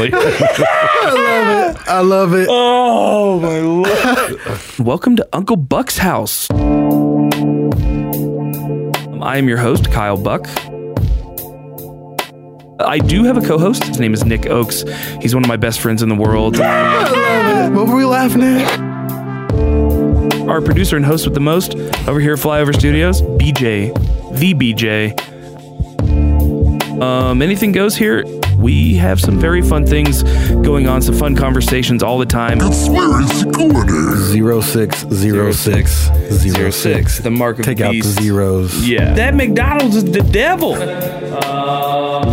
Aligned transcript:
fucking 0.00 0.18
it. 0.20 1.88
I 1.88 2.00
love 2.00 2.34
it. 2.34 2.46
Oh 2.50 3.40
my 3.40 3.58
lord! 3.60 4.78
Welcome 4.78 5.16
to 5.16 5.28
Uncle 5.32 5.56
Buck's 5.56 5.98
house. 5.98 6.50
I 9.22 9.38
am 9.38 9.48
your 9.48 9.58
host, 9.58 9.90
Kyle 9.90 10.16
Buck. 10.16 10.46
I 12.78 12.98
do 12.98 13.24
have 13.24 13.36
a 13.36 13.40
co 13.40 13.58
host. 13.58 13.84
His 13.84 13.98
name 13.98 14.12
is 14.14 14.24
Nick 14.24 14.46
Oakes. 14.46 14.84
He's 15.20 15.34
one 15.34 15.42
of 15.42 15.48
my 15.48 15.56
best 15.56 15.80
friends 15.80 16.02
in 16.02 16.08
the 16.08 16.14
world. 16.14 16.58
What 16.58 17.88
were 17.88 17.96
we 17.96 18.04
laughing 18.04 18.42
at? 18.42 18.80
Our 20.48 20.60
producer 20.60 20.96
and 20.96 21.04
host 21.04 21.24
with 21.24 21.34
the 21.34 21.40
most 21.40 21.74
over 22.06 22.20
here 22.20 22.34
at 22.34 22.38
Flyover 22.38 22.72
Studios, 22.74 23.22
BJ, 23.22 23.92
the 24.38 24.54
BJ. 24.54 25.18
Um, 27.02 27.42
anything 27.42 27.72
goes 27.72 27.96
here. 27.96 28.22
We 28.56 28.94
have 28.96 29.20
some 29.20 29.38
very 29.38 29.62
fun 29.62 29.86
things 29.86 30.22
going 30.64 30.86
on, 30.88 31.02
some 31.02 31.14
fun 31.14 31.36
conversations 31.36 32.02
all 32.02 32.18
the 32.18 32.26
time. 32.26 32.58
Zero 34.22 34.60
six 34.60 35.06
zero 35.08 35.52
six 35.52 36.10
zero 36.32 36.70
six. 36.70 37.18
the 37.18 37.30
mark 37.30 37.58
of 37.58 37.64
Take 37.64 37.78
the 37.78 37.84
out 37.84 37.92
the 37.92 38.00
beast. 38.00 38.20
zeros. 38.20 38.88
Yeah. 38.88 39.14
That 39.14 39.34
McDonald's 39.34 39.96
is 39.96 40.04
the 40.04 40.22
devil. 40.22 40.74
Uh, 40.74 42.24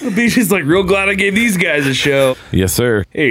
BJ's 0.00 0.50
like, 0.52 0.64
real 0.64 0.82
glad 0.82 1.08
I 1.08 1.14
gave 1.14 1.34
these 1.34 1.56
guys 1.56 1.86
a 1.86 1.94
show. 1.94 2.36
Yes, 2.50 2.72
sir. 2.72 3.04
Hey, 3.10 3.30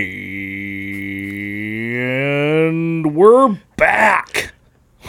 And 2.70 3.16
we're 3.16 3.58
back. 3.80 4.54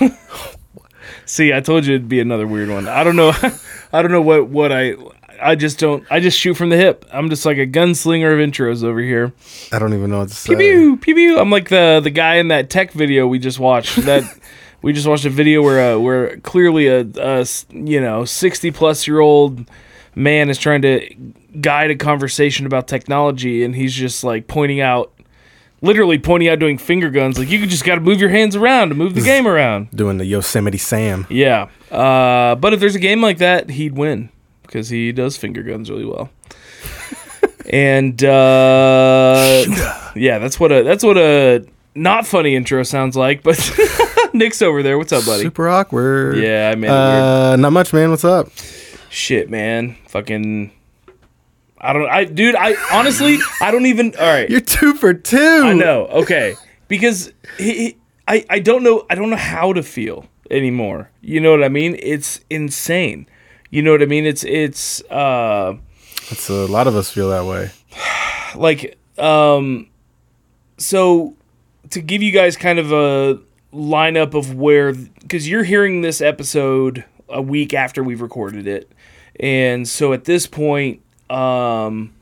See, 1.26 1.52
I 1.52 1.60
told 1.60 1.86
you 1.86 1.94
it'd 1.94 2.08
be 2.08 2.20
another 2.20 2.46
weird 2.46 2.70
one. 2.70 2.88
I 2.88 3.04
don't 3.04 3.16
know. 3.16 3.32
I 3.92 4.02
don't 4.02 4.10
know 4.12 4.22
what 4.22 4.48
what 4.48 4.72
I. 4.72 4.94
I 5.42 5.54
just 5.54 5.78
don't. 5.78 6.04
I 6.10 6.20
just 6.20 6.38
shoot 6.38 6.54
from 6.54 6.68
the 6.68 6.76
hip. 6.76 7.06
I'm 7.12 7.30
just 7.30 7.46
like 7.46 7.56
a 7.56 7.66
gunslinger 7.66 8.32
of 8.32 8.38
intros 8.38 8.84
over 8.84 9.00
here. 9.00 9.32
I 9.72 9.78
don't 9.78 9.94
even 9.94 10.10
know 10.10 10.18
what 10.18 10.28
to 10.28 10.34
say. 10.34 10.54
Pew 10.54 10.96
pew 10.96 11.14
pew. 11.14 11.38
I'm 11.38 11.50
like 11.50 11.68
the 11.68 12.00
the 12.02 12.10
guy 12.10 12.36
in 12.36 12.48
that 12.48 12.68
tech 12.70 12.92
video 12.92 13.26
we 13.26 13.38
just 13.38 13.58
watched. 13.58 13.96
That 14.04 14.24
we 14.82 14.92
just 14.92 15.06
watched 15.06 15.24
a 15.24 15.30
video 15.30 15.62
where 15.62 15.94
uh, 15.94 15.98
where 15.98 16.38
clearly 16.38 16.88
a 16.88 17.04
you 17.70 18.00
know 18.00 18.24
60 18.24 18.70
plus 18.70 19.06
year 19.06 19.20
old 19.20 19.68
man 20.14 20.50
is 20.50 20.58
trying 20.58 20.82
to 20.82 21.14
guide 21.60 21.91
a 21.91 21.96
conversation 21.96 22.66
about 22.66 22.88
technology, 22.88 23.64
and 23.64 23.74
he's 23.74 23.94
just 23.94 24.24
like 24.24 24.46
pointing 24.46 24.80
out, 24.80 25.12
literally 25.82 26.18
pointing 26.18 26.48
out, 26.48 26.58
doing 26.58 26.78
finger 26.78 27.10
guns. 27.10 27.38
Like 27.38 27.50
you 27.50 27.66
just 27.66 27.84
got 27.84 27.96
to 27.96 28.00
move 28.00 28.20
your 28.20 28.30
hands 28.30 28.56
around 28.56 28.91
to 28.91 28.94
move 28.94 29.14
the 29.14 29.20
game 29.22 29.46
around. 29.46 29.91
Doing 29.91 30.18
the 30.18 30.24
Yosemite 30.24 30.78
Sam. 30.78 31.26
Yeah. 31.30 31.68
Uh, 31.91 32.54
but 32.54 32.72
if 32.72 32.80
there's 32.80 32.94
a 32.94 33.00
game 33.00 33.22
like 33.22 33.38
that, 33.38 33.70
he'd 33.70 33.96
win 33.96 34.30
because 34.62 34.88
he 34.88 35.12
does 35.12 35.36
finger 35.36 35.62
guns 35.62 35.90
really 35.90 36.04
well. 36.04 36.30
and 37.70 38.22
uh, 38.22 39.64
yeah, 40.14 40.38
that's 40.38 40.58
what 40.60 40.72
a 40.72 40.82
that's 40.82 41.04
what 41.04 41.16
a 41.16 41.64
not 41.94 42.26
funny 42.26 42.54
intro 42.54 42.82
sounds 42.82 43.16
like. 43.16 43.42
But 43.42 43.58
Nick's 44.32 44.62
over 44.62 44.82
there. 44.82 44.98
What's 44.98 45.12
up, 45.12 45.24
buddy? 45.24 45.42
Super 45.42 45.69
awkward. 45.69 46.38
Yeah, 46.38 46.70
I 46.72 46.76
made. 46.76 46.90
Uh, 46.90 47.56
not 47.56 47.72
much, 47.72 47.92
man. 47.92 48.10
What's 48.10 48.24
up? 48.24 48.48
Shit, 49.08 49.50
man. 49.50 49.96
Fucking. 50.06 50.72
I 51.80 51.92
don't. 51.92 52.08
I 52.10 52.24
dude. 52.24 52.54
I 52.56 52.74
honestly. 52.92 53.38
I 53.60 53.70
don't 53.70 53.86
even. 53.86 54.14
All 54.18 54.26
right. 54.26 54.48
You're 54.50 54.60
two 54.60 54.94
for 54.94 55.14
two. 55.14 55.62
I 55.64 55.72
know. 55.72 56.06
Okay, 56.06 56.54
because 56.88 57.32
he, 57.58 57.72
he- 57.74 57.96
I 58.28 58.44
I 58.50 58.58
don't 58.58 58.82
know 58.82 59.06
I 59.08 59.14
don't 59.14 59.30
know 59.30 59.36
how 59.36 59.72
to 59.72 59.82
feel 59.82 60.26
anymore. 60.50 61.10
You 61.22 61.40
know 61.40 61.50
what 61.52 61.64
I 61.64 61.69
mean? 61.69 61.96
It's 62.00 62.40
insane. 62.50 63.26
You 63.70 63.82
know 63.82 63.92
what 63.92 64.02
I 64.02 64.06
mean? 64.06 64.26
It's 64.26 64.44
it's 64.44 65.02
uh 65.10 65.74
It's 66.30 66.48
a 66.50 66.66
lot 66.66 66.86
of 66.86 66.94
us 66.96 67.10
feel 67.10 67.30
that 67.30 67.44
way. 67.46 67.70
like 68.54 68.98
um 69.19 69.88
so 70.76 71.34
to 71.90 72.00
give 72.00 72.22
you 72.22 72.30
guys 72.32 72.56
kind 72.56 72.78
of 72.78 72.92
a 72.92 73.40
lineup 73.72 74.34
of 74.34 74.54
where 74.54 74.92
because 74.92 75.48
you're 75.48 75.64
hearing 75.64 76.00
this 76.02 76.20
episode 76.20 77.04
a 77.28 77.40
week 77.42 77.72
after 77.74 78.02
we've 78.02 78.20
recorded 78.20 78.66
it 78.66 78.90
and 79.38 79.86
so 79.88 80.12
at 80.12 80.24
this 80.24 80.46
point 80.46 81.00
um 81.30 82.12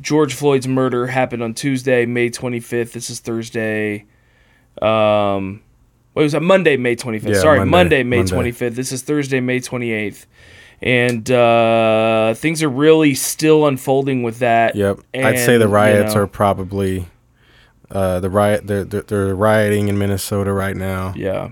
george 0.00 0.34
floyd's 0.34 0.68
murder 0.68 1.06
happened 1.06 1.42
on 1.42 1.54
tuesday 1.54 2.04
may 2.04 2.28
25th 2.30 2.92
this 2.92 3.10
is 3.10 3.20
thursday. 3.20 4.04
Um 4.82 5.62
what 6.12 6.22
was 6.22 6.32
that? 6.32 6.42
Monday 6.42 6.76
may 6.76 6.94
25th 6.94 7.34
Yeah, 7.34 7.40
sorry 7.40 7.58
Monday, 7.60 7.70
monday, 7.70 8.02
may 8.02 8.16
Monday. 8.18 8.52
25th 8.52 8.74
this 8.74 8.92
is 8.92 9.02
thursday 9.02 9.40
may 9.40 9.60
28th 9.60 10.26
and 10.82 11.30
uh 11.30 12.34
things 12.34 12.62
are 12.62 12.68
really 12.68 13.14
still 13.14 13.66
unfolding 13.66 14.22
with 14.22 14.40
that. 14.40 14.74
Yep. 14.76 14.98
I'd 15.14 15.38
say 15.38 15.56
the 15.56 15.64
And, 15.64 15.70
you 15.70 15.74
riots 15.74 16.14
know, 16.14 16.22
are 16.22 16.26
probably 16.26 17.08
uh, 17.90 18.18
the 18.20 18.30
riot. 18.30 18.66
They're, 18.66 18.84
they're 18.84 19.02
they're 19.02 19.34
rioting 19.34 19.88
in 19.88 19.96
Minnesota 19.98 20.52
right 20.52 20.76
now. 20.76 21.12
yeah 21.16 21.50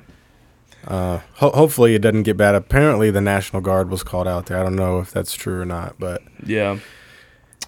Ho- 0.88 1.22
hopefully, 1.50 1.94
it 1.94 2.00
doesn't 2.03 2.22
get 2.25 2.37
bad. 2.37 2.54
Apparently, 2.54 3.10
the 3.10 3.20
National 3.20 3.62
Guard 3.62 3.91
was 3.91 4.03
called 4.03 4.26
out 4.28 4.47
there. 4.47 4.59
I 4.59 4.62
don't 4.62 4.76
know 4.76 5.00
if 5.00 5.10
that's 5.10 5.34
true 5.34 5.60
or 5.60 5.65
not, 5.65 5.97
but 5.98 6.22
Yeah. 6.44 6.78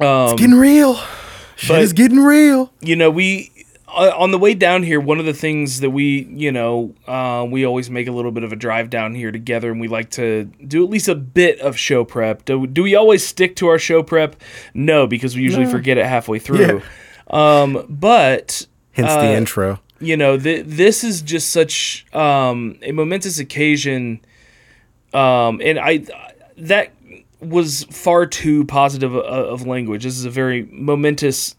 Um, 0.01 0.37
getting 0.37 0.57
real. 0.57 0.99
Shit 1.57 1.69
but- 1.69 1.83
is 1.83 1.93
getting 1.93 2.19
real. 2.19 2.73
you 2.81 2.97
know, 2.97 3.11
we 3.11 3.51
uh, 3.87 4.11
on 4.17 4.33
the 4.33 4.39
way 4.39 4.55
down 4.55 4.83
here, 4.83 4.99
one 4.99 5.21
of 5.21 5.25
the 5.27 5.33
things 5.33 5.79
that 5.79 5.91
we, 5.91 6.27
you 6.35 6.51
know, 6.51 6.93
uh, 7.07 7.47
we 7.49 7.65
always 7.65 7.89
make 7.91 8.09
a 8.09 8.11
little 8.11 8.33
bit 8.33 8.43
of 8.43 8.53
a 8.53 8.57
drive 8.57 8.91
down 8.91 9.15
here 9.15 9.31
together, 9.31 9.71
and 9.71 9.81
we 9.81 9.87
like 9.87 10.11
to 10.11 10.47
do 10.67 10.83
at 10.83 10.91
least 10.91 11.07
a 11.07 11.15
bit 11.15 11.61
of 11.61 11.79
show 11.79 12.05
prep. 12.05 12.45
Do, 12.45 12.67
do 12.67 12.83
we 12.83 12.97
always 12.97 13.25
stick 13.25 13.55
to 13.57 13.69
our 13.69 13.79
show 13.79 14.03
prep? 14.03 14.35
No, 14.75 15.07
because 15.07 15.37
we 15.37 15.43
usually 15.43 15.67
forget 15.67 15.97
it 15.97 16.07
halfway 16.07 16.41
through. 16.41 16.83
Um, 17.31 17.87
but 17.89 18.67
Hence 18.93 19.11
Uh, 19.11 19.23
the 19.23 19.33
intro. 19.37 19.79
You 20.07 20.17
know, 20.17 20.39
th- 20.39 20.65
this 20.67 21.05
is 21.05 21.23
just 21.23 21.51
such 21.51 22.07
um, 22.15 22.79
a 22.83 22.93
momentous 22.93 23.39
occasion, 23.39 24.21
um, 25.13 25.61
and 25.63 25.79
I 25.79 26.05
that 26.57 26.93
was 27.41 27.85
far 27.85 28.27
too 28.27 28.65
positive 28.65 29.15
of, 29.15 29.25
of 29.25 29.67
language. 29.67 30.05
This 30.05 30.17
is 30.17 30.25
a 30.25 30.31
very 30.31 30.63
momentous 30.71 31.57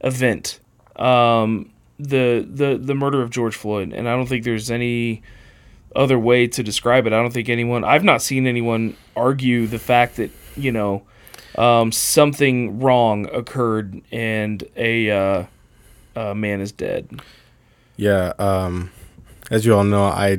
event, 0.00 0.60
um, 0.96 1.70
the 1.98 2.46
the 2.48 2.78
the 2.78 2.94
murder 2.94 3.22
of 3.22 3.30
George 3.30 3.54
Floyd, 3.54 3.92
and 3.92 4.08
I 4.08 4.16
don't 4.16 4.26
think 4.26 4.44
there's 4.44 4.70
any 4.70 5.22
other 5.94 6.18
way 6.18 6.46
to 6.46 6.62
describe 6.62 7.06
it. 7.06 7.12
I 7.12 7.20
don't 7.20 7.32
think 7.32 7.48
anyone. 7.48 7.84
I've 7.84 8.04
not 8.04 8.22
seen 8.22 8.46
anyone 8.46 8.96
argue 9.16 9.66
the 9.66 9.78
fact 9.78 10.16
that 10.16 10.30
you 10.56 10.72
know 10.72 11.02
um, 11.56 11.92
something 11.92 12.80
wrong 12.80 13.28
occurred 13.32 14.00
and 14.10 14.62
a 14.76 15.10
uh, 15.10 15.44
a 16.16 16.34
man 16.34 16.60
is 16.60 16.72
dead. 16.72 17.20
Yeah. 18.00 18.32
Um, 18.38 18.90
as 19.50 19.66
you 19.66 19.74
all 19.74 19.84
know, 19.84 20.04
I 20.04 20.38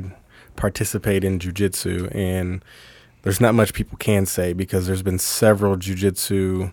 participate 0.56 1.22
in 1.22 1.38
jujitsu, 1.38 2.12
and 2.14 2.64
there's 3.22 3.40
not 3.40 3.54
much 3.54 3.72
people 3.72 3.96
can 3.98 4.26
say 4.26 4.52
because 4.52 4.86
there's 4.86 5.02
been 5.02 5.18
several 5.18 5.76
jujitsu 5.76 6.72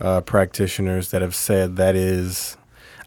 uh, 0.00 0.20
practitioners 0.22 1.10
that 1.10 1.20
have 1.22 1.34
said 1.34 1.76
that 1.76 1.94
is, 1.94 2.56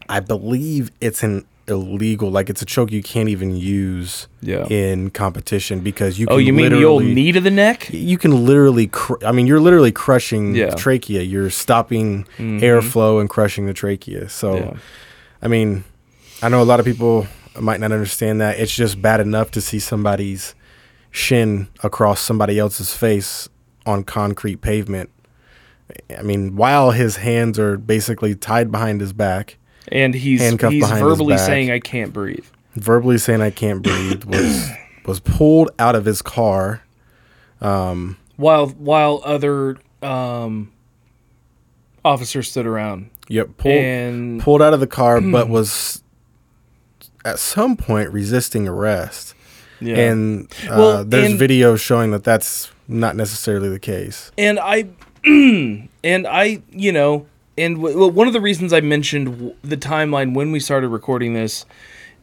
I 0.08 0.20
believe 0.20 0.90
it's 1.00 1.22
an 1.24 1.44
illegal, 1.68 2.30
like 2.30 2.48
it's 2.48 2.62
a 2.62 2.64
choke 2.64 2.92
you 2.92 3.02
can't 3.02 3.28
even 3.28 3.56
use 3.56 4.28
Yeah. 4.40 4.66
in 4.68 5.10
competition 5.10 5.80
because 5.80 6.16
you. 6.18 6.26
Can 6.28 6.34
Oh, 6.36 6.38
you 6.38 6.52
mean 6.52 6.70
the 6.70 6.84
old 6.84 7.02
knee 7.02 7.32
to 7.32 7.40
the 7.40 7.50
neck? 7.50 7.88
you 7.92 8.16
can 8.18 8.46
literally 8.46 8.86
cr- 8.86 9.24
i 9.26 9.32
mean 9.32 9.48
you're 9.48 9.58
literally 9.60 9.90
crushing 9.90 10.54
Yeah. 10.54 10.66
Mm-hmm. 10.66 10.76
trachea 10.76 11.22
you're 11.22 11.50
stopping 11.50 12.24
airflow 12.38 13.20
and 13.20 13.28
crushing 13.28 13.66
the 13.66 13.74
trachea 13.74 14.28
so 14.28 14.54
Yeah. 14.56 14.72
i 15.42 15.48
mean 15.48 15.82
i 16.46 16.48
know 16.48 16.62
a 16.62 16.64
lot 16.64 16.78
of 16.78 16.86
people 16.86 17.26
might 17.58 17.80
not 17.80 17.90
understand 17.90 18.40
that 18.40 18.58
it's 18.60 18.74
just 18.74 19.02
bad 19.02 19.18
enough 19.18 19.50
to 19.50 19.60
see 19.60 19.80
somebody's 19.80 20.54
shin 21.10 21.66
across 21.82 22.20
somebody 22.20 22.56
else's 22.58 22.94
face 22.94 23.48
on 23.84 24.04
concrete 24.04 24.60
pavement 24.60 25.10
i 26.16 26.22
mean 26.22 26.54
while 26.54 26.92
his 26.92 27.16
hands 27.16 27.58
are 27.58 27.76
basically 27.76 28.34
tied 28.36 28.70
behind 28.70 29.00
his 29.00 29.12
back 29.12 29.56
And 29.90 30.14
he's 30.14 30.40
he's 30.40 30.88
verbally 30.88 31.36
saying 31.38 31.70
I 31.72 31.80
can't 31.80 32.12
breathe. 32.12 32.44
verbally 32.74 33.18
saying 33.18 33.40
i 33.40 33.50
can't 33.50 33.82
breathe 33.82 34.22
was 34.24 34.68
was 35.06 35.18
pulled 35.20 35.70
out 35.80 35.96
of 35.96 36.04
his 36.04 36.22
car 36.22 36.82
While 37.60 38.68
while 38.68 39.20
other 39.24 39.78
um 40.02 40.70
officers 42.04 42.48
stood 42.50 42.66
around. 42.66 43.10
yep 43.28 43.56
pulled 43.56 44.40
pulled 44.42 44.62
out 44.62 44.74
of 44.74 44.80
the 44.80 44.86
car, 44.86 45.20
but 45.20 45.48
was 45.58 46.02
at 47.26 47.38
some 47.38 47.76
point 47.76 48.10
resisting 48.12 48.66
arrest. 48.68 49.34
yeah. 49.80 49.96
And 49.96 50.46
uh, 50.64 50.76
Well, 50.78 51.04
there's 51.04 51.30
and- 51.30 51.38
video 51.38 51.76
showing 51.76 52.10
that 52.12 52.24
that's 52.24 52.70
not 52.88 53.16
necessarily 53.16 53.68
the 53.68 53.80
case. 53.80 54.30
and 54.38 54.58
I 54.60 54.86
and 55.24 56.26
I, 56.26 56.62
you 56.70 56.92
know, 56.92 57.26
and 57.58 57.76
w- 57.76 57.98
well, 57.98 58.10
one 58.10 58.26
of 58.28 58.32
the 58.32 58.40
reasons 58.40 58.72
I 58.72 58.80
mentioned 58.80 59.26
w- 59.26 59.54
the 59.62 59.76
timeline 59.76 60.34
when 60.34 60.52
we 60.52 60.60
started 60.60 60.88
recording 60.88 61.34
this 61.34 61.66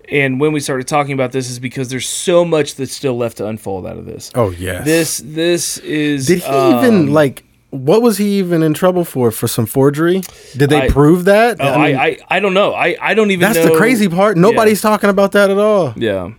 and 0.10 0.40
when 0.40 0.52
we 0.54 0.60
started 0.60 0.88
talking 0.88 1.14
about 1.14 1.32
this 1.32 1.50
is 1.50 1.60
because 1.60 1.90
there's 1.90 2.08
so 2.08 2.44
much 2.46 2.76
that's 2.76 2.94
still 2.94 3.18
left 3.18 3.38
to 3.38 3.48
unfold 3.48 3.86
out 3.86 3.98
of 3.98 4.06
this. 4.06 4.32
Oh 4.36 4.52
yes. 4.52 4.86
This 4.86 5.18
this 5.26 5.78
is 5.80 6.28
Did 6.28 6.40
he 6.40 6.46
um, 6.46 6.78
even 6.86 7.14
like? 7.14 7.44
What 7.74 8.04
was 8.04 8.20
he 8.20 8.38
even 8.38 8.62
in 8.62 8.74
trouble 8.76 9.04
for? 9.04 9.32
For 9.32 9.48
some 9.48 9.66
forgery? 9.66 10.22
Did 10.56 10.70
they 10.70 10.82
I- 10.84 10.90
prove 10.90 11.26
that? 11.26 11.58
Oh, 11.60 11.68
I, 11.68 11.88
mean, 11.88 11.96
I, 11.98 12.18
I 12.30 12.40
don't 12.40 12.54
know. 12.54 12.74
I, 12.74 12.96
I 13.02 13.14
don't 13.16 13.32
even 13.32 13.42
that's 13.52 13.58
know. 13.66 13.72
the 13.72 13.78
crazy 13.78 14.08
part. 14.08 14.38
Nobody's 14.38 14.80
talking 14.82 15.10
about 15.10 15.32
that 15.32 15.50
at 15.50 15.58
all. 15.58 15.94
Yeah. 15.98 16.34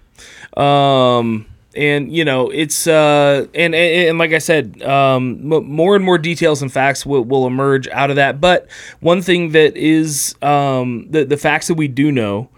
Um 0.57 1.47
and 1.77 2.13
you 2.15 2.25
know, 2.25 2.51
it's 2.51 2.87
uh 2.87 3.47
and 3.53 3.75
and, 3.75 4.09
and 4.11 4.19
like 4.19 4.33
I 4.33 4.39
said, 4.39 4.81
um 4.85 5.53
m- 5.53 5.65
more 5.69 5.97
and 5.97 6.05
more 6.05 6.19
details 6.19 6.63
and 6.63 6.73
facts 6.73 7.05
will, 7.05 7.25
will 7.25 7.47
emerge 7.49 7.89
out 7.89 8.11
of 8.11 8.17
that. 8.17 8.41
But 8.41 8.69
one 9.01 9.21
thing 9.21 9.51
that 9.53 9.77
is 9.77 10.37
um 10.43 11.07
the 11.11 11.25
the 11.25 11.37
facts 11.37 11.67
that 11.67 11.75
we 11.75 11.89
do 11.89 12.13
know 12.13 12.49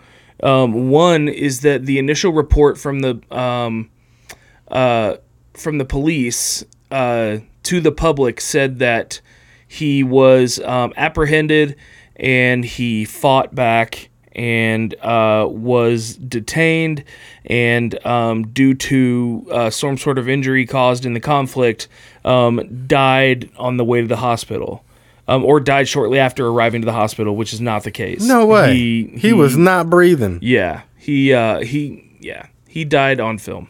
um 0.42 0.90
one 0.90 1.28
is 1.28 1.60
that 1.60 1.86
the 1.86 1.98
initial 1.98 2.30
report 2.32 2.76
from 2.76 3.00
the 3.00 3.18
um 3.34 3.88
uh 4.68 5.16
from 5.54 5.78
the 5.78 5.86
police 5.86 6.62
uh 6.90 7.38
to 7.66 7.80
the 7.80 7.92
public 7.92 8.40
said 8.40 8.78
that 8.80 9.20
he 9.68 10.02
was 10.02 10.58
um, 10.60 10.92
apprehended 10.96 11.76
and 12.16 12.64
he 12.64 13.04
fought 13.04 13.54
back 13.54 14.08
and 14.32 14.94
uh, 15.02 15.46
was 15.50 16.14
detained 16.16 17.02
and 17.46 18.04
um, 18.06 18.46
due 18.48 18.74
to 18.74 19.46
uh, 19.50 19.70
some 19.70 19.96
sort 19.96 20.18
of 20.18 20.28
injury 20.28 20.66
caused 20.66 21.06
in 21.06 21.14
the 21.14 21.20
conflict 21.20 21.88
um, 22.24 22.86
died 22.86 23.48
on 23.56 23.76
the 23.78 23.84
way 23.84 24.00
to 24.02 24.06
the 24.06 24.16
hospital 24.16 24.84
um, 25.26 25.44
or 25.44 25.58
died 25.58 25.88
shortly 25.88 26.18
after 26.18 26.46
arriving 26.46 26.82
to 26.82 26.86
the 26.86 26.92
hospital 26.92 27.34
which 27.34 27.52
is 27.52 27.60
not 27.60 27.82
the 27.84 27.90
case 27.90 28.26
No 28.26 28.44
way. 28.46 28.76
He, 29.16 29.32
was 29.32 29.56
not 29.56 29.88
breathing. 29.90 30.38
yeah 30.42 30.82
he 30.96 31.32
uh, 31.32 31.60
he 31.60 32.16
yeah 32.20 32.46
he 32.68 32.84
died 32.84 33.20
on 33.20 33.38
film 33.38 33.68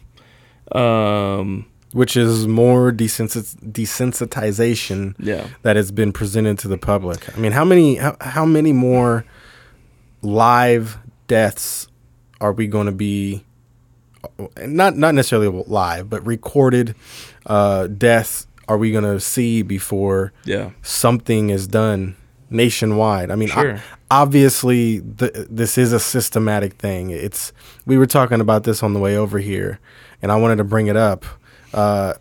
um, 0.73 1.65
which 1.93 2.17
is 2.17 2.47
more 2.47 2.91
desensit- 2.91 3.55
desensitization 3.71 5.15
Yeah. 5.19 5.47
that 5.61 5.75
has 5.75 5.91
been 5.91 6.11
presented 6.11 6.59
to 6.59 6.67
the 6.67 6.77
public. 6.77 7.27
I 7.35 7.39
mean, 7.39 7.51
how 7.53 7.63
many 7.65 7.95
how, 7.95 8.15
how 8.21 8.45
many 8.45 8.73
more 8.73 9.25
live 10.21 10.97
deaths 11.27 11.87
are 12.41 12.51
we 12.51 12.67
going 12.67 12.85
to 12.87 12.91
be 12.91 13.43
not 14.65 14.97
not 14.97 15.15
necessarily 15.15 15.63
live, 15.67 16.09
but 16.09 16.25
recorded 16.25 16.95
uh, 17.45 17.87
deaths 17.87 18.47
are 18.67 18.77
we 18.77 18.91
going 18.91 19.03
to 19.05 19.19
see 19.19 19.61
before 19.61 20.33
yeah 20.43 20.71
something 20.81 21.49
is 21.49 21.67
done 21.67 22.15
nationwide. 22.49 23.29
I 23.31 23.35
mean, 23.35 23.49
Sure. 23.49 23.81
obviously, 24.09 25.01
th- 25.01 25.33
this 25.49 25.77
is 25.77 25.91
a 25.93 25.99
systematic 25.99 26.73
thing. 26.73 27.09
It's 27.09 27.51
we 27.85 27.97
were 27.97 28.05
talking 28.05 28.41
about 28.41 28.63
this 28.63 28.83
on 28.83 28.93
the 28.93 28.99
way 28.99 29.15
over 29.17 29.39
here, 29.39 29.79
and 30.21 30.31
I 30.31 30.35
wanted 30.35 30.57
to 30.57 30.63
bring 30.63 30.87
it 30.87 30.97
up. 30.97 31.25
Uh, 31.73 32.13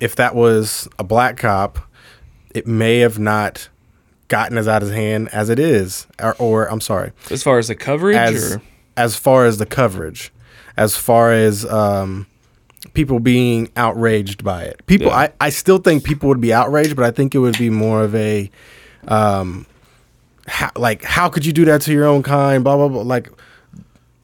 if 0.00 0.14
that 0.16 0.34
was 0.34 0.88
a 0.98 1.04
black 1.04 1.36
cop, 1.36 1.78
it 2.54 2.66
may 2.66 2.98
have 3.00 3.18
not 3.18 3.68
gotten 4.28 4.58
as 4.58 4.68
out 4.68 4.82
of 4.82 4.90
hand 4.90 5.28
as 5.32 5.48
it 5.48 5.58
is, 5.58 6.06
or, 6.20 6.36
or 6.38 6.70
I'm 6.70 6.80
sorry, 6.80 7.12
as 7.30 7.42
far 7.42 7.58
as 7.58 7.68
the 7.68 7.74
coverage 7.74 8.16
as 8.16 8.56
or 8.56 8.62
as 8.96 9.16
far 9.16 9.46
as 9.46 9.58
the 9.58 9.66
coverage, 9.66 10.32
as 10.76 10.96
far 10.96 11.32
as 11.32 11.64
um, 11.66 12.26
people 12.94 13.20
being 13.20 13.70
outraged 13.76 14.44
by 14.44 14.62
it. 14.64 14.84
People, 14.86 15.08
Yeah. 15.08 15.16
I, 15.16 15.32
I 15.40 15.48
still 15.50 15.78
think 15.78 16.04
people 16.04 16.28
would 16.28 16.40
be 16.40 16.52
outraged, 16.52 16.94
but 16.96 17.04
I 17.04 17.10
think 17.10 17.34
it 17.34 17.38
would 17.38 17.58
be 17.58 17.70
more 17.70 18.02
of 18.02 18.14
a, 18.14 18.50
um, 19.08 19.66
how, 20.46 20.70
like 20.76 21.02
how 21.04 21.28
could 21.28 21.44
you 21.46 21.52
do 21.52 21.64
that 21.66 21.80
to 21.82 21.92
your 21.92 22.06
own 22.06 22.22
kind? 22.22 22.62
Blah 22.64 22.76
blah 22.76 22.88
blah. 22.88 23.02
Like 23.02 23.30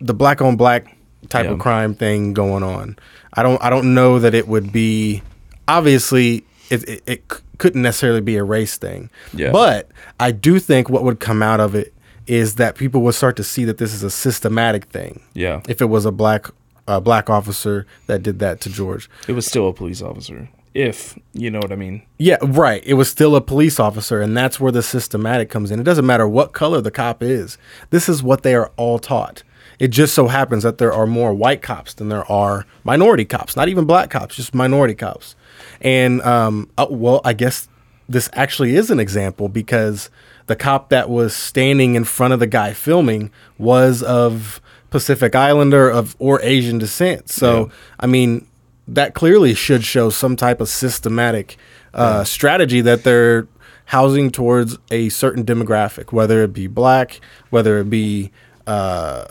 the 0.00 0.14
black 0.14 0.40
on 0.42 0.56
black 0.56 0.96
type 1.28 1.46
Yeah. 1.46 1.52
of 1.52 1.58
crime 1.58 1.94
thing 1.94 2.32
going 2.34 2.62
on. 2.62 2.96
I 3.34 3.42
don't 3.42 3.62
I 3.62 3.70
don't 3.70 3.94
know 3.94 4.18
that 4.18 4.34
it 4.34 4.48
would 4.48 4.72
be 4.72 5.22
obviously 5.68 6.44
it, 6.70 6.88
it, 6.88 7.02
it 7.06 7.22
couldn't 7.58 7.82
necessarily 7.82 8.20
be 8.20 8.36
a 8.36 8.44
race 8.44 8.76
thing. 8.76 9.10
Yeah. 9.32 9.50
But 9.52 9.88
I 10.18 10.30
do 10.32 10.58
think 10.58 10.88
what 10.88 11.04
would 11.04 11.20
come 11.20 11.42
out 11.42 11.60
of 11.60 11.74
it 11.74 11.92
is 12.26 12.54
that 12.56 12.74
people 12.76 13.02
would 13.02 13.14
start 13.14 13.36
to 13.36 13.44
see 13.44 13.64
that 13.64 13.78
this 13.78 13.92
is 13.92 14.02
a 14.02 14.10
systematic 14.10 14.84
thing. 14.86 15.20
yeah 15.34 15.60
If 15.68 15.80
it 15.82 15.86
was 15.86 16.06
a 16.06 16.12
black 16.12 16.46
uh, 16.88 17.00
black 17.00 17.28
officer 17.30 17.86
that 18.06 18.22
did 18.22 18.38
that 18.40 18.60
to 18.62 18.70
George. 18.70 19.08
it 19.28 19.32
was 19.32 19.46
still 19.46 19.68
a 19.68 19.72
police 19.72 20.02
officer 20.02 20.48
if 20.74 21.16
you 21.32 21.50
know 21.50 21.60
what 21.60 21.70
i 21.72 21.76
mean 21.76 22.02
Yeah, 22.18 22.36
right. 22.42 22.82
It 22.84 22.94
was 22.94 23.08
still 23.08 23.36
a 23.36 23.40
police 23.40 23.78
officer, 23.78 24.20
and 24.20 24.36
that's 24.36 24.58
where 24.58 24.72
the 24.72 24.82
systematic 24.82 25.48
comes 25.48 25.70
in. 25.70 25.78
It 25.78 25.84
doesn't 25.84 26.04
matter 26.06 26.26
what 26.26 26.52
color 26.52 26.80
the 26.80 26.90
cop 26.90 27.22
is. 27.22 27.58
This 27.90 28.08
is 28.08 28.22
what 28.24 28.42
they 28.42 28.54
are 28.56 28.72
all 28.76 28.98
taught. 28.98 29.42
It 29.78 29.88
just 29.88 30.14
so 30.14 30.28
happens 30.28 30.62
that 30.62 30.78
there 30.78 30.92
are 30.92 31.06
more 31.06 31.34
white 31.34 31.62
cops 31.62 31.94
than 31.94 32.08
there 32.08 32.30
are 32.30 32.66
minority 32.84 33.24
cops. 33.24 33.56
Not 33.56 33.68
even 33.68 33.84
black 33.84 34.10
cops, 34.10 34.36
just 34.36 34.54
minority 34.54 34.94
cops. 34.94 35.36
And 35.80 36.22
um, 36.22 36.70
uh, 36.78 36.86
well, 36.90 37.20
I 37.24 37.32
guess 37.32 37.68
this 38.08 38.28
actually 38.32 38.76
is 38.76 38.90
an 38.90 39.00
example 39.00 39.48
because 39.48 40.10
the 40.46 40.56
cop 40.56 40.90
that 40.90 41.08
was 41.08 41.34
standing 41.34 41.94
in 41.94 42.04
front 42.04 42.34
of 42.34 42.40
the 42.40 42.46
guy 42.46 42.72
filming 42.72 43.30
was 43.58 44.02
of 44.02 44.60
Pacific 44.90 45.34
Islander 45.34 45.90
of 45.90 46.14
or 46.18 46.40
Asian 46.42 46.78
descent. 46.78 47.28
So 47.30 47.70
I 47.98 48.06
mean, 48.06 48.46
that 48.86 49.14
clearly 49.14 49.54
should 49.54 49.84
show 49.84 50.10
some 50.10 50.36
type 50.36 50.60
of 50.60 50.68
systematic 50.68 51.56
uh, 51.94 52.24
strategy 52.24 52.80
that 52.82 53.04
they're 53.04 53.48
housing 53.86 54.30
towards 54.30 54.78
a 54.90 55.08
certain 55.08 55.44
demographic, 55.44 56.12
whether 56.12 56.42
it 56.42 56.52
be 56.52 56.66
black, 56.66 57.20
whether 57.50 57.78
it 57.78 57.90
be 57.90 58.30
uh, 58.66 59.26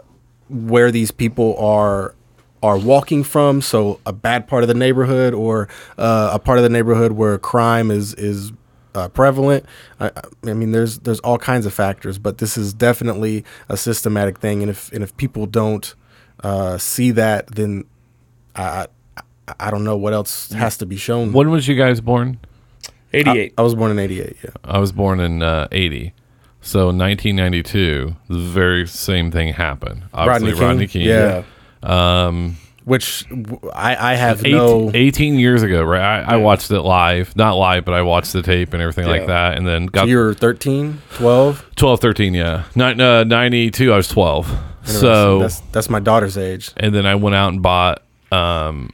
where 0.54 0.92
these 0.92 1.12
people 1.12 1.58
are 1.58 2.16
are 2.62 2.78
walking 2.78 3.26
from, 3.26 3.62
so 3.62 4.00
a 4.06 4.14
bad 4.14 4.48
part 4.48 4.64
of 4.64 4.70
the 4.70 4.74
neighborhood 4.74 5.34
or 5.34 5.68
uh, 5.98 6.30
a 6.32 6.40
part 6.40 6.58
of 6.58 6.64
the 6.64 6.70
neighborhood 6.70 7.12
where 7.12 7.38
crime 7.38 7.92
is 7.92 8.14
is 8.14 8.54
uh, 8.96 9.10
prevalent. 9.10 9.66
I, 10.00 10.12
I 10.46 10.54
mean, 10.54 10.72
there's 10.72 11.00
there's 11.00 11.20
all 11.22 11.38
kinds 11.38 11.66
of 11.66 11.74
factors, 11.74 12.18
but 12.18 12.38
this 12.38 12.58
is 12.58 12.74
definitely 12.74 13.44
a 13.68 13.76
systematic 13.76 14.40
thing, 14.40 14.62
and 14.62 14.70
if 14.70 14.92
and 14.94 15.04
if 15.04 15.16
people 15.18 15.46
don't 15.46 15.94
uh, 16.44 16.78
see 16.78 17.12
that, 17.12 17.48
then 17.48 17.86
I, 18.56 18.88
I 19.18 19.22
I 19.60 19.72
don't 19.72 19.84
know 19.84 19.98
what 19.98 20.14
else 20.14 20.52
has 20.54 20.78
to 20.78 20.86
be 20.86 20.96
shown. 20.96 21.34
When 21.34 21.50
was 21.50 21.68
you 21.68 21.76
guys 21.76 22.02
born? 22.02 22.40
88 23.16 23.54
I 23.58 23.62
was 23.62 23.76
born 23.76 23.92
in 23.92 24.00
'88. 24.00 24.38
Yeah. 24.44 24.50
I 24.64 24.80
was 24.80 24.92
born 24.92 25.20
in 25.20 25.44
uh, 25.44 25.68
80. 25.72 26.14
So 26.64 26.86
1992, 26.88 28.16
the 28.30 28.38
very 28.40 28.88
same 28.88 29.30
thing 29.32 29.54
happened. 29.54 30.04
Obviously, 30.14 30.54
Rodney 30.54 30.88
King. 30.88 31.02
Yeah. 31.08 31.44
Um, 31.84 32.58
Which 32.86 33.26
I 33.74 34.16
have 34.16 34.46
eight- 34.46 34.52
no. 34.54 34.90
18 34.94 35.36
years 35.40 35.62
ago, 35.64 35.84
right? 35.84 36.22
I, 36.22 36.34
I 36.34 36.36
watched 36.38 36.72
it 36.72 36.82
live. 36.82 37.36
Not 37.36 37.54
live, 37.58 37.84
but 37.86 37.94
I 37.94 38.02
watched 38.02 38.34
the 38.34 38.42
tape 38.42 38.74
and 38.74 38.82
everything 38.82 39.06
Yeah. 39.06 39.12
like 39.12 39.28
that. 39.28 39.58
And 39.58 39.68
then 39.68 39.86
got 39.88 40.08
You 40.08 40.18
were 40.18 40.34
13, 40.34 41.02
12. 41.16 41.66
12, 41.76 42.00
13, 42.00 42.34
yeah. 42.34 42.64
Uh, 42.76 43.24
92, 43.26 43.92
I 43.94 43.98
was 43.98 44.08
12. 44.08 44.58
So, 44.86 45.40
that's 45.40 45.60
that's 45.72 45.90
my 45.90 46.00
daughter's 46.02 46.38
age. 46.38 46.72
and 46.76 46.94
then 46.94 47.06
I 47.06 47.16
went 47.16 47.36
out 47.36 47.54
and 47.54 47.62
bought 47.62 48.02
um, 48.34 48.90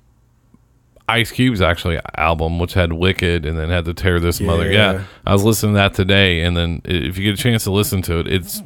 Ice 1.09 1.31
Cube's 1.31 1.61
actually 1.61 1.99
album, 2.17 2.59
which 2.59 2.73
had 2.73 2.93
Wicked 2.93 3.45
and 3.45 3.57
then 3.57 3.69
had 3.69 3.85
to 3.85 3.93
Tear 3.93 4.19
This 4.19 4.39
Mother. 4.39 4.71
Yeah. 4.71 4.93
Yeah, 4.93 5.03
I 5.25 5.33
was 5.33 5.43
listening 5.43 5.73
to 5.73 5.77
that 5.77 5.93
today, 5.93 6.41
and 6.41 6.55
then 6.55 6.81
if 6.85 7.17
you 7.17 7.23
get 7.23 7.39
a 7.39 7.41
chance 7.41 7.63
to 7.65 7.71
listen 7.71 8.01
to 8.03 8.19
it, 8.19 8.27
it's 8.27 8.61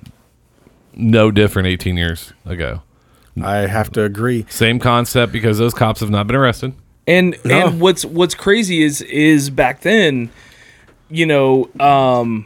no 0.96 1.32
different 1.32 1.68
18 1.68 1.98
years 1.98 2.34
ago. 2.46 2.82
I 3.42 3.58
have 3.68 3.92
to 3.94 4.04
agree. 4.04 4.46
Same 4.50 4.78
concept 4.80 5.32
because 5.32 5.58
those 5.58 5.74
cops 5.74 6.02
have 6.02 6.10
not 6.12 6.28
been 6.28 6.36
arrested. 6.36 6.74
And 7.08 7.36
No. 7.44 7.68
and 7.68 7.82
what's 7.82 8.06
what's 8.06 8.36
crazy 8.36 8.84
is 8.84 9.02
is 9.02 9.50
back 9.50 9.82
then, 9.82 10.30
you 11.10 11.26
know, 11.26 11.68
um, 11.80 12.46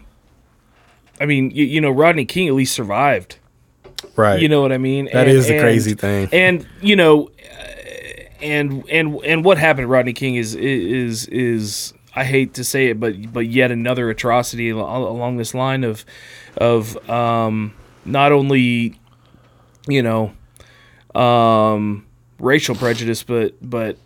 I 1.20 1.25
mean, 1.25 1.51
you, 1.51 1.66
you 1.66 1.82
know, 1.82 1.92
Rodney 1.92 2.25
King 2.25 2.48
at 2.48 2.54
least 2.54 2.74
survived. 2.74 3.38
Right. 4.16 4.39
You 4.42 4.48
know 4.50 4.62
what 4.62 4.72
I 4.72 4.77
mean? 4.77 5.06
That 5.06 5.27
and, 5.27 5.30
is 5.30 5.48
the 5.48 5.54
and- 5.56 5.62
crazy 5.62 5.94
thing. 5.94 6.30
And 6.32 6.66
you 6.82 6.96
know, 6.96 7.27
uh, 7.27 7.66
and 8.41 8.88
and 8.89 9.20
and 9.24 9.46
what 9.46 9.58
happened 9.58 9.89
Rodney 9.89 10.13
King 10.13 10.36
is 10.36 10.56
is 10.56 11.27
is 11.27 11.94
I 12.15 12.24
hate 12.24 12.56
to 12.56 12.63
say 12.63 12.88
it, 12.88 13.00
but 13.00 13.32
but 13.32 13.48
yet 13.48 13.72
another 13.72 14.10
atrocity 14.10 14.70
along 14.70 15.38
this 15.38 15.53
line 15.53 15.84
of 15.84 16.03
of 16.58 16.98
um, 17.10 17.74
not 18.06 18.32
only 18.32 19.00
you 19.88 20.01
know 20.01 20.34
um, 21.20 22.06
racial 22.39 22.75
prejudice, 22.75 23.24
but 23.24 23.53
but 23.62 23.98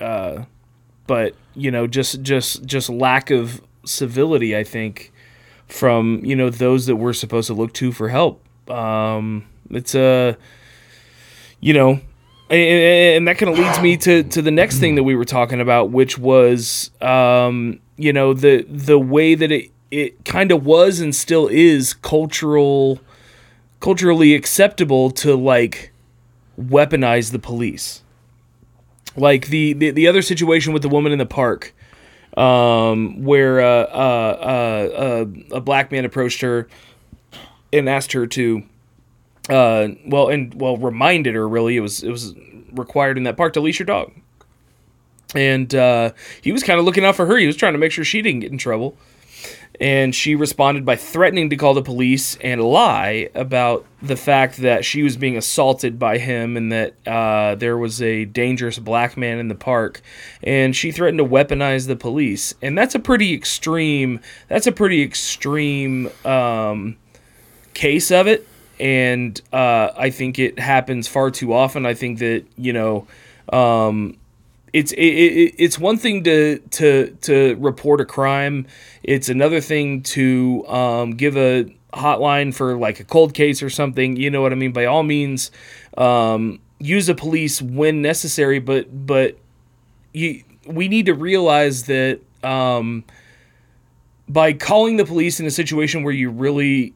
uh, 0.00 0.44
but 1.06 1.34
you 1.54 1.70
know 1.70 1.86
just 1.86 2.22
just 2.22 2.64
just 2.64 2.88
lack 2.88 3.30
of 3.30 3.60
civility. 3.84 4.56
I 4.56 4.62
think 4.62 5.12
from 5.66 6.24
you 6.24 6.36
know 6.36 6.50
those 6.50 6.86
that 6.86 6.96
we're 6.96 7.12
supposed 7.12 7.48
to 7.48 7.54
look 7.54 7.72
to 7.74 7.90
for 7.90 8.08
help. 8.08 8.42
Um, 8.70 9.44
it's 9.70 9.94
a 9.94 10.36
you 11.60 11.74
know 11.74 12.00
and, 12.50 13.16
and 13.16 13.28
that 13.28 13.38
kind 13.38 13.52
of 13.52 13.58
leads 13.58 13.80
me 13.80 13.96
to, 13.98 14.22
to 14.24 14.42
the 14.42 14.50
next 14.50 14.78
thing 14.78 14.94
that 14.94 15.02
we 15.04 15.14
were 15.14 15.24
talking 15.24 15.60
about, 15.60 15.90
which 15.90 16.18
was, 16.18 16.90
um, 17.00 17.80
you 17.96 18.12
know, 18.12 18.34
the 18.34 18.62
the 18.68 18.98
way 18.98 19.34
that 19.34 19.50
it 19.50 19.70
it 19.90 20.24
kind 20.24 20.52
of 20.52 20.64
was 20.64 21.00
and 21.00 21.14
still 21.14 21.48
is 21.48 21.94
cultural, 21.94 23.00
culturally 23.80 24.34
acceptable 24.34 25.10
to 25.10 25.34
like 25.36 25.92
weaponize 26.60 27.32
the 27.32 27.38
police. 27.38 28.02
Like 29.16 29.46
the, 29.46 29.72
the, 29.72 29.90
the 29.92 30.08
other 30.08 30.20
situation 30.20 30.72
with 30.72 30.82
the 30.82 30.88
woman 30.88 31.12
in 31.12 31.18
the 31.18 31.26
park, 31.26 31.74
um, 32.36 33.22
where 33.24 33.60
uh, 33.60 33.84
uh, 33.84 34.38
uh, 34.40 34.98
uh, 35.00 35.56
a 35.56 35.60
black 35.60 35.90
man 35.90 36.04
approached 36.04 36.42
her 36.42 36.68
and 37.72 37.88
asked 37.88 38.12
her 38.12 38.26
to, 38.26 38.62
uh, 39.48 39.88
well, 40.06 40.28
and 40.28 40.54
well, 40.60 40.76
reminded 40.76 41.34
her 41.34 41.48
really 41.48 41.76
it 41.76 41.80
was 41.80 42.02
it 42.02 42.10
was 42.10 42.34
required 42.72 43.16
in 43.16 43.24
that 43.24 43.36
park 43.36 43.52
to 43.54 43.60
leash 43.60 43.78
your 43.78 43.86
dog, 43.86 44.12
and 45.34 45.74
uh, 45.74 46.12
he 46.42 46.52
was 46.52 46.62
kind 46.62 46.78
of 46.78 46.84
looking 46.84 47.04
out 47.04 47.16
for 47.16 47.26
her. 47.26 47.36
He 47.36 47.46
was 47.46 47.56
trying 47.56 47.74
to 47.74 47.78
make 47.78 47.92
sure 47.92 48.04
she 48.04 48.22
didn't 48.22 48.40
get 48.40 48.52
in 48.52 48.58
trouble. 48.58 48.96
And 49.78 50.14
she 50.14 50.34
responded 50.34 50.86
by 50.86 50.96
threatening 50.96 51.50
to 51.50 51.56
call 51.56 51.74
the 51.74 51.82
police 51.82 52.36
and 52.36 52.62
lie 52.62 53.28
about 53.34 53.84
the 54.00 54.16
fact 54.16 54.56
that 54.58 54.86
she 54.86 55.02
was 55.02 55.18
being 55.18 55.36
assaulted 55.36 55.98
by 55.98 56.16
him 56.16 56.56
and 56.56 56.72
that 56.72 56.94
uh, 57.06 57.56
there 57.56 57.76
was 57.76 58.00
a 58.00 58.24
dangerous 58.24 58.78
black 58.78 59.18
man 59.18 59.38
in 59.38 59.48
the 59.48 59.54
park. 59.54 60.00
And 60.42 60.74
she 60.74 60.92
threatened 60.92 61.18
to 61.18 61.26
weaponize 61.26 61.88
the 61.88 61.96
police. 61.96 62.54
And 62.62 62.76
that's 62.76 62.94
a 62.94 62.98
pretty 62.98 63.34
extreme 63.34 64.20
that's 64.48 64.66
a 64.66 64.72
pretty 64.72 65.02
extreme 65.02 66.10
um, 66.24 66.96
case 67.74 68.10
of 68.10 68.26
it 68.26 68.48
and 68.78 69.40
uh, 69.52 69.90
i 69.96 70.10
think 70.10 70.38
it 70.38 70.58
happens 70.58 71.08
far 71.08 71.30
too 71.30 71.52
often 71.52 71.86
i 71.86 71.94
think 71.94 72.18
that 72.18 72.44
you 72.56 72.72
know 72.72 73.06
um, 73.52 74.16
it's 74.72 74.92
it, 74.92 74.98
it, 74.98 75.54
it's 75.58 75.78
one 75.78 75.96
thing 75.96 76.24
to 76.24 76.58
to 76.58 77.16
to 77.22 77.56
report 77.56 78.00
a 78.00 78.04
crime. 78.04 78.66
It's 79.02 79.28
another 79.28 79.60
thing 79.60 80.02
to 80.02 80.66
um, 80.68 81.12
give 81.12 81.36
a 81.36 81.64
hotline 81.94 82.54
for 82.54 82.76
like 82.76 83.00
a 83.00 83.04
cold 83.04 83.32
case 83.32 83.62
or 83.62 83.70
something. 83.70 84.16
You 84.16 84.30
know 84.30 84.42
what 84.42 84.52
I 84.52 84.56
mean? 84.56 84.72
By 84.72 84.84
all 84.84 85.02
means, 85.02 85.50
um, 85.96 86.60
use 86.78 87.06
the 87.06 87.14
police 87.14 87.62
when 87.62 88.02
necessary. 88.02 88.58
But 88.58 89.06
but 89.06 89.38
you 90.12 90.42
we 90.66 90.88
need 90.88 91.06
to 91.06 91.14
realize 91.14 91.84
that 91.84 92.20
um, 92.42 93.04
by 94.28 94.52
calling 94.52 94.96
the 94.96 95.04
police 95.04 95.40
in 95.40 95.46
a 95.46 95.50
situation 95.50 96.02
where 96.02 96.12
you 96.12 96.30
really 96.30 96.92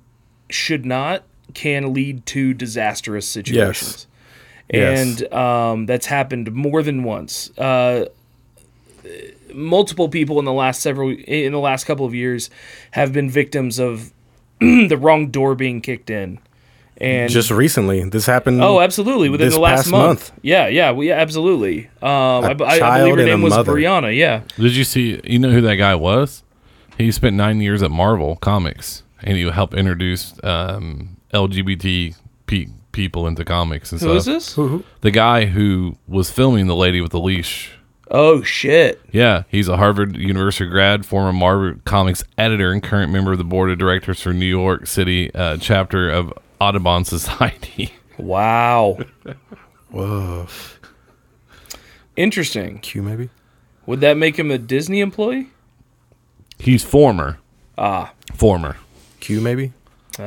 should 0.50 0.84
not 0.84 1.22
can 1.54 1.92
lead 1.92 2.24
to 2.26 2.54
disastrous 2.54 3.26
situations 3.28 4.06
Yes. 4.72 5.18
and 5.20 5.32
um, 5.34 5.86
that's 5.86 6.06
happened 6.06 6.52
more 6.52 6.82
than 6.82 7.02
once. 7.02 7.50
Uh, 7.58 8.06
multiple 9.52 10.08
people 10.08 10.38
in 10.38 10.44
the 10.44 10.52
last 10.52 10.80
several 10.80 11.10
in 11.10 11.52
the 11.52 11.58
last 11.58 11.84
couple 11.84 12.06
of 12.06 12.14
years 12.14 12.50
have 12.92 13.12
been 13.12 13.28
victims 13.30 13.78
of 13.78 14.12
the 14.60 14.96
wrong 15.00 15.30
door 15.30 15.54
being 15.54 15.80
kicked 15.80 16.10
in, 16.10 16.38
and 16.98 17.30
Just 17.30 17.50
recently, 17.50 18.04
this 18.04 18.26
happened. 18.26 18.62
oh, 18.62 18.80
absolutely 18.80 19.28
within 19.30 19.46
this 19.48 19.54
the 19.54 19.60
last 19.60 19.78
past 19.84 19.90
month. 19.90 20.30
month. 20.30 20.40
Yeah, 20.42 20.68
yeah, 20.68 20.92
we, 20.92 21.08
yeah, 21.08 21.14
absolutely. 21.14 21.86
Um, 22.02 22.10
I, 22.10 22.54
I- 22.60 22.64
I 22.66 22.78
child 22.78 22.98
believe 23.00 23.14
her 23.16 23.20
and 23.20 23.28
a 23.28 23.32
name 23.32 23.42
was 23.42 23.54
mother. 23.54 23.72
Breonna. 23.72 24.14
Yeah, 24.16 24.42
Did 24.56 24.76
you 24.76 24.84
see? 24.84 25.20
You 25.24 25.38
know 25.38 25.50
who 25.50 25.62
that 25.62 25.76
guy 25.76 25.94
was? 25.94 26.42
He 26.98 27.10
spent 27.10 27.34
nine 27.36 27.60
years 27.62 27.82
at 27.82 27.90
Marvel 27.90 28.36
Comics, 28.36 29.02
and 29.22 29.36
he 29.38 29.50
helped 29.50 29.72
introduce 29.74 30.34
um, 30.44 31.16
LGBT 31.32 32.16
pe- 32.46 32.66
people 32.92 33.26
into 33.26 33.44
comics 33.44 33.92
and 33.92 34.00
who 34.00 34.18
stuff. 34.20 34.34
is 34.36 34.54
this? 34.56 34.82
The 35.00 35.10
guy 35.10 35.46
who 35.46 35.96
was 36.08 36.30
filming 36.30 36.66
the 36.66 36.76
lady 36.76 37.00
with 37.00 37.12
the 37.12 37.20
leash. 37.20 37.72
Oh 38.12 38.42
shit! 38.42 39.00
Yeah, 39.12 39.44
he's 39.48 39.68
a 39.68 39.76
Harvard 39.76 40.16
University 40.16 40.68
grad, 40.68 41.06
former 41.06 41.32
Marvel 41.32 41.80
Comics 41.84 42.24
editor, 42.36 42.72
and 42.72 42.82
current 42.82 43.12
member 43.12 43.30
of 43.30 43.38
the 43.38 43.44
board 43.44 43.70
of 43.70 43.78
directors 43.78 44.20
for 44.20 44.32
New 44.32 44.46
York 44.46 44.88
City 44.88 45.32
uh, 45.32 45.58
chapter 45.58 46.10
of 46.10 46.32
Audubon 46.60 47.04
Society. 47.04 47.92
Wow, 48.18 48.98
Whoa. 49.90 50.48
interesting. 52.16 52.78
Q 52.80 53.02
maybe. 53.02 53.30
Would 53.86 54.00
that 54.00 54.16
make 54.16 54.36
him 54.38 54.50
a 54.50 54.58
Disney 54.58 55.00
employee? 55.00 55.50
He's 56.58 56.84
former, 56.84 57.38
Ah, 57.78 58.12
former. 58.34 58.76
Q 59.20 59.40
maybe. 59.40 59.72
uh, 60.18 60.22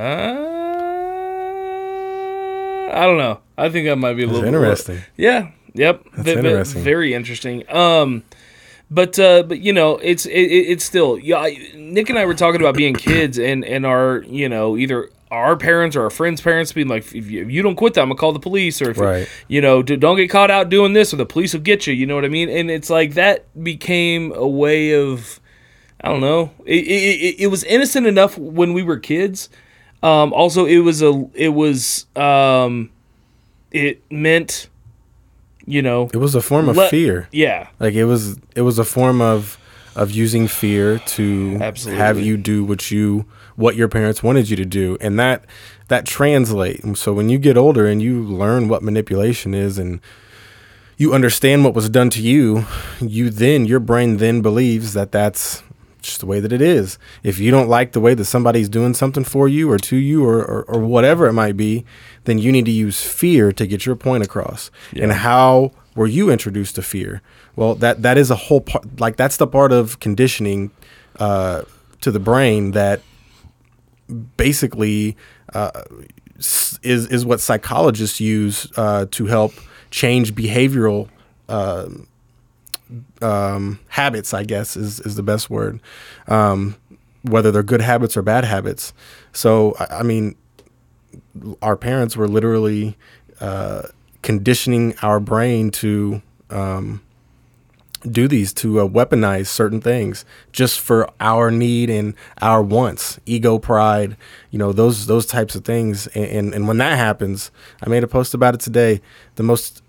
I 2.94 3.06
don't 3.06 3.18
know. 3.18 3.40
I 3.58 3.70
think 3.70 3.88
that 3.88 3.96
might 3.98 4.14
be 4.14 4.24
a 4.24 4.28
That's 4.28 4.38
little 4.40 4.52
bit- 4.52 4.58
interesting. 4.58 5.02
Yeah. 5.18 5.50
Yep. 5.74 6.04
That's 6.18 6.24
ve- 6.30 6.32
interesting. 6.38 6.84
Very 6.84 7.14
interesting. 7.14 7.64
Um, 7.74 8.24
but 8.92 9.18
uh, 9.18 9.44
but 9.44 9.60
you 9.60 9.74
know, 9.74 9.98
it's 9.98 10.26
it, 10.26 10.32
it- 10.34 10.68
it's 10.70 10.84
still 10.86 11.18
yeah. 11.18 11.38
I- 11.38 11.58
Nick 11.76 12.10
and 12.10 12.20
I 12.20 12.26
were 12.26 12.36
talking 12.36 12.62
about 12.62 12.76
being 12.76 12.94
kids 12.94 13.40
and 13.40 13.66
and 13.66 13.86
our 13.86 14.24
you 14.28 14.48
know 14.50 14.78
either 14.78 15.10
our 15.32 15.58
parents 15.58 15.96
or 15.96 16.04
our 16.04 16.12
friends' 16.12 16.42
parents 16.42 16.72
being 16.74 16.88
like, 16.88 17.12
if 17.16 17.32
you, 17.32 17.42
if 17.42 17.50
you 17.50 17.64
don't 17.64 17.76
quit 17.76 17.96
that, 17.96 18.02
I'm 18.02 18.10
gonna 18.10 18.20
call 18.20 18.34
the 18.34 18.40
police, 18.40 18.84
or 18.84 18.92
if 18.92 19.00
Right. 19.00 19.28
you 19.48 19.62
know, 19.62 19.82
don't 19.82 20.16
get 20.16 20.30
caught 20.30 20.52
out 20.52 20.70
doing 20.70 20.94
this, 20.94 21.12
or 21.12 21.18
the 21.18 21.26
police 21.26 21.54
will 21.54 21.62
get 21.62 21.88
you. 21.88 21.94
You 21.96 22.06
know 22.06 22.14
what 22.14 22.24
I 22.24 22.28
mean? 22.28 22.50
And 22.50 22.70
it's 22.70 22.92
like 22.92 23.16
that 23.16 23.46
became 23.64 24.32
a 24.36 24.48
way 24.48 24.94
of, 24.94 25.40
I 26.02 26.10
don't 26.10 26.22
know. 26.22 26.52
It 26.66 26.84
it, 26.86 26.92
it, 27.22 27.36
it 27.40 27.48
was 27.48 27.64
innocent 27.64 28.06
enough 28.06 28.38
when 28.38 28.74
we 28.74 28.84
were 28.84 29.00
kids. 29.00 29.50
Um, 30.03 30.33
also, 30.33 30.65
it 30.65 30.79
was 30.79 31.01
a 31.01 31.25
it 31.33 31.50
was 31.50 32.05
um, 32.15 32.91
it 33.72 34.01
meant, 34.12 34.69
you 35.65 35.81
know, 35.81 36.10
It 36.13 36.17
was 36.17 36.36
a 36.36 36.41
form 36.41 36.67
of 36.69 36.75
let- 36.77 36.91
fear. 36.91 37.27
Yeah, 37.31 37.69
Like 37.79 37.93
it 37.93 38.05
was 38.05 38.38
it 38.55 38.62
was 38.62 38.77
a 38.77 38.83
form 38.83 39.22
of 39.22 39.57
of 39.95 40.12
using 40.12 40.48
fear 40.48 40.98
to 41.00 41.57
Absolutely. 41.62 42.00
have 42.01 42.19
you 42.19 42.36
do 42.36 42.63
what 42.63 42.89
you 42.91 43.25
what 43.55 43.75
your 43.75 43.88
parents 43.88 44.24
wanted 44.24 44.50
you 44.50 44.55
to 44.57 44.65
do 44.65 44.98
and 45.00 45.19
that 45.19 45.45
that 45.88 46.03
translate 46.03 46.81
so 46.98 47.13
when 47.13 47.29
you 47.29 47.38
get 47.38 47.55
older 47.55 47.86
and 47.86 48.01
you 48.01 48.24
learn 48.24 48.67
what 48.67 48.81
manipulation 48.81 49.53
is 49.53 49.77
and 49.77 50.00
you 50.98 51.13
understand 51.13 51.63
what 51.63 51.75
was 51.75 51.88
done 51.89 52.10
to 52.10 52.24
you 52.24 52.65
you 53.00 53.29
then 53.29 53.65
your 53.65 53.79
brain 53.79 54.17
then 54.17 54.41
believes 54.41 54.93
that 54.93 55.12
that's 55.12 55.62
just 56.03 56.19
the 56.19 56.25
way 56.25 56.39
that 56.39 56.53
it 56.53 56.62
is. 56.62 57.00
If 57.24 57.39
you 57.39 57.50
don't 57.50 57.67
like 57.67 57.93
the 57.93 58.00
way 58.00 58.13
that 58.13 58.25
somebody's 58.25 58.69
doing 58.69 58.93
something 58.93 59.24
for 59.24 59.48
you 59.48 59.72
or 59.72 59.77
to 59.79 59.95
you 59.95 60.25
or, 60.25 60.39
or, 60.43 60.63
or 60.63 60.79
whatever 60.79 61.27
it 61.27 61.33
might 61.33 61.57
be 61.57 61.86
then 62.25 62.38
you 62.38 62.51
need 62.51 62.65
to 62.65 62.72
use 62.72 63.01
fear 63.01 63.51
to 63.51 63.65
get 63.65 63.86
your 63.86 63.95
point 63.95 64.24
across. 64.24 64.72
And 64.95 65.12
how 65.12 65.72
were 65.95 66.07
you 66.07 66.29
introduced 66.29 66.75
to 66.75 66.81
fear? 66.81 67.22
Well 67.55 67.75
that 67.75 68.01
that 68.03 68.17
is 68.17 68.29
a 68.29 68.36
whole 68.36 68.62
part 68.62 69.00
like 69.00 69.15
that's 69.15 69.38
the 69.38 69.48
part 69.48 69.72
of 69.72 70.00
conditioning 70.00 70.72
uh, 71.19 71.63
to 72.01 72.12
the 72.12 72.19
brain 72.19 72.72
that 72.72 73.01
basically 74.38 75.17
uh, 75.53 75.83
is 76.38 77.07
is 77.07 77.25
what 77.25 77.39
psychologists 77.39 78.19
use 78.19 78.67
uh, 78.77 79.05
to 79.12 79.27
help 79.27 79.53
change 79.91 80.33
behavioral 80.36 81.07
um, 81.50 82.07
um, 83.22 83.80
habits. 83.90 84.34
I 84.34 84.44
guess 84.44 84.76
is 84.76 85.00
is 85.02 85.16
the 85.16 85.24
best 85.24 85.50
word. 85.50 85.80
Um, 86.28 86.76
whether 87.24 87.52
they're 87.52 87.64
good 87.64 87.82
habits 87.82 88.18
or 88.18 88.22
bad 88.22 88.44
habits. 88.44 88.94
So 89.32 89.76
I, 89.80 90.00
I 90.00 90.04
mean, 90.04 90.36
our 91.62 91.76
parents 91.76 92.18
were 92.18 92.28
literally 92.28 92.98
uh, 93.40 93.84
conditioning 94.22 94.96
our 95.02 95.20
brain 95.20 95.72
to 95.72 96.22
um, 96.50 97.02
do 98.10 98.28
these 98.28 98.54
to 98.54 98.82
uh, 98.82 98.88
weaponize 98.88 99.48
certain 99.48 99.80
things 99.80 100.26
just 100.52 100.80
for 100.80 101.10
our 101.20 101.52
need 101.52 101.90
and 101.90 102.14
our 102.42 102.62
wants, 102.62 103.20
ego, 103.26 103.58
pride, 103.58 104.18
you 104.52 104.60
know, 104.60 104.74
those 104.74 105.06
those 105.06 105.26
types 105.26 105.56
of 105.56 105.64
things. 105.64 106.08
And, 106.08 106.26
and 106.26 106.54
and 106.54 106.68
when 106.68 106.78
that 106.78 106.98
happens, 106.98 107.52
I 107.82 107.90
made 107.90 108.04
a 108.04 108.08
post 108.08 108.34
about 108.34 108.54
it 108.54 108.60
today. 108.60 109.02
The 109.36 109.44
most 109.44 109.83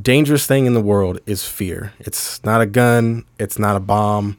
dangerous 0.00 0.46
thing 0.46 0.66
in 0.66 0.74
the 0.74 0.80
world 0.80 1.20
is 1.26 1.44
fear. 1.44 1.92
It's 1.98 2.42
not 2.44 2.60
a 2.60 2.66
gun. 2.66 3.24
It's 3.38 3.58
not 3.58 3.76
a 3.76 3.80
bomb. 3.80 4.38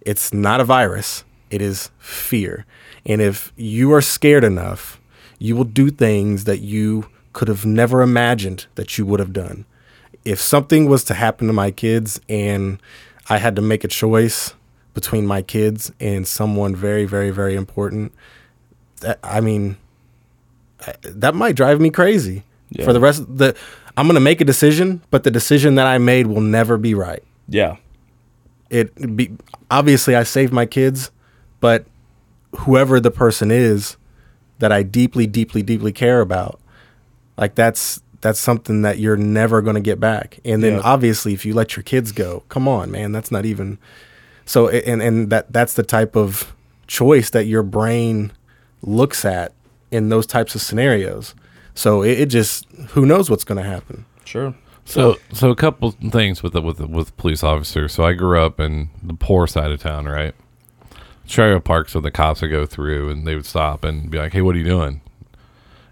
It's 0.00 0.32
not 0.32 0.60
a 0.60 0.64
virus. 0.64 1.24
It 1.50 1.60
is 1.60 1.90
fear. 1.98 2.64
And 3.04 3.20
if 3.20 3.52
you 3.56 3.92
are 3.92 4.00
scared 4.00 4.44
enough, 4.44 5.00
you 5.38 5.54
will 5.54 5.64
do 5.64 5.90
things 5.90 6.44
that 6.44 6.60
you 6.60 7.08
could 7.32 7.48
have 7.48 7.66
never 7.66 8.00
imagined 8.02 8.66
that 8.76 8.96
you 8.96 9.04
would 9.04 9.20
have 9.20 9.32
done. 9.32 9.66
If 10.24 10.40
something 10.40 10.88
was 10.88 11.04
to 11.04 11.14
happen 11.14 11.46
to 11.46 11.52
my 11.52 11.70
kids 11.70 12.20
and 12.28 12.80
I 13.28 13.38
had 13.38 13.54
to 13.56 13.62
make 13.62 13.84
a 13.84 13.88
choice 13.88 14.54
between 14.94 15.26
my 15.26 15.42
kids 15.42 15.92
and 16.00 16.26
someone 16.26 16.74
very, 16.74 17.04
very, 17.04 17.30
very 17.30 17.54
important, 17.54 18.12
that, 19.02 19.18
I 19.22 19.40
mean, 19.40 19.76
that 21.02 21.34
might 21.34 21.54
drive 21.54 21.80
me 21.80 21.90
crazy 21.90 22.44
for 22.84 22.92
the 22.92 23.00
rest 23.00 23.20
of 23.20 23.38
the. 23.38 23.54
I'm 23.96 24.06
gonna 24.06 24.20
make 24.20 24.40
a 24.40 24.44
decision, 24.44 25.02
but 25.10 25.24
the 25.24 25.30
decision 25.30 25.74
that 25.76 25.86
I 25.86 25.98
made 25.98 26.26
will 26.26 26.40
never 26.42 26.76
be 26.76 26.94
right 26.94 27.22
yeah, 27.48 27.76
it 28.70 29.16
be 29.16 29.30
obviously 29.70 30.16
I 30.16 30.24
saved 30.24 30.52
my 30.52 30.66
kids, 30.66 31.10
but 31.60 31.86
whoever 32.56 33.00
the 33.00 33.10
person 33.10 33.50
is 33.50 33.96
that 34.58 34.72
I 34.72 34.82
deeply, 34.82 35.26
deeply, 35.26 35.62
deeply 35.62 35.92
care 35.92 36.20
about, 36.20 36.60
like 37.36 37.54
that's 37.54 38.02
that's 38.22 38.40
something 38.40 38.82
that 38.82 38.98
you're 38.98 39.16
never 39.16 39.60
going 39.62 39.74
to 39.74 39.80
get 39.80 40.00
back. 40.00 40.40
And 40.44 40.62
then 40.62 40.74
Yeah. 40.74 40.80
obviously, 40.82 41.34
if 41.34 41.44
you 41.44 41.54
let 41.54 41.76
your 41.76 41.82
kids 41.84 42.10
go, 42.12 42.42
come 42.48 42.66
on, 42.66 42.90
man, 42.90 43.12
that's 43.12 43.30
not 43.30 43.44
even. 43.44 43.78
So 44.44 44.68
and 44.68 45.02
and 45.02 45.30
that 45.30 45.52
that's 45.52 45.74
the 45.74 45.82
type 45.82 46.16
of 46.16 46.52
choice 46.86 47.30
that 47.30 47.46
your 47.46 47.62
brain 47.62 48.32
looks 48.82 49.24
at 49.24 49.52
in 49.90 50.08
those 50.08 50.26
types 50.26 50.54
of 50.54 50.62
scenarios. 50.62 51.34
So 51.76 52.02
it, 52.02 52.20
it 52.20 52.26
just 52.26 52.66
who 52.90 53.06
knows 53.06 53.30
what's 53.30 53.44
going 53.44 53.62
to 53.62 53.68
happen. 53.68 54.04
Sure. 54.24 54.54
So, 54.84 55.16
so 55.32 55.50
a 55.50 55.56
couple 55.56 55.90
things 55.90 56.42
with 56.42 56.52
the, 56.52 56.62
with 56.62 56.78
the, 56.78 56.86
with 56.86 57.16
police 57.16 57.42
officers. 57.42 57.92
So 57.92 58.04
I 58.04 58.12
grew 58.12 58.40
up 58.40 58.58
in 58.60 58.88
the 59.02 59.14
poor 59.14 59.46
side 59.46 59.70
of 59.70 59.80
town, 59.80 60.06
right? 60.06 60.34
Trailer 61.28 61.60
parks 61.60 61.94
where 61.94 62.02
the 62.02 62.10
cops 62.10 62.40
would 62.40 62.50
go 62.50 62.66
through, 62.66 63.10
and 63.10 63.26
they 63.26 63.34
would 63.34 63.46
stop 63.46 63.82
and 63.82 64.10
be 64.10 64.18
like, 64.18 64.32
"Hey, 64.32 64.42
what 64.42 64.54
are 64.54 64.58
you 64.58 64.64
doing?" 64.64 65.00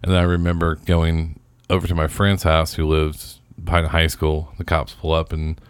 And 0.03 0.13
then 0.13 0.19
I 0.19 0.23
remember 0.23 0.77
going 0.77 1.41
over 1.69 1.89
to 1.89 1.95
my 1.95 2.07
friend's 2.07 2.45
house 2.45 2.75
who 2.75 2.87
lives 2.87 3.41
behind 3.63 3.87
a 3.87 3.89
high 3.89 4.07
school. 4.07 4.53
The 4.59 4.65
cops 4.65 4.93
pull 4.95 5.13
up 5.13 5.33
and 5.33 5.61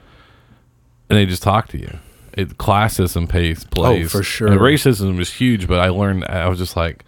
and 1.08 1.18
they 1.18 1.24
just 1.24 1.42
talk 1.42 1.68
to 1.68 1.78
you. 1.78 1.98
It 2.34 2.58
classism 2.58 3.26
pays 3.28 3.64
plays 3.64 4.12
for 4.12 4.22
sure. 4.22 4.48
And 4.48 4.60
racism 4.60 5.16
was 5.16 5.32
huge, 5.32 5.66
but 5.66 5.80
I 5.80 5.88
learned 5.88 6.26
I 6.26 6.48
was 6.48 6.58
just 6.58 6.76
like, 6.76 7.04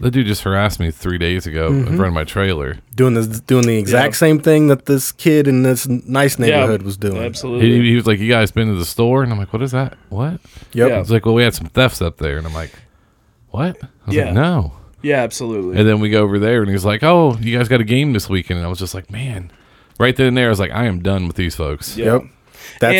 the 0.00 0.10
dude 0.10 0.26
just 0.26 0.42
harassed 0.42 0.78
me 0.80 0.90
three 0.90 1.18
days 1.18 1.46
ago 1.46 1.68
in 1.68 1.84
front 1.86 2.06
of 2.08 2.12
my 2.12 2.24
trailer. 2.24 2.78
Doing 2.94 3.14
this, 3.14 3.26
doing 3.40 3.66
the 3.66 3.76
exact 3.78 4.14
Yeah. 4.14 4.18
same 4.18 4.38
thing 4.40 4.68
that 4.68 4.86
this 4.86 5.12
kid 5.12 5.46
in 5.48 5.62
this 5.62 5.86
nice 5.88 6.38
neighborhood 6.38 6.82
was 6.82 6.96
doing. 6.96 7.18
Absolutely. 7.18 7.70
He, 7.82 7.90
he 7.90 7.94
was 7.96 8.06
like, 8.06 8.18
"You 8.18 8.28
guys 8.28 8.50
been 8.50 8.68
to 8.68 8.74
the 8.74 8.84
store?" 8.84 9.22
And 9.22 9.32
I'm 9.32 9.38
like, 9.38 9.52
"What 9.52 9.62
is 9.62 9.72
that? 9.72 9.96
What?" 10.08 10.40
Yep. 10.72 10.88
Yeah. 10.90 10.98
He's 10.98 11.10
like, 11.10 11.24
"Well, 11.26 11.34
we 11.34 11.42
had 11.42 11.54
some 11.54 11.66
thefts 11.68 12.00
up 12.02 12.18
there," 12.18 12.38
and 12.38 12.46
I'm 12.46 12.54
like, 12.54 12.72
"What?" 13.50 13.76
I 13.82 13.86
was 14.06 14.14
Yeah. 14.16 14.24
like, 14.26 14.34
"No." 14.34 14.72
yeah, 15.02 15.22
absolutely. 15.22 15.78
And 15.78 15.88
then 15.88 16.00
we 16.00 16.10
go 16.10 16.22
over 16.22 16.38
there, 16.38 16.60
and 16.62 16.70
he's 16.70 16.84
like, 16.84 17.02
"Oh, 17.04 17.36
you 17.40 17.56
guys 17.56 17.68
got 17.68 17.80
a 17.80 17.84
game 17.84 18.12
this 18.12 18.28
weekend?" 18.28 18.58
And 18.58 18.66
I 18.66 18.68
was 18.70 18.78
just 18.78 18.94
like, 18.94 19.10
"Man." 19.10 19.50
Right 19.98 20.14
then 20.14 20.26
and 20.28 20.36
there, 20.36 20.46
I 20.46 20.50
was 20.50 20.60
like, 20.60 20.72
"I 20.72 20.86
am 20.86 21.00
done 21.02 21.26
with 21.26 21.36
these 21.36 21.54
folks." 21.56 21.96
Yeah. 21.96 22.14
Yep. 22.14 22.22
That's 22.80 22.96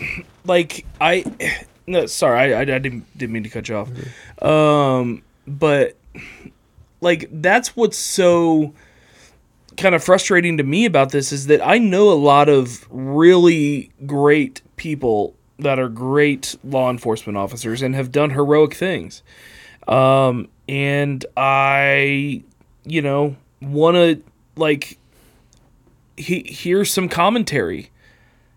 and 0.00 0.24
like 0.44 0.84
I 1.00 1.24
no 1.86 2.06
sorry 2.06 2.52
I, 2.54 2.58
I, 2.58 2.60
I 2.62 2.64
didn't 2.64 3.04
didn't 3.18 3.32
mean 3.32 3.42
to 3.44 3.48
cut 3.48 3.68
you 3.68 3.76
off 3.76 3.88
um 4.42 5.22
but 5.46 5.96
like 7.00 7.28
that's 7.30 7.76
what's 7.76 7.98
so 7.98 8.72
kind 9.76 9.94
of 9.94 10.02
frustrating 10.02 10.56
to 10.56 10.62
me 10.62 10.84
about 10.84 11.10
this 11.10 11.32
is 11.32 11.46
that 11.48 11.66
I 11.66 11.78
know 11.78 12.10
a 12.10 12.14
lot 12.14 12.48
of 12.48 12.86
really 12.90 13.90
great 14.06 14.62
people 14.76 15.34
that 15.58 15.78
are 15.78 15.88
great 15.88 16.56
law 16.64 16.90
enforcement 16.90 17.36
officers 17.36 17.82
and 17.82 17.94
have 17.94 18.12
done 18.12 18.30
heroic 18.30 18.74
things 18.74 19.22
um 19.88 20.48
and 20.68 21.24
I 21.36 22.42
you 22.84 23.02
know 23.02 23.36
want 23.60 23.96
to 23.96 24.22
like 24.56 24.98
he 26.16 26.40
hear 26.40 26.84
some 26.84 27.08
commentary 27.08 27.90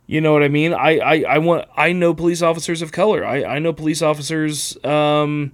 you 0.09 0.21
know 0.21 0.33
what 0.33 0.41
I 0.41 0.47
mean? 0.47 0.73
I, 0.73 0.97
I, 0.97 1.23
I 1.29 1.37
want 1.37 1.69
I 1.77 1.93
know 1.93 2.15
police 2.15 2.41
officers 2.41 2.81
of 2.81 2.91
color. 2.91 3.23
I, 3.23 3.43
I 3.43 3.59
know 3.59 3.71
police 3.71 4.01
officers 4.01 4.75
um, 4.83 5.51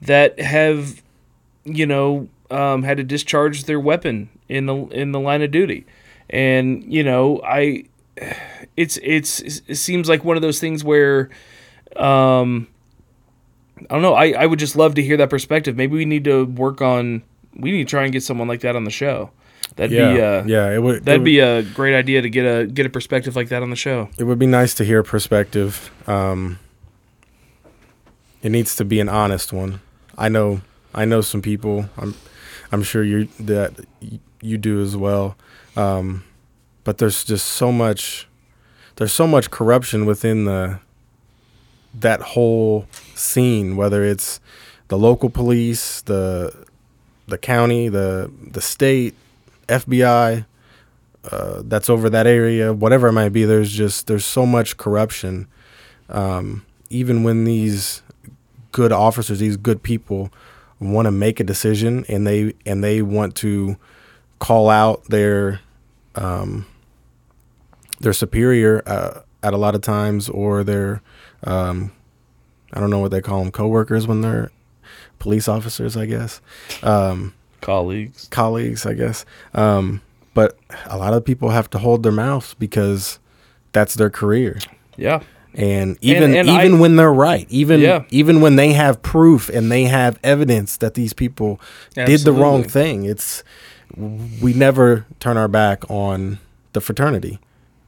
that 0.00 0.40
have, 0.40 1.02
you 1.64 1.86
know, 1.86 2.28
um, 2.50 2.82
had 2.82 2.96
to 2.96 3.04
discharge 3.04 3.64
their 3.64 3.80
weapon 3.80 4.28
in 4.48 4.66
the 4.66 4.74
in 4.88 5.12
the 5.12 5.20
line 5.20 5.42
of 5.42 5.50
duty, 5.50 5.86
and 6.28 6.84
you 6.92 7.02
know 7.04 7.40
I, 7.44 7.84
it's 8.76 8.98
it's 9.02 9.40
it 9.40 9.76
seems 9.76 10.08
like 10.08 10.24
one 10.24 10.36
of 10.36 10.42
those 10.42 10.58
things 10.60 10.82
where, 10.82 11.30
um, 11.96 12.66
I 13.88 13.94
don't 13.94 14.02
know. 14.02 14.14
I, 14.14 14.32
I 14.32 14.46
would 14.46 14.58
just 14.58 14.76
love 14.76 14.94
to 14.96 15.02
hear 15.02 15.16
that 15.18 15.30
perspective. 15.30 15.76
Maybe 15.76 15.94
we 15.96 16.04
need 16.04 16.24
to 16.24 16.44
work 16.46 16.80
on. 16.82 17.22
We 17.56 17.72
need 17.72 17.84
to 17.88 17.90
try 17.90 18.04
and 18.04 18.12
get 18.12 18.22
someone 18.22 18.48
like 18.48 18.60
that 18.60 18.76
on 18.76 18.84
the 18.84 18.90
show. 18.90 19.30
That'd 19.76 19.92
yeah, 19.92 20.12
be 20.12 20.20
uh, 20.20 20.44
yeah. 20.46 20.74
It 20.74 20.82
would 20.82 21.04
That'd 21.04 21.20
would- 21.20 21.24
be 21.24 21.38
a 21.40 21.62
great 21.62 21.94
idea 21.96 22.22
to 22.22 22.28
get 22.30 22.42
a 22.44 22.66
get 22.66 22.86
a 22.86 22.90
perspective 22.90 23.36
like 23.36 23.48
that 23.50 23.62
on 23.62 23.70
the 23.70 23.76
show. 23.76 24.08
it 24.18 24.24
would 24.24 24.38
be 24.38 24.46
nice 24.46 24.74
to 24.74 24.84
hear 24.84 25.00
a 25.00 25.04
perspective. 25.04 25.90
Um, 26.08 26.58
it 28.42 28.50
needs 28.50 28.74
to 28.76 28.84
be 28.84 29.00
an 29.00 29.08
honest 29.08 29.52
one. 29.52 29.80
I 30.16 30.28
know, 30.28 30.62
I 30.94 31.04
know 31.04 31.20
some 31.20 31.42
people. 31.42 31.88
I'm, 31.96 32.14
I'm 32.72 32.82
sure 32.82 33.02
you 33.02 33.28
that 33.38 33.72
you 34.40 34.58
do 34.58 34.80
as 34.80 34.96
well. 34.96 35.36
Um, 35.76 36.24
but 36.84 36.98
there's 36.98 37.24
just 37.24 37.46
so 37.46 37.70
much, 37.70 38.26
there's 38.96 39.12
so 39.12 39.26
much 39.26 39.50
corruption 39.50 40.06
within 40.06 40.44
the 40.44 40.80
that 41.94 42.20
whole 42.20 42.86
scene. 43.14 43.76
Whether 43.76 44.04
it's 44.04 44.40
the 44.88 44.98
local 44.98 45.30
police, 45.30 46.02
the 46.02 46.66
the 47.28 47.38
county, 47.38 47.88
the 47.88 48.30
the 48.50 48.60
state, 48.60 49.14
FBI, 49.68 50.44
uh, 51.30 51.62
that's 51.64 51.90
over 51.90 52.10
that 52.10 52.26
area, 52.26 52.72
whatever 52.72 53.08
it 53.08 53.12
might 53.12 53.30
be. 53.30 53.44
There's 53.44 53.72
just 53.72 54.06
there's 54.06 54.26
so 54.26 54.46
much 54.46 54.76
corruption. 54.76 55.46
Um, 56.08 56.64
even 56.88 57.22
when 57.22 57.44
these 57.44 58.02
good 58.72 58.92
officers, 58.92 59.38
these 59.38 59.56
good 59.56 59.82
people, 59.82 60.30
want 60.80 61.06
to 61.06 61.12
make 61.12 61.38
a 61.40 61.44
decision 61.44 62.04
and 62.08 62.26
they 62.26 62.54
and 62.66 62.82
they 62.82 63.02
want 63.02 63.34
to 63.36 63.76
call 64.38 64.70
out 64.70 65.04
their 65.04 65.60
um, 66.14 66.66
their 68.00 68.12
superior 68.12 68.82
uh, 68.86 69.20
at 69.42 69.54
a 69.54 69.56
lot 69.56 69.74
of 69.74 69.82
times, 69.82 70.28
or 70.28 70.64
their 70.64 71.02
um, 71.44 71.92
I 72.72 72.80
don't 72.80 72.90
know 72.90 72.98
what 72.98 73.10
they 73.10 73.20
call 73.20 73.40
them, 73.42 73.52
coworkers 73.52 74.06
when 74.06 74.20
they're 74.22 74.50
police 75.18 75.48
officers, 75.48 75.96
I 75.96 76.06
guess. 76.06 76.40
Um, 76.82 77.34
Colleagues. 77.60 78.26
colleagues, 78.30 78.86
I 78.86 78.94
guess. 78.94 79.26
Um, 79.52 80.00
but 80.32 80.58
a 80.86 80.96
lot 80.96 81.12
of 81.12 81.24
people 81.24 81.50
have 81.50 81.68
to 81.70 81.78
hold 81.78 82.02
their 82.02 82.12
mouths 82.12 82.54
because 82.54 83.18
that's 83.72 83.94
their 83.94 84.08
career. 84.08 84.58
Yeah. 84.96 85.22
And 85.54 85.98
even 86.00 86.34
and 86.34 86.48
even 86.48 86.74
I- 86.76 86.78
when 86.80 86.96
they're 86.96 87.12
right, 87.12 87.46
even 87.50 87.80
Yeah. 87.80 88.04
even 88.10 88.40
when 88.40 88.56
they 88.56 88.72
have 88.72 89.02
proof 89.02 89.48
and 89.48 89.70
they 89.70 89.84
have 89.84 90.18
evidence 90.22 90.76
that 90.76 90.94
these 90.94 91.12
people 91.12 91.60
did 91.94 92.20
the 92.20 92.32
wrong 92.32 92.62
thing, 92.62 93.04
it's 93.04 93.42
we 94.40 94.52
never 94.52 95.06
turn 95.18 95.36
our 95.36 95.48
back 95.48 95.82
on 95.90 96.38
the 96.72 96.80
fraternity. 96.80 97.40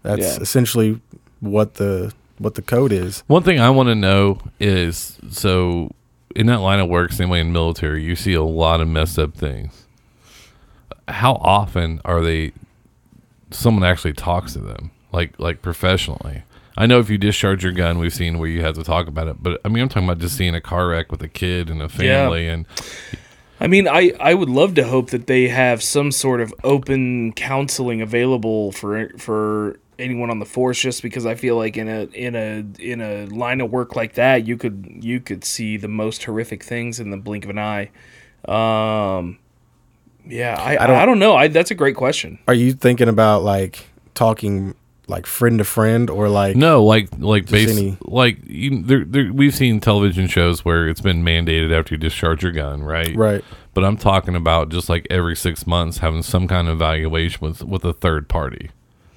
That's 0.03 0.37
Yeah. 0.37 0.43
essentially 0.43 1.01
what 1.41 1.75
the 1.75 2.13
what 2.39 2.57
the 2.57 2.63
code 2.63 2.91
is. 2.91 3.23
One 3.29 3.45
thing 3.45 3.61
I 3.61 3.71
want 3.71 3.89
to 3.89 3.95
know 3.95 4.39
is 4.59 5.19
so 5.31 5.93
in 6.35 6.47
that 6.47 6.61
line 6.61 6.81
of 6.81 6.89
work, 6.89 7.13
same 7.13 7.29
way 7.29 7.39
in 7.41 7.53
military, 7.53 8.03
you 8.03 8.17
see 8.17 8.33
a 8.35 8.43
lot 8.43 8.81
of 8.81 8.89
messed 8.89 9.19
up 9.21 9.35
things. 9.35 9.85
How 11.07 11.35
often 11.35 12.01
are 12.05 12.21
they? 12.23 12.53
Someone 13.51 13.85
actually 13.85 14.15
talks 14.15 14.55
to 14.55 14.59
them, 14.59 14.91
like 15.13 15.35
like 15.39 15.63
professionally. 15.63 16.43
I 16.77 16.87
know 16.87 16.99
if 17.01 17.11
you 17.11 17.19
discharge 17.19 17.63
your 17.63 17.73
gun, 17.73 17.99
we've 17.99 18.15
seen 18.15 18.39
where 18.39 18.49
you 18.49 18.63
have 18.63 18.75
to 18.77 18.85
talk 18.85 19.07
about 19.07 19.29
it, 19.29 19.43
but 19.43 19.61
I 19.65 19.69
mean, 19.69 19.83
I'm 19.83 19.89
talking 19.89 20.09
about 20.09 20.19
just 20.19 20.37
seeing 20.37 20.55
a 20.55 20.61
car 20.61 20.89
wreck 20.89 21.11
with 21.13 21.23
a 21.23 21.29
kid 21.29 21.69
and 21.71 21.83
a 21.83 21.89
family, 21.89 22.49
and 22.49 22.67
I 23.61 23.67
mean, 23.67 23.87
I, 23.87 24.13
I 24.19 24.35
would 24.35 24.49
love 24.49 24.75
to 24.77 24.85
hope 24.85 25.11
that 25.11 25.27
they 25.27 25.49
have 25.49 25.83
some 25.83 26.11
sort 26.11 26.41
of 26.41 26.53
open 26.65 27.33
counseling 27.35 28.01
available 28.03 28.73
for 28.73 29.11
for 29.19 29.79
anyone 29.99 30.31
on 30.31 30.39
the 30.41 30.47
force 30.47 30.81
just 30.81 31.03
because 31.03 31.27
I 31.27 31.35
feel 31.37 31.57
like 31.57 31.77
in 31.77 31.89
a 31.89 32.05
in 32.15 32.35
a 32.35 32.65
in 32.83 33.01
a 33.01 33.27
line 33.27 33.61
of 33.61 33.71
work 33.71 33.95
like 33.95 34.15
that 34.15 34.47
you 34.49 34.57
could 34.57 34.99
you 35.01 35.21
could 35.21 35.45
see 35.45 35.77
the 35.77 35.87
most 35.87 36.25
horrific 36.25 36.65
things 36.65 36.99
in 36.99 37.11
the 37.11 37.17
blink 37.19 37.45
of 37.45 37.51
an 37.51 37.59
eye. 37.59 37.91
Um 38.49 39.39
yeah, 40.27 40.57
I 40.59 40.83
I 40.83 40.87
don't- 40.87 40.97
I 40.97 41.07
don't, 41.07 41.19
know. 41.19 41.37
I 41.37 41.49
that's 41.49 41.71
a 41.71 41.75
great 41.77 41.95
question. 41.95 42.39
Are 42.49 42.55
you 42.55 42.73
thinking 42.73 43.09
about 43.09 43.43
like 43.45 43.87
talking 44.15 44.75
like 45.09 45.27
friend 45.27 45.59
to 45.59 45.65
friend 45.65 46.09
or 46.09 46.29
like 46.29 46.57
No, 46.57 46.85
like 46.85 47.09
like 47.19 47.47
base, 47.51 47.77
any- 47.77 47.97
like 48.03 48.39
you, 48.47 48.83
there, 48.83 49.05
there, 49.05 49.33
we've 49.33 49.55
seen 49.55 49.81
television 49.81 50.27
shows 50.27 50.65
where 50.65 50.89
it's 50.89 51.01
been 51.01 51.23
mandated 51.25 51.77
after 51.77 51.95
you 51.95 51.99
discharge 51.99 52.43
your 52.43 52.53
gun, 52.53 52.83
right? 52.83 53.15
right? 53.17 53.45
But 53.75 53.85
I'm 53.85 53.97
talking 53.97 54.37
about 54.37 54.69
just 54.71 54.89
like 54.89 55.07
every 55.11 55.35
six 55.37 55.67
months 55.67 55.99
having 55.99 56.23
some 56.23 56.47
kind 56.47 56.69
of 56.69 56.75
evaluation 56.75 57.39
with 57.47 57.65
with 57.65 57.85
a 57.85 57.93
third 57.93 58.29
party, 58.29 58.71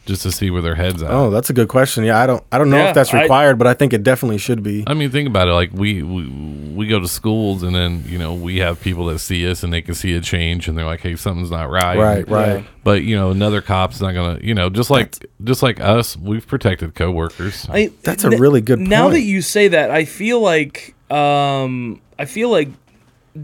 just 0.06 0.22
to 0.24 0.32
see 0.32 0.50
where 0.52 0.62
their 0.62 0.76
heads 0.76 1.02
at. 1.02 1.10
Oh, 1.12 1.30
that's 1.30 1.50
a 1.50 1.54
good 1.54 1.68
question. 1.68 2.04
Yeah, 2.04 2.20
I 2.22 2.28
don't 2.28 2.44
I 2.52 2.58
don't 2.58 2.70
know 2.70 2.78
Yeah, 2.78 2.90
if 2.90 2.96
that's 2.96 3.14
I- 3.14 3.22
required, 3.24 3.58
but 3.58 3.68
I 3.68 3.74
think 3.74 3.94
it 3.94 4.04
definitely 4.04 4.38
should 4.38 4.62
be. 4.64 4.84
I 4.88 4.94
mean, 4.94 5.10
think 5.12 5.28
about 5.28 5.48
it. 5.48 5.52
Like 5.54 5.72
we, 5.74 6.04
we 6.04 6.28
we 6.30 6.88
go 6.88 7.00
to 7.00 7.08
schools, 7.08 7.64
and 7.64 7.76
then 7.76 8.04
you 8.08 8.18
know 8.18 8.34
we 8.34 8.58
have 8.58 8.80
people 8.82 9.06
that 9.08 9.20
see 9.20 9.50
us, 9.50 9.64
and 9.64 9.72
they 9.74 9.82
can 9.82 9.96
see 9.96 10.14
a 10.14 10.22
change, 10.22 10.68
and 10.68 10.78
they're 10.78 10.86
like, 10.86 11.02
"Hey, 11.02 11.16
something's 11.16 11.52
not 11.52 11.70
right." 11.70 11.98
Right, 11.98 12.28
right. 12.30 12.58
Yeah. 12.58 12.64
But 12.84 13.04
you 13.04 13.16
know, 13.16 13.32
another 13.32 13.62
cop's 13.62 14.00
not 14.00 14.14
gonna, 14.14 14.40
you 14.42 14.54
know, 14.54 14.70
just 14.70 14.90
like 14.90 15.16
just 15.44 15.64
like 15.64 15.80
us, 15.80 16.16
we've 16.16 16.46
protected 16.46 16.94
coworkers. 16.96 17.68
I, 17.70 17.92
That's 18.04 18.24
a 18.24 18.30
really 18.32 18.62
good 18.62 18.80
Now 18.80 19.10
that 19.10 19.22
you 19.22 19.42
say 19.42 19.68
that, 19.70 19.90
I 19.92 20.06
feel 20.06 20.40
like 20.40 20.94
um, 21.12 22.00
I 22.20 22.26
feel 22.26 22.50
like 22.50 22.70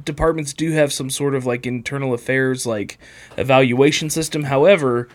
departments 0.03 0.53
do 0.53 0.71
have 0.71 0.93
some 0.93 1.09
sort 1.09 1.35
of 1.35 1.45
like 1.45 1.65
internal 1.65 2.13
affairs 2.13 2.65
like 2.65 2.97
evaluation 3.37 4.09
system. 4.09 4.43
However, 4.43 5.09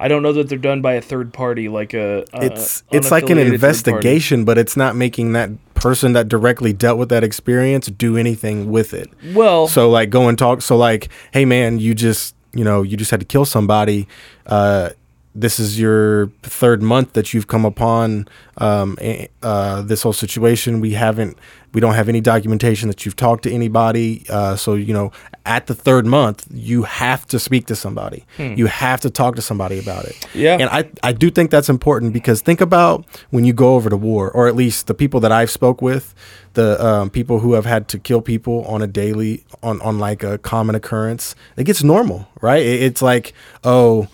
I 0.00 0.08
don't 0.08 0.22
know 0.22 0.32
that 0.32 0.48
they're 0.48 0.58
done 0.58 0.80
by 0.80 0.94
a 0.94 1.00
third 1.00 1.32
party 1.32 1.68
like 1.68 1.94
a, 1.94 2.24
a 2.32 2.44
it's 2.44 2.82
it's 2.90 3.10
like 3.10 3.24
an 3.30 3.38
unaffiliated 3.38 3.38
third 3.38 3.46
party. 3.48 3.54
investigation, 3.54 4.44
but 4.44 4.58
it's 4.58 4.76
not 4.76 4.96
making 4.96 5.32
that 5.32 5.50
person 5.74 6.12
that 6.12 6.28
directly 6.28 6.72
dealt 6.72 6.98
with 6.98 7.08
that 7.08 7.24
experience 7.24 7.86
do 7.86 8.16
anything 8.16 8.70
with 8.70 8.92
it. 8.94 9.08
Well, 9.34 9.68
So 9.68 9.88
like 9.90 10.10
go 10.10 10.28
and 10.28 10.38
talk. 10.38 10.62
So 10.62 10.76
like, 10.76 11.08
hey 11.32 11.44
man, 11.44 11.78
you 11.78 11.94
just 11.94 12.34
you 12.52 12.64
know 12.64 12.82
you 12.82 12.96
just 12.96 13.10
had 13.10 13.20
to 13.20 13.26
kill 13.26 13.44
somebody. 13.44 14.06
Uh, 14.46 14.90
this 15.34 15.60
is 15.60 15.78
your 15.78 16.28
third 16.42 16.82
month 16.82 17.12
that 17.12 17.32
you've 17.32 17.46
come 17.46 17.64
upon 17.64 18.26
um, 18.56 18.98
uh, 19.42 19.82
this 19.82 20.02
whole 20.02 20.12
situation. 20.12 20.80
We 20.80 20.92
haven't, 20.94 21.38
we 21.72 21.80
don't 21.80 21.94
have 21.94 22.08
any 22.08 22.20
documentation 22.20 22.88
that 22.88 23.04
you've 23.04 23.16
talked 23.16 23.42
to 23.44 23.52
anybody. 23.52 24.24
Uh, 24.28 24.56
so 24.56 24.74
you 24.74 24.92
know, 24.94 25.12
at 25.44 25.66
the 25.66 25.74
third 25.74 26.06
month, 26.06 26.46
you 26.52 26.82
have 26.84 27.26
to 27.28 27.38
speak 27.38 27.66
to 27.66 27.76
somebody. 27.76 28.24
You 28.38 28.66
have 28.66 29.00
to 29.02 29.10
talk 29.10 29.36
to 29.36 29.42
somebody 29.42 29.78
about 29.78 30.04
it. 30.06 30.26
Yeah. 30.34 30.56
and 30.60 30.70
I 30.70 30.90
I 31.02 31.12
do 31.12 31.30
think 31.30 31.50
that's 31.50 31.68
important 31.68 32.12
because 32.12 32.40
think 32.40 32.60
about 32.60 33.04
when 33.30 33.44
you 33.44 33.52
go 33.52 33.74
over 33.76 33.90
to 33.90 33.96
war, 33.96 34.30
or 34.30 34.48
at 34.48 34.56
least 34.56 34.86
the 34.86 34.94
people 34.94 35.20
that 35.20 35.32
I've 35.32 35.50
spoke 35.50 35.82
with, 35.82 36.14
the 36.54 36.82
um, 36.84 37.10
people 37.10 37.38
who 37.40 37.52
have 37.52 37.66
had 37.66 37.88
to 37.88 37.98
kill 37.98 38.20
people 38.22 38.64
on 38.66 38.82
a 38.82 38.86
daily, 38.86 39.44
on 39.62 39.80
on 39.82 39.98
like 39.98 40.22
a 40.22 40.38
common 40.38 40.74
occurrence. 40.74 41.34
It 41.56 41.64
gets 41.64 41.82
normal, 41.84 42.28
right? 42.40 42.62
It- 42.64 42.82
it's 42.82 43.02
like 43.02 43.32
oh 43.64 44.08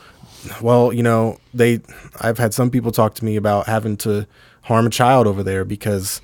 well, 0.60 0.92
you 0.92 1.02
know, 1.02 1.38
they 1.54 1.80
I've 2.20 2.38
had 2.38 2.52
some 2.52 2.70
people 2.70 2.92
talk 2.92 3.14
to 3.14 3.24
me 3.24 3.36
about 3.36 3.66
having 3.66 3.96
to 3.98 4.26
harm 4.62 4.86
a 4.86 4.90
child 4.90 5.26
over 5.26 5.42
there 5.42 5.64
because 5.64 6.20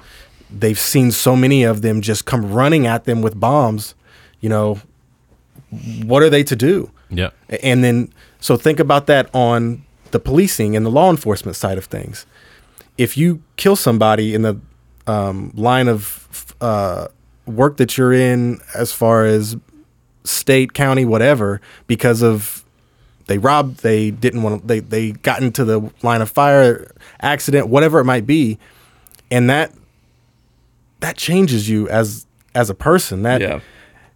they've 0.53 0.79
seen 0.79 1.11
so 1.11 1.37
many 1.37 1.63
of 1.63 1.83
them 1.83 2.01
just 2.01 2.25
come 2.25 2.53
running 2.53 2.87
at 2.87 3.05
them 3.05 3.23
with 3.23 3.39
bombs, 3.39 3.95
you 4.41 4.49
know, 4.49 4.81
what 6.05 6.23
are 6.23 6.31
they 6.31 6.43
to 6.45 6.57
do? 6.57 6.91
Yeah. 7.09 7.31
And 7.63 7.85
then 7.85 8.13
so 8.41 8.57
think 8.57 8.81
about 8.81 9.07
that 9.07 9.33
on 9.35 9.85
the 10.11 10.19
policing 10.19 10.75
and 10.75 10.85
the 10.85 10.91
law 10.91 11.11
enforcement 11.11 11.57
side 11.57 11.79
of 11.79 11.85
things. 11.85 12.27
If 12.99 13.17
you 13.17 13.43
kill 13.57 13.77
somebody 13.77 14.35
in 14.35 14.43
the 14.43 14.61
um, 15.07 15.53
line 15.55 15.89
of 15.89 16.55
uh, 16.61 17.09
work 17.47 17.77
that 17.79 17.97
you're 17.97 18.13
in, 18.13 18.61
as 18.75 18.93
far 18.93 19.25
as 19.25 19.57
state, 20.25 20.73
county, 20.75 21.05
whatever, 21.05 21.61
because 21.87 22.23
of 22.23 22.65
they 23.27 23.39
robbed, 23.39 23.83
they 23.83 24.11
didn't 24.11 24.43
want 24.43 24.63
to, 24.63 24.67
they 24.67 24.81
they 24.81 25.13
got 25.13 25.43
into 25.43 25.65
the 25.65 25.91
line 26.03 26.21
of 26.21 26.31
fire, 26.31 26.91
accident, 27.21 27.69
whatever 27.69 28.01
it 28.01 28.05
might 28.05 28.27
be, 28.27 28.59
and 29.31 29.49
that 29.49 29.73
that 31.01 31.17
changes 31.17 31.69
you 31.69 31.89
as 31.89 32.27
as 32.55 32.71
a 32.71 32.75
person. 32.75 33.23
That 33.23 33.41
Yeah. 33.41 33.61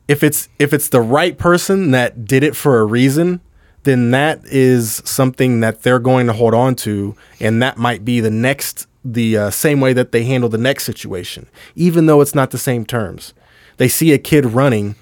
if 0.08 0.22
it's 0.22 0.48
if 0.58 0.72
it's 0.72 0.88
the 0.88 1.00
right 1.00 1.36
person 1.38 1.90
that 1.92 2.24
did 2.24 2.42
it 2.42 2.54
for 2.56 2.80
a 2.80 2.84
reason, 2.84 3.40
then 3.84 4.10
that 4.12 4.40
is 4.44 5.02
something 5.04 5.60
that 5.60 5.82
they're 5.82 5.98
going 5.98 6.26
to 6.26 6.32
hold 6.32 6.54
on 6.54 6.74
to, 6.76 7.14
and 7.40 7.62
that 7.62 7.76
might 7.78 8.04
be 8.04 8.20
the 8.20 8.30
next 8.30 8.86
the 9.04 9.36
uh, 9.36 9.50
same 9.50 9.80
way 9.80 9.92
that 9.92 10.12
they 10.12 10.24
handle 10.24 10.48
the 10.48 10.56
next 10.58 10.84
situation, 10.84 11.46
even 11.76 12.06
though 12.06 12.22
it's 12.22 12.34
not 12.34 12.50
the 12.50 12.58
same 12.58 12.86
terms. 12.86 13.34
They 13.76 13.88
see 13.88 14.12
a 14.12 14.18
kid 14.18 14.46
running, 14.46 14.94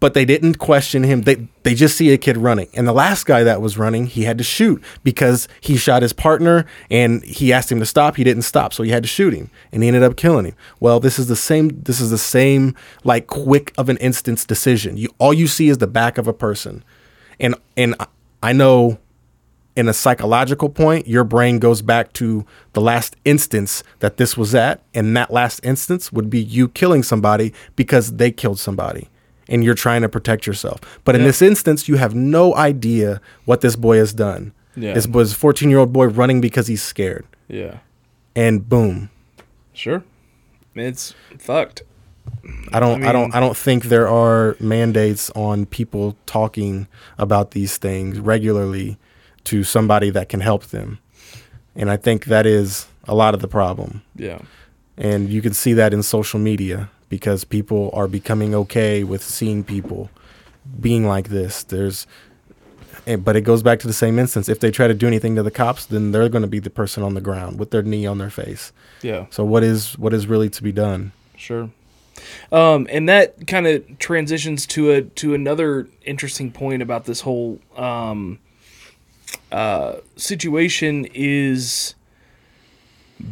but 0.00 0.14
they 0.14 0.24
didn't 0.24 0.58
question 0.58 1.02
him. 1.02 1.22
They 1.22 1.48
they 1.62 1.74
just 1.74 1.96
see 1.96 2.12
a 2.12 2.18
kid 2.18 2.36
running, 2.36 2.68
and 2.74 2.86
the 2.86 2.92
last 2.92 3.24
guy 3.24 3.42
that 3.44 3.60
was 3.60 3.78
running, 3.78 4.06
he 4.06 4.24
had 4.24 4.38
to 4.38 4.44
shoot 4.44 4.82
because 5.02 5.48
he 5.60 5.76
shot 5.76 6.02
his 6.02 6.12
partner, 6.12 6.66
and 6.90 7.22
he 7.24 7.52
asked 7.52 7.70
him 7.70 7.80
to 7.80 7.86
stop. 7.86 8.16
He 8.16 8.24
didn't 8.24 8.42
stop, 8.42 8.72
so 8.72 8.82
he 8.82 8.90
had 8.90 9.02
to 9.02 9.08
shoot 9.08 9.32
him, 9.34 9.50
and 9.72 9.82
he 9.82 9.88
ended 9.88 10.02
up 10.02 10.16
killing 10.16 10.46
him. 10.46 10.54
Well, 10.80 11.00
this 11.00 11.18
is 11.18 11.28
the 11.28 11.36
same. 11.36 11.82
This 11.82 12.00
is 12.00 12.10
the 12.10 12.18
same 12.18 12.74
like 13.04 13.26
quick 13.26 13.72
of 13.78 13.88
an 13.88 13.96
instance 13.98 14.44
decision. 14.44 14.96
You 14.96 15.08
all 15.18 15.32
you 15.34 15.46
see 15.46 15.68
is 15.68 15.78
the 15.78 15.86
back 15.86 16.18
of 16.18 16.28
a 16.28 16.32
person, 16.32 16.84
and 17.40 17.54
and 17.76 17.94
I- 18.42 18.52
know 18.52 18.98
in 19.76 19.88
a 19.88 19.92
psychological 19.92 20.68
point, 20.68 21.08
your 21.08 21.24
brain 21.24 21.58
goes 21.58 21.82
back 21.82 22.12
to 22.14 22.46
the 22.74 22.80
last 22.80 23.16
instance 23.24 23.82
that 23.98 24.16
this 24.18 24.36
was 24.36 24.54
at, 24.54 24.82
and 24.94 25.16
that 25.16 25.32
last 25.32 25.60
instance 25.64 26.12
would 26.12 26.30
be 26.30 26.40
you 26.40 26.68
killing 26.68 27.02
somebody 27.02 27.52
because 27.74 28.16
they 28.16 28.30
killed 28.30 28.58
somebody, 28.58 29.08
and 29.48 29.62
you're 29.64 29.74
trying 29.74 30.02
to 30.02 30.08
protect 30.08 30.46
yourself. 30.46 30.80
But 31.04 31.14
in 31.14 31.22
this 31.22 31.42
instance, 31.42 31.88
you 31.88 31.96
have 31.96 32.14
no 32.14 32.54
idea 32.54 33.20
what 33.44 33.60
this 33.60 33.76
boy 33.76 33.98
has 33.98 34.12
done. 34.12 34.52
Yeah. 34.76 34.94
This 34.94 35.06
was 35.06 35.32
a 35.32 35.36
14 35.36 35.70
year 35.70 35.78
old 35.78 35.92
boy 35.92 36.06
running 36.06 36.40
because 36.40 36.66
he's 36.66 36.82
scared, 36.82 37.24
Yeah. 37.48 37.78
and 38.34 38.68
boom. 38.68 39.10
Sure. 39.72 40.02
It's 40.74 41.14
fucked. 41.38 41.82
I 42.72 42.80
don't, 42.80 43.04
I, 43.04 43.10
I 43.10 43.12
don't, 43.12 43.34
I 43.34 43.40
don't 43.40 43.56
think 43.56 43.84
there 43.84 44.08
are 44.08 44.56
mandates 44.58 45.30
on 45.30 45.66
people 45.66 46.16
talking 46.26 46.88
about 47.18 47.52
these 47.52 47.76
things 47.76 48.18
regularly 48.18 48.98
to 49.44 49.62
somebody 49.62 50.10
that 50.10 50.28
can 50.30 50.40
help 50.40 50.64
them, 50.66 50.98
and 51.76 51.90
I 51.90 51.96
think 51.96 52.24
that 52.26 52.46
is 52.46 52.86
a 53.06 53.14
lot 53.14 53.34
of 53.34 53.40
the 53.40 53.48
problem. 53.48 54.02
Yeah. 54.16 54.40
And 54.96 55.28
you 55.28 55.42
can 55.42 55.52
see 55.52 55.72
that 55.74 55.92
in 55.92 56.02
social 56.02 56.40
media 56.40 56.88
because 57.14 57.44
people 57.44 57.90
are 57.92 58.08
becoming 58.08 58.56
okay 58.56 59.04
with 59.04 59.22
seeing 59.22 59.62
people 59.62 60.10
being 60.80 61.06
like 61.06 61.28
this. 61.28 61.62
There's, 61.62 62.08
eh, 63.06 63.14
but 63.14 63.36
it 63.36 63.42
goes 63.42 63.62
back 63.62 63.78
to 63.78 63.86
the 63.86 63.92
same 63.92 64.18
instance. 64.18 64.48
If 64.48 64.58
they 64.58 64.72
try 64.72 64.88
to 64.88 64.94
do 64.94 65.06
anything 65.06 65.36
to 65.36 65.44
the 65.44 65.52
cops, 65.52 65.86
then 65.86 66.10
they're 66.10 66.28
going 66.28 66.42
to 66.42 66.48
be 66.48 66.58
the 66.58 66.70
person 66.70 67.04
on 67.04 67.14
the 67.14 67.20
ground 67.20 67.60
with 67.60 67.70
their 67.70 67.82
knee 67.82 68.04
on 68.04 68.18
their 68.18 68.30
face. 68.30 68.72
Yeah. 69.00 69.26
So 69.30 69.44
what 69.44 69.62
is 69.62 69.96
what 69.96 70.12
is 70.12 70.26
really 70.26 70.50
to 70.50 70.60
be 70.60 70.72
done? 70.72 71.12
Sure. 71.36 71.70
Um, 72.50 72.88
and 72.90 73.08
that 73.08 73.46
kind 73.46 73.68
of 73.68 74.00
transitions 74.00 74.66
to 74.66 74.90
a 74.90 75.02
to 75.02 75.34
another 75.34 75.86
interesting 76.04 76.50
point 76.50 76.82
about 76.82 77.04
this 77.04 77.20
whole 77.20 77.60
um, 77.76 78.40
uh, 79.52 79.98
situation 80.16 81.06
is 81.14 81.94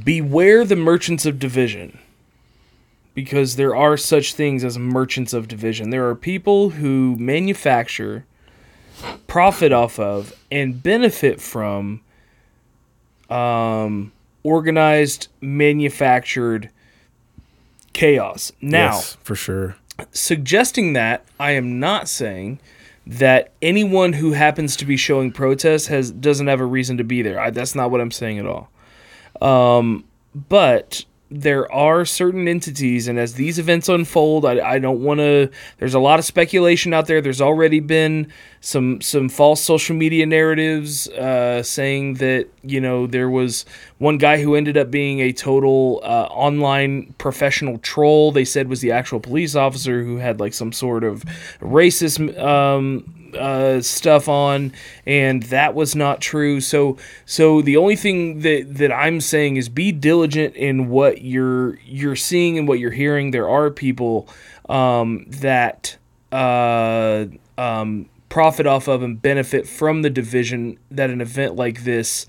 beware 0.05 0.65
the 0.65 0.77
merchants 0.77 1.27
of 1.27 1.41
division 1.41 1.99
because 3.15 3.57
there 3.57 3.77
are 3.77 3.97
such 3.97 4.35
things 4.35 4.65
as 4.65 4.79
merchants 4.79 5.33
of 5.33 5.49
division. 5.49 5.91
There 5.91 6.09
are 6.09 6.15
people 6.15 6.71
who 6.71 7.17
manufacture, 7.19 8.25
profit 9.27 9.73
off 9.73 9.99
of, 9.99 10.35
and 10.51 10.83
benefit 10.83 11.41
from 11.41 12.01
um, 13.29 14.13
organized, 14.43 15.29
manufactured 15.41 16.71
chaos. 17.93 18.53
Now, 18.61 18.95
yes, 18.95 19.17
for 19.23 19.35
sure. 19.35 19.77
suggesting 20.13 20.95
that, 20.95 21.25
I 21.39 21.53
am 21.53 21.79
not 21.79 22.09
saying 22.09 22.61
that 23.07 23.53
anyone 23.61 24.15
who 24.15 24.33
happens 24.33 24.77
to 24.77 24.85
be 24.87 24.97
showing 24.97 25.33
protest 25.33 25.89
has 25.89 26.11
doesn't 26.11 26.47
have 26.47 26.61
a 26.61 26.67
reason 26.67 26.97
to 26.99 27.05
be 27.05 27.23
there. 27.23 27.41
I, 27.41 27.51
that's 27.51 27.75
not 27.75 27.91
what 27.91 28.01
I'm 28.01 28.11
saying 28.11 28.39
at 28.39 28.47
all. 28.47 28.71
Um, 29.41 30.05
but 30.35 31.05
there 31.35 31.71
are 31.73 32.05
certain 32.05 32.47
entities, 32.47 33.09
and 33.09 33.19
as 33.19 33.35
these 33.35 33.59
events 33.59 33.89
unfold, 33.89 34.45
I, 34.45 34.75
I 34.75 34.79
don't 34.79 35.03
want 35.03 35.21
to. 35.21 35.51
There's 35.79 35.95
a 35.95 35.99
lot 35.99 36.19
of 36.19 36.25
speculation 36.25 36.93
out 36.93 37.07
there. 37.07 37.21
There's 37.21 37.41
already 37.41 37.81
been 37.81 38.31
some 38.61 39.01
some 39.01 39.29
false 39.29 39.63
social 39.63 39.97
media 39.97 40.27
narratives 40.27 41.09
uh, 41.09 41.63
saying 41.63 42.15
that 42.15 42.49
you 42.63 42.81
know 42.81 43.07
there 43.07 43.31
was 43.31 43.65
one 43.99 44.19
guy 44.19 44.43
who 44.43 44.55
ended 44.55 44.77
up 44.77 44.91
being 44.91 45.21
a 45.21 45.33
total 45.33 46.01
uh, 46.05 46.29
online 46.31 47.15
professional 47.19 47.79
troll. 47.79 48.33
They 48.33 48.45
said 48.45 48.69
was 48.69 48.81
the 48.81 48.93
actual 48.93 49.19
police 49.19 49.55
officer 49.55 50.03
who 50.03 50.19
had 50.19 50.39
like 50.39 50.53
some 50.53 50.73
sort 50.73 51.03
of 51.03 51.25
racist 51.61 52.39
um, 52.39 53.22
uh, 53.35 53.81
stuff 53.81 54.29
on, 54.29 54.73
and 55.07 55.43
that 55.45 55.75
was 55.75 55.95
not 55.95 56.21
true. 56.21 56.61
So, 56.61 56.97
so 57.27 57.63
the 57.63 57.77
only 57.77 57.97
thing 57.97 58.41
that 58.41 58.75
that 58.77 58.93
I'm 58.93 59.21
saying 59.21 59.57
is 59.57 59.69
be 59.69 59.93
diligent 59.93 60.57
in 60.57 60.89
what 60.89 61.23
you're 61.23 61.79
you're 61.85 62.17
seeing 62.17 62.59
and 62.59 62.69
what 62.69 62.79
you're 62.79 62.91
hearing. 62.91 63.31
There 63.31 63.49
are 63.49 63.71
people 63.71 64.29
um, 64.69 65.27
that 65.29 65.97
uh, 66.31 67.27
um, 67.59 68.09
profit 68.29 68.67
off 68.67 68.89
of 68.89 69.03
and 69.03 69.21
benefit 69.21 69.67
from 69.67 70.03
the 70.03 70.11
division 70.11 70.79
that 70.91 71.11
an 71.11 71.21
event 71.21 71.57
like 71.57 71.85
this, 71.85 72.27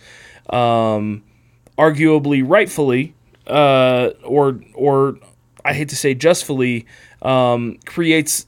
um, 0.49 1.23
arguably 1.77 2.43
rightfully, 2.45 3.15
uh, 3.47 4.09
or 4.23 4.59
or 4.73 5.17
I 5.65 5.73
hate 5.73 5.89
to 5.89 5.95
say 5.95 6.13
justfully, 6.13 6.85
um, 7.21 7.79
creates 7.85 8.47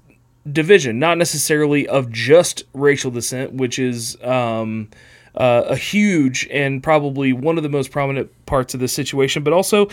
division, 0.52 1.00
not 1.00 1.18
necessarily 1.18 1.88
of 1.88 2.12
just 2.12 2.64
racial 2.74 3.12
descent, 3.12 3.54
which 3.54 3.80
is 3.80 4.22
um, 4.24 4.90
uh, 5.36 5.64
a 5.68 5.76
huge 5.76 6.48
and 6.52 6.82
probably 6.84 7.34
one 7.34 7.58
of 7.58 7.64
the 7.64 7.70
most 7.70 7.92
prominent 7.92 8.32
parts 8.46 8.74
of 8.74 8.80
the 8.80 8.88
situation, 8.88 9.44
but 9.44 9.54
also 9.54 9.90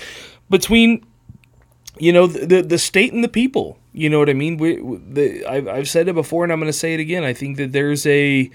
between 0.51 1.05
you 1.99 2.12
know 2.12 2.27
the 2.27 2.62
the, 2.62 2.79
state 2.79 3.12
and 3.12 3.23
the 3.23 3.29
people. 3.29 3.79
You 3.93 4.09
know 4.09 4.19
what 4.19 4.31
I 4.31 4.35
mean? 4.35 4.57
We, 4.57 4.77
the, 4.77 5.45
I've, 5.45 5.69
I've 5.69 5.88
said 5.88 6.09
it 6.09 6.15
before, 6.15 6.45
and 6.45 6.53
I'm 6.53 6.59
going 6.59 6.71
to 6.71 6.79
say 6.79 6.95
it 6.95 7.01
again. 7.01 7.25
I 7.25 7.35
think 7.35 7.59
that 7.59 7.73
there's 7.73 8.07
a 8.07 8.51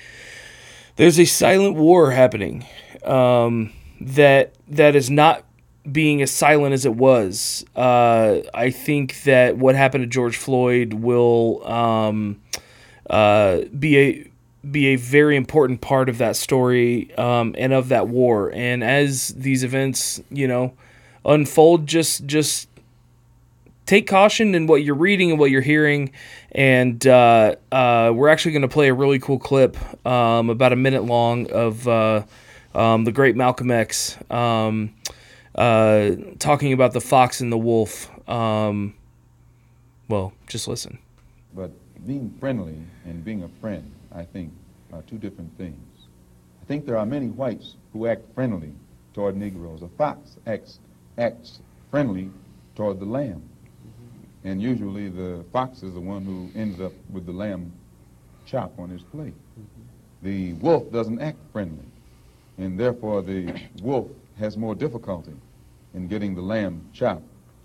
there's 0.95 1.19
a 1.19 1.25
silent 1.25 1.75
war 1.75 2.11
happening 2.11 2.65
um, 3.03 3.71
that 4.01 4.55
that 4.67 4.95
is 4.95 5.09
not 5.09 5.43
being 5.91 6.21
as 6.21 6.31
silent 6.31 6.73
as 6.73 6.85
it 6.85 6.95
was. 6.95 7.65
Uh, 7.75 8.39
I 8.53 8.69
think 8.71 9.23
that 9.23 9.57
what 9.57 9.75
happened 9.75 10.03
to 10.03 10.07
George 10.07 10.37
Floyd 10.37 10.93
will 10.93 11.65
um, 11.67 12.41
uh, 13.09 13.61
be 13.77 13.97
a 13.97 14.31
be 14.69 14.87
a 14.87 14.95
very 14.97 15.37
important 15.37 15.79
part 15.79 16.09
of 16.09 16.17
that 16.17 16.35
story 16.35 17.15
um, 17.15 17.55
and 17.57 17.71
of 17.71 17.89
that 17.89 18.09
war. 18.09 18.51
And 18.53 18.83
as 18.83 19.29
these 19.29 19.63
events, 19.63 20.21
you 20.29 20.47
know, 20.47 20.73
unfold, 21.25 21.87
just 21.87 22.25
just 22.25 22.67
take 23.85 24.05
caution 24.05 24.53
in 24.53 24.67
what 24.67 24.83
you're 24.83 24.95
reading 24.95 25.31
and 25.31 25.39
what 25.39 25.49
you're 25.49 25.61
hearing. 25.61 26.11
And 26.51 27.05
uh, 27.07 27.55
uh, 27.71 28.11
we're 28.13 28.27
actually 28.29 28.51
going 28.51 28.63
to 28.63 28.67
play 28.67 28.89
a 28.89 28.93
really 28.93 29.19
cool 29.19 29.39
clip, 29.39 29.77
um, 30.05 30.49
about 30.49 30.73
a 30.73 30.75
minute 30.75 31.05
long, 31.05 31.49
of 31.51 31.87
uh, 31.87 32.23
um, 32.75 33.05
the 33.05 33.11
great 33.11 33.35
Malcolm 33.35 33.71
X, 33.71 34.17
um, 34.29 34.93
uh, 35.57 36.11
talking 36.39 36.71
about 36.71 36.93
the 36.93 37.01
fox 37.01 37.41
and 37.41 37.51
the 37.51 37.57
wolf. 37.57 38.09
Um, 38.29 38.93
well, 40.07 40.33
just 40.47 40.67
listen. 40.67 40.99
But 41.55 41.71
being 42.05 42.33
friendly 42.39 42.77
and 43.05 43.25
being 43.25 43.43
a 43.43 43.49
friend, 43.59 43.91
I 44.13 44.23
think, 44.23 44.53
are 44.93 45.01
two 45.01 45.17
different 45.17 45.55
things. 45.57 45.79
I 46.61 46.65
think 46.65 46.85
there 46.85 46.97
are 46.97 47.05
many 47.05 47.27
whites 47.27 47.75
who 47.93 48.07
act 48.07 48.21
friendly 48.35 48.71
toward 49.13 49.35
Negroes. 49.35 49.81
A 49.81 49.87
fox 49.97 50.37
acts, 50.45 50.79
acts 51.17 51.59
friendly 51.89 52.29
toward 52.75 52.99
the 52.99 53.05
lamb. 53.05 53.41
And 54.43 54.61
usually 54.61 55.09
the 55.09 55.43
fox 55.51 55.81
is 55.83 55.93
the 55.93 55.99
one 55.99 56.23
who 56.23 56.49
ends 56.57 56.79
up 56.79 56.93
with 57.11 57.25
the 57.25 57.31
lamb 57.31 57.71
chop 58.45 58.77
on 58.77 58.89
his 58.89 59.01
plate. 59.01 59.33
The 60.21 60.53
wolf 60.53 60.91
doesn't 60.91 61.19
act 61.19 61.37
friendly, 61.51 61.85
and 62.57 62.79
therefore 62.79 63.21
the 63.21 63.53
wolf 63.81 64.07
has 64.39 64.55
more 64.55 64.75
difficulty 64.75 65.33
in 65.97 66.07
getting 66.07 66.35
the 66.35 66.41
lamb 66.41 66.87
chop 66.93 67.23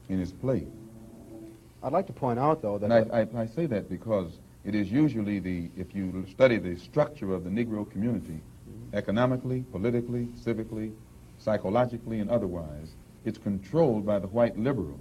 in 0.08 0.18
his 0.18 0.32
plate. 0.32 0.66
I'd 1.82 1.92
like 1.92 2.06
to 2.06 2.12
point 2.12 2.38
out, 2.38 2.62
though, 2.62 2.78
that 2.78 2.90
And 2.90 3.12
I, 3.12 3.20
I, 3.20 3.42
I 3.42 3.46
say 3.46 3.66
that 3.66 3.90
because 3.90 4.38
it 4.64 4.74
is 4.74 4.90
usually 4.90 5.38
the, 5.38 5.68
if 5.76 5.94
you 5.94 6.24
study 6.30 6.56
the 6.56 6.76
structure 6.76 7.34
of 7.34 7.44
the 7.44 7.50
Negro 7.50 7.88
community, 7.90 8.40
economically, 8.94 9.64
politically, 9.70 10.28
civically, 10.44 10.92
psychologically, 11.38 12.20
and 12.20 12.30
otherwise, 12.30 12.94
it's 13.24 13.38
controlled 13.38 14.06
by 14.06 14.18
the 14.18 14.28
white 14.28 14.58
liberal, 14.58 14.98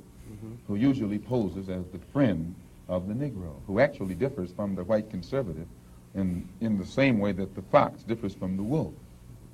who 0.67 0.76
usually 0.76 1.20
poses 1.20 1.70
as 1.70 1.86
the 1.91 2.00
friend 2.12 2.54
of 2.89 3.08
the 3.08 3.13
Negro, 3.13 3.54
who 3.65 3.80
actually 3.80 4.15
differs 4.15 4.52
from 4.52 4.76
the 4.76 4.84
white 4.84 5.10
conservative 5.10 5.67
in, 6.15 6.48
in 6.60 6.78
the 6.78 6.86
same 6.86 7.20
way 7.20 7.32
that 7.32 7.56
the 7.56 7.62
fox 7.63 8.04
differs 8.04 8.34
from 8.34 8.58
the 8.58 8.63
wolf. 8.63 8.94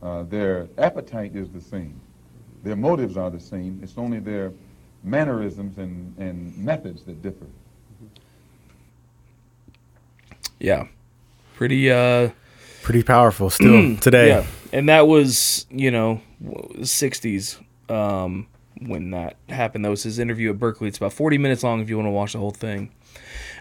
Uh, 0.02 0.24
their 0.24 0.68
appetite 0.78 1.36
is 1.36 1.50
the 1.50 1.62
same. 1.62 2.00
Their 2.68 2.76
motives 2.76 3.18
are 3.18 3.30
the 3.30 3.40
same. 3.40 3.80
It's 3.82 3.98
only 3.98 4.20
their 4.20 4.52
mannerisms 5.04 5.78
and, 5.78 6.14
and 6.18 6.58
methods 6.58 7.04
that 7.04 7.22
differ. 7.22 7.46
Yeah, 10.60 10.88
pretty. 11.56 11.92
Uh, 11.92 12.30
Pretty 12.84 13.04
powerful 13.04 13.50
still 13.50 13.98
today. 14.02 14.30
Yeah, 14.30 14.46
and 14.72 14.88
that 14.88 15.08
was 15.08 15.66
you 15.70 15.92
know 15.92 16.22
'60s 16.42 17.62
um, 17.90 18.48
when 18.80 19.12
that 19.12 19.36
happened. 19.50 19.84
That 19.84 19.90
was 19.90 20.04
his 20.04 20.20
interview 20.20 20.52
at 20.52 20.58
Berkeley. 20.58 20.88
It's 20.88 20.98
about 20.98 21.12
40 21.12 21.38
minutes 21.38 21.64
long 21.64 21.82
if 21.82 21.90
you 21.90 21.98
want 21.98 22.08
to 22.08 22.12
watch 22.12 22.32
the 22.32 22.40
whole 22.40 22.52
thing. 22.52 22.92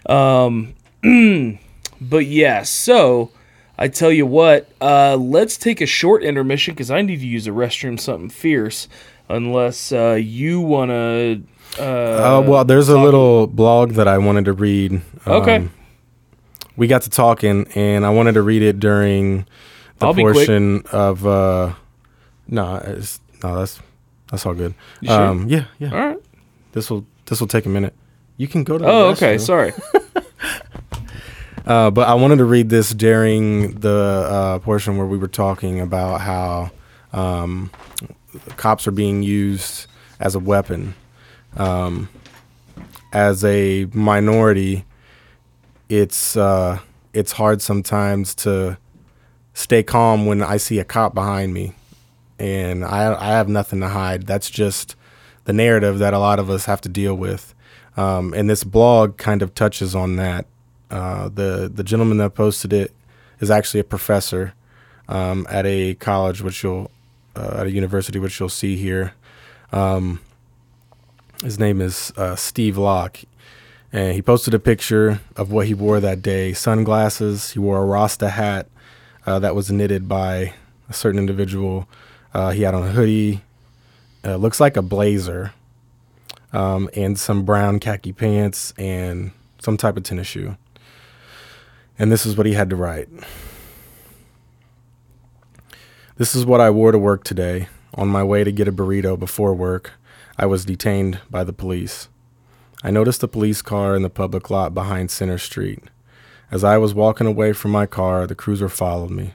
Um, 0.05 0.75
but 2.01 2.25
yeah, 2.25 2.63
so 2.63 3.31
I 3.77 3.87
tell 3.87 4.11
you 4.11 4.25
what, 4.25 4.69
uh, 4.81 5.15
let's 5.17 5.57
take 5.57 5.81
a 5.81 5.85
short 5.85 6.23
intermission 6.23 6.73
because 6.73 6.89
I 6.89 7.01
need 7.01 7.19
to 7.19 7.27
use 7.27 7.45
a 7.47 7.51
restroom 7.51 7.99
something 7.99 8.29
fierce. 8.29 8.87
Unless 9.29 9.91
uh, 9.91 10.13
you 10.13 10.61
want 10.61 10.89
to. 10.89 11.41
Uh, 11.77 11.83
Uh, 11.83 12.41
well, 12.47 12.63
there's 12.63 12.87
a 12.89 12.97
little 12.97 13.45
blog 13.45 13.91
that 13.91 14.07
I 14.07 14.17
wanted 14.17 14.45
to 14.45 14.53
read. 14.53 15.01
Okay. 15.27 15.57
Um, 15.57 15.71
we 16.77 16.87
got 16.87 17.01
to 17.03 17.09
talking, 17.09 17.67
and 17.75 18.05
I 18.05 18.09
wanted 18.09 18.33
to 18.33 18.41
read 18.41 18.61
it 18.61 18.79
during 18.79 19.45
the 19.99 20.07
I'll 20.07 20.13
portion 20.13 20.83
of. 20.93 21.27
Uh, 21.27 21.73
no, 22.47 22.77
no, 23.43 23.57
that's 23.59 23.81
that's 24.31 24.45
all 24.45 24.53
good. 24.53 24.73
Sure? 25.03 25.11
Um, 25.13 25.49
yeah, 25.49 25.65
yeah. 25.79 25.91
all 25.91 26.07
right. 26.07 26.17
This 26.71 26.89
will 26.89 27.05
this 27.25 27.39
will 27.41 27.47
take 27.47 27.65
a 27.65 27.69
minute. 27.69 27.93
You 28.37 28.47
can 28.47 28.63
go 28.63 28.77
to. 28.77 28.83
the 28.83 28.89
Oh, 28.89 29.09
okay. 29.09 29.37
Sorry. 29.37 29.73
Uh, 31.67 31.91
but 31.91 32.07
I 32.07 32.13
wanted 32.13 32.37
to 32.37 32.45
read 32.45 32.69
this 32.69 32.91
during 32.91 33.81
the 33.81 34.25
uh, 34.29 34.59
portion 34.59 34.95
where 34.95 35.05
we 35.05 35.17
were 35.17 35.27
talking 35.27 35.81
about 35.81 36.21
how 36.21 36.71
um, 37.11 37.71
cops 38.55 38.87
are 38.87 38.91
being 38.91 39.21
used 39.21 39.85
as 40.17 40.33
a 40.33 40.39
weapon. 40.39 40.95
Um, 41.57 42.07
as 43.11 43.43
a 43.43 43.85
minority, 43.91 44.85
it's 45.89 46.37
uh, 46.37 46.79
it's 47.13 47.33
hard 47.33 47.61
sometimes 47.61 48.33
to 48.35 48.77
stay 49.53 49.83
calm 49.83 50.25
when 50.25 50.41
I 50.41 50.55
see 50.57 50.79
a 50.79 50.85
cop 50.85 51.13
behind 51.13 51.53
me, 51.53 51.73
and 52.39 52.85
I 52.85 53.13
I 53.13 53.31
have 53.31 53.49
nothing 53.49 53.81
to 53.81 53.89
hide. 53.89 54.25
That's 54.25 54.49
just 54.49 54.95
the 55.43 55.53
narrative 55.53 55.99
that 55.99 56.13
a 56.13 56.19
lot 56.19 56.39
of 56.39 56.49
us 56.49 56.63
have 56.63 56.79
to 56.81 56.89
deal 56.89 57.15
with. 57.15 57.53
Um, 57.97 58.33
and 58.33 58.49
this 58.49 58.63
blog 58.63 59.17
kind 59.17 59.41
of 59.41 59.53
touches 59.53 59.95
on 59.95 60.15
that. 60.15 60.45
Uh, 60.89 61.29
the 61.29 61.69
the 61.73 61.83
gentleman 61.83 62.17
that 62.17 62.33
posted 62.33 62.71
it 62.71 62.93
is 63.39 63.51
actually 63.51 63.79
a 63.79 63.83
professor 63.83 64.53
um, 65.07 65.45
at 65.49 65.65
a 65.65 65.95
college, 65.95 66.41
which 66.41 66.63
you'll 66.63 66.89
uh, 67.35 67.57
at 67.59 67.67
a 67.67 67.71
university, 67.71 68.19
which 68.19 68.39
you'll 68.39 68.49
see 68.49 68.75
here. 68.75 69.13
Um, 69.71 70.21
his 71.43 71.59
name 71.59 71.81
is 71.81 72.11
uh, 72.17 72.35
Steve 72.35 72.77
Locke, 72.77 73.19
and 73.91 74.13
he 74.13 74.21
posted 74.21 74.53
a 74.53 74.59
picture 74.59 75.19
of 75.35 75.51
what 75.51 75.67
he 75.67 75.73
wore 75.73 75.99
that 75.99 76.21
day: 76.21 76.53
sunglasses. 76.53 77.51
He 77.51 77.59
wore 77.59 77.79
a 77.79 77.85
Rasta 77.85 78.29
hat 78.29 78.67
uh, 79.25 79.39
that 79.39 79.55
was 79.55 79.71
knitted 79.71 80.07
by 80.07 80.53
a 80.89 80.93
certain 80.93 81.19
individual. 81.19 81.87
Uh, 82.33 82.51
he 82.51 82.61
had 82.61 82.73
on 82.73 82.83
a 82.83 82.91
hoodie. 82.91 83.41
Looks 84.23 84.59
like 84.59 84.75
a 84.75 84.81
blazer, 84.81 85.53
um, 86.51 86.89
and 86.93 87.17
some 87.17 87.45
brown 87.45 87.79
khaki 87.79 88.11
pants 88.11 88.73
and 88.77 89.31
some 89.59 89.77
type 89.77 89.95
of 89.95 90.03
tennis 90.03 90.27
shoe. 90.27 90.57
And 91.99 92.11
this 92.11 92.25
is 92.25 92.37
what 92.37 92.45
he 92.45 92.53
had 92.53 92.69
to 92.69 92.75
write. 92.75 93.09
This 96.17 96.35
is 96.35 96.45
what 96.45 96.61
I 96.61 96.69
wore 96.69 96.91
to 96.91 96.99
work 96.99 97.23
today. 97.23 97.67
On 97.93 98.07
my 98.07 98.23
way 98.23 98.43
to 98.43 98.51
get 98.51 98.67
a 98.67 98.71
burrito 98.71 99.17
before 99.17 99.53
work, 99.53 99.93
I 100.37 100.45
was 100.45 100.65
detained 100.65 101.19
by 101.29 101.43
the 101.43 101.53
police. 101.53 102.09
I 102.83 102.91
noticed 102.91 103.23
a 103.23 103.27
police 103.27 103.61
car 103.61 103.95
in 103.95 104.03
the 104.03 104.09
public 104.09 104.49
lot 104.49 104.73
behind 104.73 105.09
Center 105.09 105.37
Street. 105.37 105.83
As 106.51 106.63
I 106.63 106.77
was 106.77 106.93
walking 106.93 107.27
away 107.27 107.53
from 107.53 107.71
my 107.71 107.85
car, 107.85 108.27
the 108.27 108.35
cruiser 108.35 108.69
followed 108.69 109.09
me. 109.09 109.33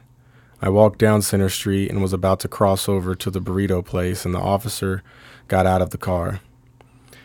I 0.60 0.68
walked 0.68 1.00
down 1.00 1.22
Center 1.22 1.48
Street 1.48 1.90
and 1.90 2.00
was 2.00 2.12
about 2.12 2.38
to 2.40 2.48
cross 2.48 2.88
over 2.88 3.16
to 3.16 3.30
the 3.30 3.40
burrito 3.40 3.84
place, 3.84 4.24
and 4.24 4.32
the 4.32 4.38
officer 4.38 5.02
got 5.48 5.66
out 5.66 5.82
of 5.82 5.90
the 5.90 5.98
car. 5.98 6.40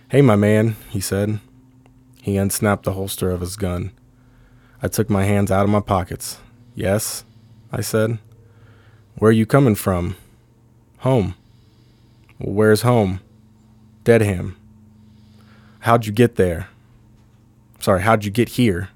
Hey, 0.10 0.22
my 0.22 0.36
man, 0.36 0.76
he 0.90 1.00
said. 1.00 1.40
He 2.22 2.36
unsnapped 2.36 2.84
the 2.84 2.94
holster 2.94 3.30
of 3.30 3.42
his 3.42 3.56
gun. 3.56 3.92
I 4.82 4.88
took 4.88 5.10
my 5.10 5.24
hands 5.24 5.52
out 5.52 5.64
of 5.64 5.70
my 5.70 5.80
pockets. 5.80 6.38
Yes, 6.76 7.24
I 7.72 7.82
said. 7.82 8.20
Where 9.16 9.30
are 9.30 9.34
you 9.34 9.48
coming 9.48 9.76
from? 9.76 10.16
Home. 11.00 11.36
Well, 12.40 12.54
where's 12.54 12.84
home? 12.84 13.20
Dedham. 14.04 14.56
How'd 15.80 16.06
you 16.06 16.12
get 16.12 16.36
there? 16.36 16.70
Sorry, 17.80 18.02
how'd 18.02 18.26
you 18.26 18.32
get 18.32 18.50
here? 18.50 18.90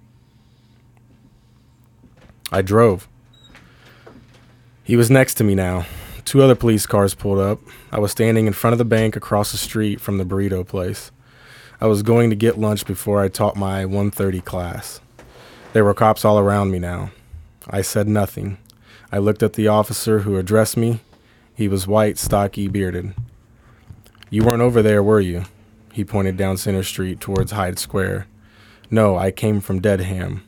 I 2.52 2.62
drove. 2.62 3.08
He 4.84 4.96
was 4.96 5.10
next 5.10 5.36
to 5.36 5.44
me 5.44 5.56
now. 5.56 5.86
Two 6.26 6.42
other 6.42 6.56
police 6.56 6.86
cars 6.86 7.16
pulled 7.16 7.40
up. 7.40 7.60
I 7.92 8.00
was 8.00 8.12
standing 8.12 8.46
in 8.46 8.54
front 8.54 8.74
of 8.74 8.78
the 8.78 8.86
bank 8.86 9.16
across 9.16 9.52
the 9.52 9.58
street 9.58 10.00
from 10.00 10.18
the 10.18 10.26
burrito 10.26 10.68
place. 10.68 11.12
I 11.80 11.88
was 11.88 12.04
going 12.04 12.30
to 12.30 12.36
get 12.36 12.60
lunch 12.60 12.86
before 12.86 13.22
I 13.22 13.28
taught 13.28 13.56
my 13.56 13.86
130 13.86 14.42
class. 14.42 15.02
There 15.74 15.86
were 15.86 15.94
cops 15.94 16.26
all 16.26 16.38
around 16.38 16.72
me 16.72 16.80
now. 16.80 17.12
I 17.70 17.82
said 17.82 18.08
nothing. 18.08 18.58
I 19.10 19.20
looked 19.20 19.42
at 19.42 19.54
the 19.54 19.70
officer 19.70 20.20
who 20.20 20.36
addressed 20.36 20.76
me. 20.76 21.00
He 21.56 21.70
was 21.70 21.88
white, 21.88 22.18
stocky, 22.18 22.68
bearded. 22.68 23.14
You 24.30 24.44
weren't 24.44 24.62
over 24.62 24.82
there, 24.82 25.02
were 25.02 25.22
you? 25.22 25.46
He 25.94 26.04
pointed 26.04 26.36
down 26.36 26.58
Center 26.58 26.84
Street 26.84 27.22
towards 27.22 27.54
Hyde 27.54 27.80
Square. 27.80 28.28
No, 28.90 29.18
I 29.18 29.32
came 29.32 29.62
from 29.62 29.80
Dedham. 29.80 30.44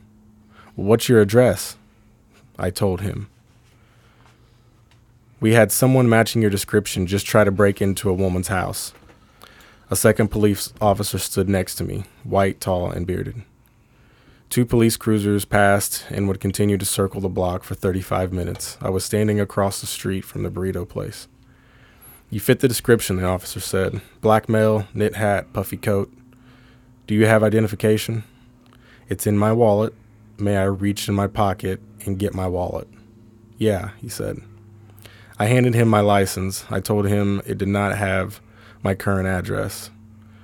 What's 0.74 1.08
your 1.08 1.22
address? 1.22 1.78
I 2.58 2.68
told 2.68 3.00
him. 3.00 3.28
We 5.40 5.54
had 5.54 5.72
someone 5.72 6.08
matching 6.08 6.42
your 6.42 6.50
description 6.50 7.06
just 7.06 7.24
try 7.26 7.44
to 7.44 7.50
break 7.50 7.80
into 7.80 8.10
a 8.10 8.14
woman's 8.14 8.48
house. 8.48 8.92
A 9.90 9.96
second 9.96 10.28
police 10.28 10.72
officer 10.82 11.18
stood 11.18 11.48
next 11.48 11.76
to 11.76 11.84
me, 11.84 12.04
white, 12.24 12.60
tall, 12.60 12.90
and 12.90 13.06
bearded. 13.06 13.42
Two 14.54 14.64
police 14.64 14.96
cruisers 14.96 15.44
passed 15.44 16.06
and 16.10 16.28
would 16.28 16.38
continue 16.38 16.78
to 16.78 16.84
circle 16.84 17.20
the 17.20 17.28
block 17.28 17.64
for 17.64 17.74
35 17.74 18.32
minutes. 18.32 18.78
I 18.80 18.88
was 18.88 19.04
standing 19.04 19.40
across 19.40 19.80
the 19.80 19.88
street 19.88 20.24
from 20.24 20.44
the 20.44 20.48
burrito 20.48 20.88
place. 20.88 21.26
You 22.30 22.38
fit 22.38 22.60
the 22.60 22.68
description, 22.68 23.16
the 23.16 23.24
officer 23.24 23.58
said. 23.58 24.00
Black 24.20 24.48
male, 24.48 24.86
knit 24.94 25.16
hat, 25.16 25.52
puffy 25.52 25.76
coat. 25.76 26.08
Do 27.08 27.16
you 27.16 27.26
have 27.26 27.42
identification? 27.42 28.22
It's 29.08 29.26
in 29.26 29.36
my 29.36 29.52
wallet. 29.52 29.92
May 30.38 30.56
I 30.56 30.66
reach 30.66 31.08
in 31.08 31.16
my 31.16 31.26
pocket 31.26 31.80
and 32.06 32.16
get 32.16 32.32
my 32.32 32.46
wallet? 32.46 32.86
Yeah, 33.58 33.90
he 34.00 34.08
said. 34.08 34.40
I 35.36 35.46
handed 35.46 35.74
him 35.74 35.88
my 35.88 35.98
license. 35.98 36.64
I 36.70 36.78
told 36.78 37.08
him 37.08 37.42
it 37.44 37.58
did 37.58 37.66
not 37.66 37.96
have 37.96 38.40
my 38.84 38.94
current 38.94 39.26
address. 39.26 39.90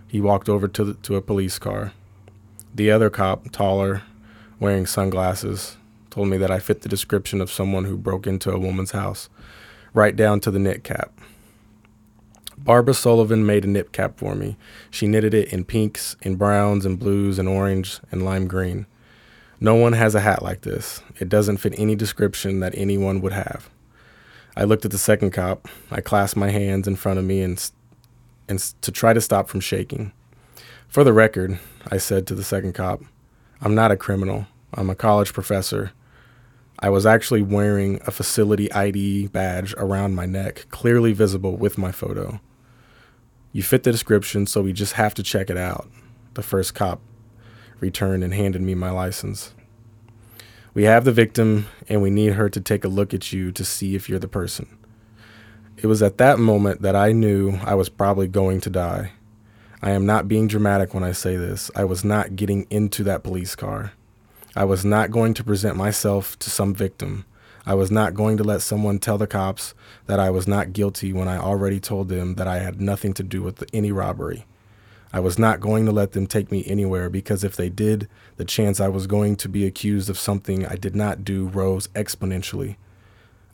He 0.08 0.20
walked 0.20 0.48
over 0.48 0.66
to, 0.66 0.84
the, 0.84 0.94
to 0.94 1.14
a 1.14 1.22
police 1.22 1.60
car. 1.60 1.92
The 2.74 2.90
other 2.90 3.11
cop, 3.11 3.50
taller, 3.50 4.02
wearing 4.59 4.87
sunglasses, 4.87 5.76
told 6.11 6.28
me 6.28 6.37
that 6.37 6.50
I 6.50 6.59
fit 6.59 6.83
the 6.83 6.88
description 6.88 7.40
of 7.40 7.50
someone 7.50 7.85
who 7.85 7.96
broke 7.96 8.26
into 8.26 8.50
a 8.52 8.59
woman's 8.59 8.92
house. 8.92 9.28
right 9.92 10.14
down 10.14 10.38
to 10.40 10.50
the 10.50 10.59
knit 10.59 10.85
cap. 10.85 11.12
Barbara 12.56 12.94
Sullivan 12.94 13.46
made 13.46 13.64
a 13.64 13.68
knit 13.68 13.90
cap 13.90 14.18
for 14.18 14.35
me. 14.35 14.56
She 14.90 15.06
knitted 15.09 15.35
it 15.35 15.52
in 15.52 15.64
pinks, 15.64 16.14
in 16.22 16.37
browns, 16.37 16.85
and 16.85 16.98
blues, 16.98 17.38
and 17.38 17.48
orange, 17.48 17.98
and 18.12 18.24
lime 18.24 18.46
green. 18.46 18.87
No 19.59 19.74
one 19.74 19.94
has 19.94 20.14
a 20.14 20.20
hat 20.20 20.42
like 20.42 20.61
this. 20.61 21.02
It 21.18 21.28
doesn't 21.28 21.56
fit 21.56 21.74
any 21.76 21.96
description 21.96 22.61
that 22.61 22.74
anyone 22.76 23.20
would 23.20 23.33
have. 23.33 23.68
I 24.56 24.64
looked 24.64 24.85
at 24.85 24.90
the 24.90 24.98
second 24.98 25.33
cop. 25.33 25.68
I 25.90 26.00
clasped 26.00 26.37
my 26.37 26.50
hands 26.50 26.87
in 26.87 26.96
front 26.96 27.18
of 27.18 27.24
me 27.24 27.40
and, 27.40 27.70
and 28.48 28.59
to 28.83 28.92
try 28.92 29.12
to 29.12 29.20
stop 29.20 29.48
from 29.48 29.61
shaking. 29.61 30.12
For 30.90 31.05
the 31.05 31.12
record, 31.12 31.61
I 31.88 31.98
said 31.98 32.26
to 32.26 32.35
the 32.35 32.42
second 32.42 32.72
cop, 32.72 33.00
I'm 33.61 33.76
not 33.76 33.92
a 33.92 33.96
criminal. 33.96 34.48
I'm 34.74 34.90
a 34.90 34.96
college 34.96 35.33
professor. 35.33 35.92
I 36.81 36.90
was 36.90 37.07
actually 37.07 37.42
wearing 37.42 38.00
a 38.09 38.11
facility 38.11 38.72
ID 38.72 39.29
badge 39.29 39.72
around 39.79 40.16
my 40.16 40.26
neck, 40.26 40.66
clearly 40.70 41.12
visible 41.12 41.57
with 41.57 41.79
my 41.79 41.92
photo. 41.92 42.40
You 43.53 43.62
fit 43.62 43.85
the 43.85 43.92
description, 43.92 44.48
so 44.48 44.62
we 44.62 44.72
just 44.72 44.94
have 44.94 45.14
to 45.14 45.22
check 45.22 45.48
it 45.48 45.57
out. 45.57 45.88
The 46.35 46.42
first 46.42 46.74
cop 46.74 47.00
returned 47.79 48.24
and 48.24 48.35
handed 48.35 48.61
me 48.61 48.74
my 48.74 48.90
license. 48.90 49.55
We 50.74 50.83
have 50.85 51.05
the 51.05 51.12
victim, 51.12 51.68
and 51.88 52.03
we 52.03 52.11
need 52.11 52.33
her 52.33 52.48
to 52.48 52.61
take 52.61 52.85
a 52.85 52.88
look 52.88 53.14
at 53.14 53.33
you 53.33 53.53
to 53.53 53.64
see 53.64 53.94
if 53.94 54.09
you're 54.09 54.18
the 54.18 54.26
person. 54.26 54.76
It 55.76 55.87
was 55.87 56.03
at 56.03 56.18
that 56.18 56.40
moment 56.40 56.83
that 56.83 56.96
I 56.96 57.12
knew 57.12 57.61
I 57.62 57.76
was 57.76 57.88
probably 57.88 58.26
going 58.26 58.61
to 58.62 58.70
die. 58.70 59.12
I 59.82 59.92
am 59.92 60.04
not 60.04 60.28
being 60.28 60.46
dramatic 60.46 60.92
when 60.92 61.02
I 61.02 61.12
say 61.12 61.36
this. 61.36 61.70
I 61.74 61.84
was 61.84 62.04
not 62.04 62.36
getting 62.36 62.66
into 62.68 63.02
that 63.04 63.22
police 63.22 63.56
car. 63.56 63.92
I 64.54 64.64
was 64.64 64.84
not 64.84 65.10
going 65.10 65.32
to 65.34 65.44
present 65.44 65.74
myself 65.74 66.38
to 66.40 66.50
some 66.50 66.74
victim. 66.74 67.24
I 67.64 67.72
was 67.72 67.90
not 67.90 68.14
going 68.14 68.36
to 68.36 68.44
let 68.44 68.60
someone 68.60 68.98
tell 68.98 69.16
the 69.16 69.26
cops 69.26 69.72
that 70.06 70.20
I 70.20 70.28
was 70.28 70.46
not 70.46 70.74
guilty 70.74 71.14
when 71.14 71.28
I 71.28 71.38
already 71.38 71.80
told 71.80 72.08
them 72.08 72.34
that 72.34 72.46
I 72.46 72.58
had 72.58 72.80
nothing 72.80 73.14
to 73.14 73.22
do 73.22 73.42
with 73.42 73.64
any 73.72 73.90
robbery. 73.90 74.44
I 75.14 75.20
was 75.20 75.38
not 75.38 75.60
going 75.60 75.86
to 75.86 75.92
let 75.92 76.12
them 76.12 76.26
take 76.26 76.52
me 76.52 76.62
anywhere 76.66 77.08
because 77.08 77.42
if 77.42 77.56
they 77.56 77.70
did, 77.70 78.06
the 78.36 78.44
chance 78.44 78.80
I 78.80 78.88
was 78.88 79.06
going 79.06 79.36
to 79.36 79.48
be 79.48 79.66
accused 79.66 80.10
of 80.10 80.18
something 80.18 80.66
I 80.66 80.76
did 80.76 80.94
not 80.94 81.24
do 81.24 81.46
rose 81.48 81.88
exponentially. 81.88 82.76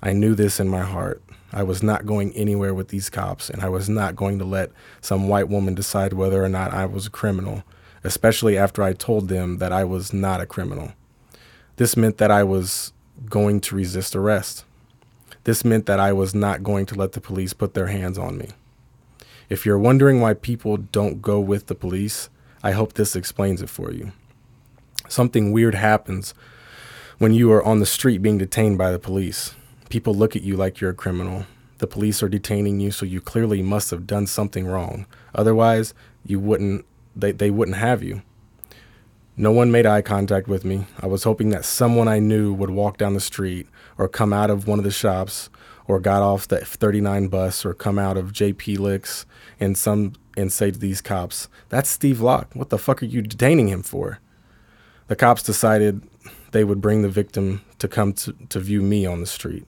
I 0.03 0.13
knew 0.13 0.35
this 0.35 0.59
in 0.59 0.69
my 0.69 0.83
heart. 0.83 1.23
I 1.57 1.63
was 1.63 1.83
not 1.83 2.05
going 2.05 2.35
anywhere 2.35 2.75
with 2.75 2.89
these 2.89 3.09
cops, 3.09 3.49
and 3.49 3.63
I 3.63 3.71
was 3.71 3.89
not 3.89 4.15
going 4.15 4.39
to 4.41 4.45
let 4.45 4.71
some 5.01 5.27
white 5.27 5.49
woman 5.49 5.75
decide 5.75 6.13
whether 6.13 6.45
or 6.45 6.51
not 6.51 6.75
I 6.75 6.85
was 6.85 7.07
a 7.07 7.11
criminal, 7.11 7.63
especially 8.05 8.59
after 8.59 8.83
I 8.83 8.93
told 8.93 9.29
them 9.29 9.57
that 9.57 9.73
I 9.73 9.83
was 9.83 10.13
not 10.13 10.43
a 10.43 10.47
criminal. 10.47 10.93
This 11.77 11.97
meant 11.97 12.19
that 12.19 12.31
I 12.31 12.43
was 12.43 12.93
going 13.31 13.63
to 13.63 13.75
resist 13.75 14.15
arrest. 14.15 14.67
This 15.45 15.65
meant 15.65 15.87
that 15.87 15.99
I 15.99 16.13
was 16.13 16.35
not 16.35 16.63
going 16.63 16.85
to 16.87 16.95
let 16.95 17.13
the 17.13 17.23
police 17.23 17.55
put 17.55 17.73
their 17.73 17.87
hands 17.87 18.19
on 18.19 18.37
me. 18.37 18.51
If 19.49 19.65
you're 19.65 19.79
wondering 19.79 20.21
why 20.21 20.35
people 20.35 20.77
don't 20.77 21.23
go 21.23 21.41
with 21.41 21.69
the 21.69 21.75
police, 21.75 22.29
I 22.63 22.73
hope 22.73 22.93
this 22.93 23.17
explains 23.17 23.63
it 23.63 23.71
for 23.71 23.91
you. 23.91 24.13
Something 25.09 25.53
weird 25.53 25.75
happens 25.75 26.35
when 27.17 27.33
you 27.33 27.51
are 27.51 27.65
on 27.65 27.81
the 27.81 27.87
street 27.87 28.21
being 28.21 28.37
detained 28.37 28.77
by 28.77 28.91
the 28.93 28.99
police. 28.99 29.55
People 29.89 30.15
look 30.15 30.35
at 30.35 30.43
you 30.43 30.57
like 30.57 30.81
you're 30.81 30.91
a 30.91 30.95
criminal. 30.95 31.47
The 31.79 31.87
police 31.87 32.23
are 32.23 32.29
detaining 32.29 32.81
you, 32.81 32.91
so 32.91 33.07
you 33.07 33.21
clearly 33.21 33.63
must 33.63 33.91
have 33.91 34.07
done 34.07 34.27
something 34.27 34.67
wrong. 34.67 35.07
Otherwise, 35.35 35.95
you 36.25 36.41
wouldn't 36.41 36.85
they, 37.15 37.33
they 37.33 37.51
wouldn't 37.51 37.77
have 37.79 38.03
you. 38.03 38.23
No 39.37 39.53
one 39.53 39.71
made 39.71 39.87
eye 39.87 40.03
contact 40.03 40.49
with 40.49 40.65
me. 40.65 40.87
I 41.01 41.07
was 41.07 41.25
hoping 41.25 41.51
that 41.51 41.65
someone 41.65 42.09
I 42.09 42.19
knew 42.19 42.53
would 42.53 42.71
walk 42.71 42.97
down 42.97 43.15
the 43.15 43.21
street 43.21 43.69
or 43.99 44.09
come 44.09 44.33
out 44.33 44.51
of 44.51 44.67
one 44.67 44.79
of 44.79 44.85
the 44.85 44.91
shops 44.91 45.51
or 45.87 46.01
got 46.01 46.23
off 46.23 46.49
the 46.49 46.65
39 46.65 47.29
bus 47.29 47.65
or 47.65 47.75
come 47.75 47.99
out 47.99 48.17
of 48.17 48.33
JP 48.33 48.79
Licks 48.79 49.27
and 49.61 49.77
some 49.77 50.15
and 50.37 50.53
say 50.53 50.71
to 50.71 50.79
these 50.79 51.01
cops, 51.01 51.49
"That's 51.69 51.89
Steve 51.89 52.21
Locke. 52.21 52.51
What 52.55 52.71
the 52.71 52.79
fuck 52.79 53.03
are 53.03 53.07
you 53.07 53.23
detaining 53.23 53.69
him 53.69 53.83
for?" 53.83 54.19
The 55.09 55.17
cops 55.17 55.43
decided 55.43 56.03
they 56.51 56.65
would 56.65 56.81
bring 56.81 57.03
the 57.03 57.09
victim 57.09 57.63
to 57.79 57.89
come 57.89 58.13
to, 58.15 58.35
to 58.49 58.59
view 58.59 58.83
me 58.83 59.07
on 59.07 59.21
the 59.21 59.27
street. 59.27 59.67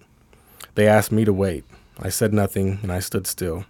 They 0.79 0.87
asked 0.87 1.11
me 1.11 1.25
to 1.25 1.33
wait. 1.33 1.65
I 1.99 2.09
said 2.09 2.33
nothing 2.33 2.79
and 2.85 2.93
I 2.93 3.01
stood 3.01 3.27
still. 3.27 3.65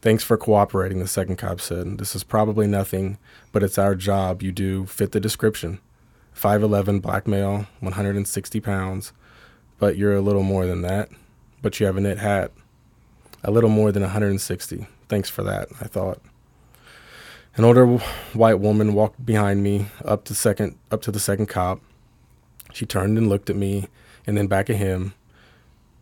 Thanks 0.00 0.22
for 0.22 0.36
cooperating, 0.36 1.00
the 1.00 1.08
second 1.08 1.38
cop 1.38 1.60
said. 1.60 1.98
This 1.98 2.14
is 2.14 2.22
probably 2.22 2.68
nothing, 2.68 3.18
but 3.50 3.64
it's 3.64 3.78
our 3.78 3.96
job. 3.96 4.40
You 4.40 4.52
do 4.52 4.86
fit 4.86 5.10
the 5.10 5.18
description. 5.18 5.80
5'11, 6.36 7.02
black 7.02 7.26
male, 7.26 7.66
160 7.80 8.60
pounds. 8.60 9.12
But 9.80 9.96
you're 9.96 10.14
a 10.14 10.20
little 10.20 10.44
more 10.44 10.66
than 10.66 10.82
that. 10.82 11.08
But 11.62 11.80
you 11.80 11.86
have 11.86 11.96
a 11.96 12.00
knit 12.00 12.18
hat. 12.18 12.52
A 13.42 13.50
little 13.50 13.68
more 13.68 13.90
than 13.90 14.04
160. 14.04 14.86
Thanks 15.08 15.28
for 15.28 15.42
that, 15.42 15.66
I 15.80 15.88
thought. 15.88 16.22
An 17.56 17.64
older 17.64 17.86
white 18.34 18.60
woman 18.60 18.94
walked 18.94 19.26
behind 19.26 19.64
me 19.64 19.88
up 20.04 20.22
to 20.26 20.36
second 20.36 20.78
up 20.92 21.02
to 21.02 21.10
the 21.10 21.18
second 21.18 21.46
cop. 21.46 21.80
She 22.72 22.86
turned 22.86 23.18
and 23.18 23.28
looked 23.28 23.50
at 23.50 23.56
me 23.56 23.88
and 24.28 24.36
then 24.36 24.46
back 24.46 24.70
at 24.70 24.76
him. 24.76 25.14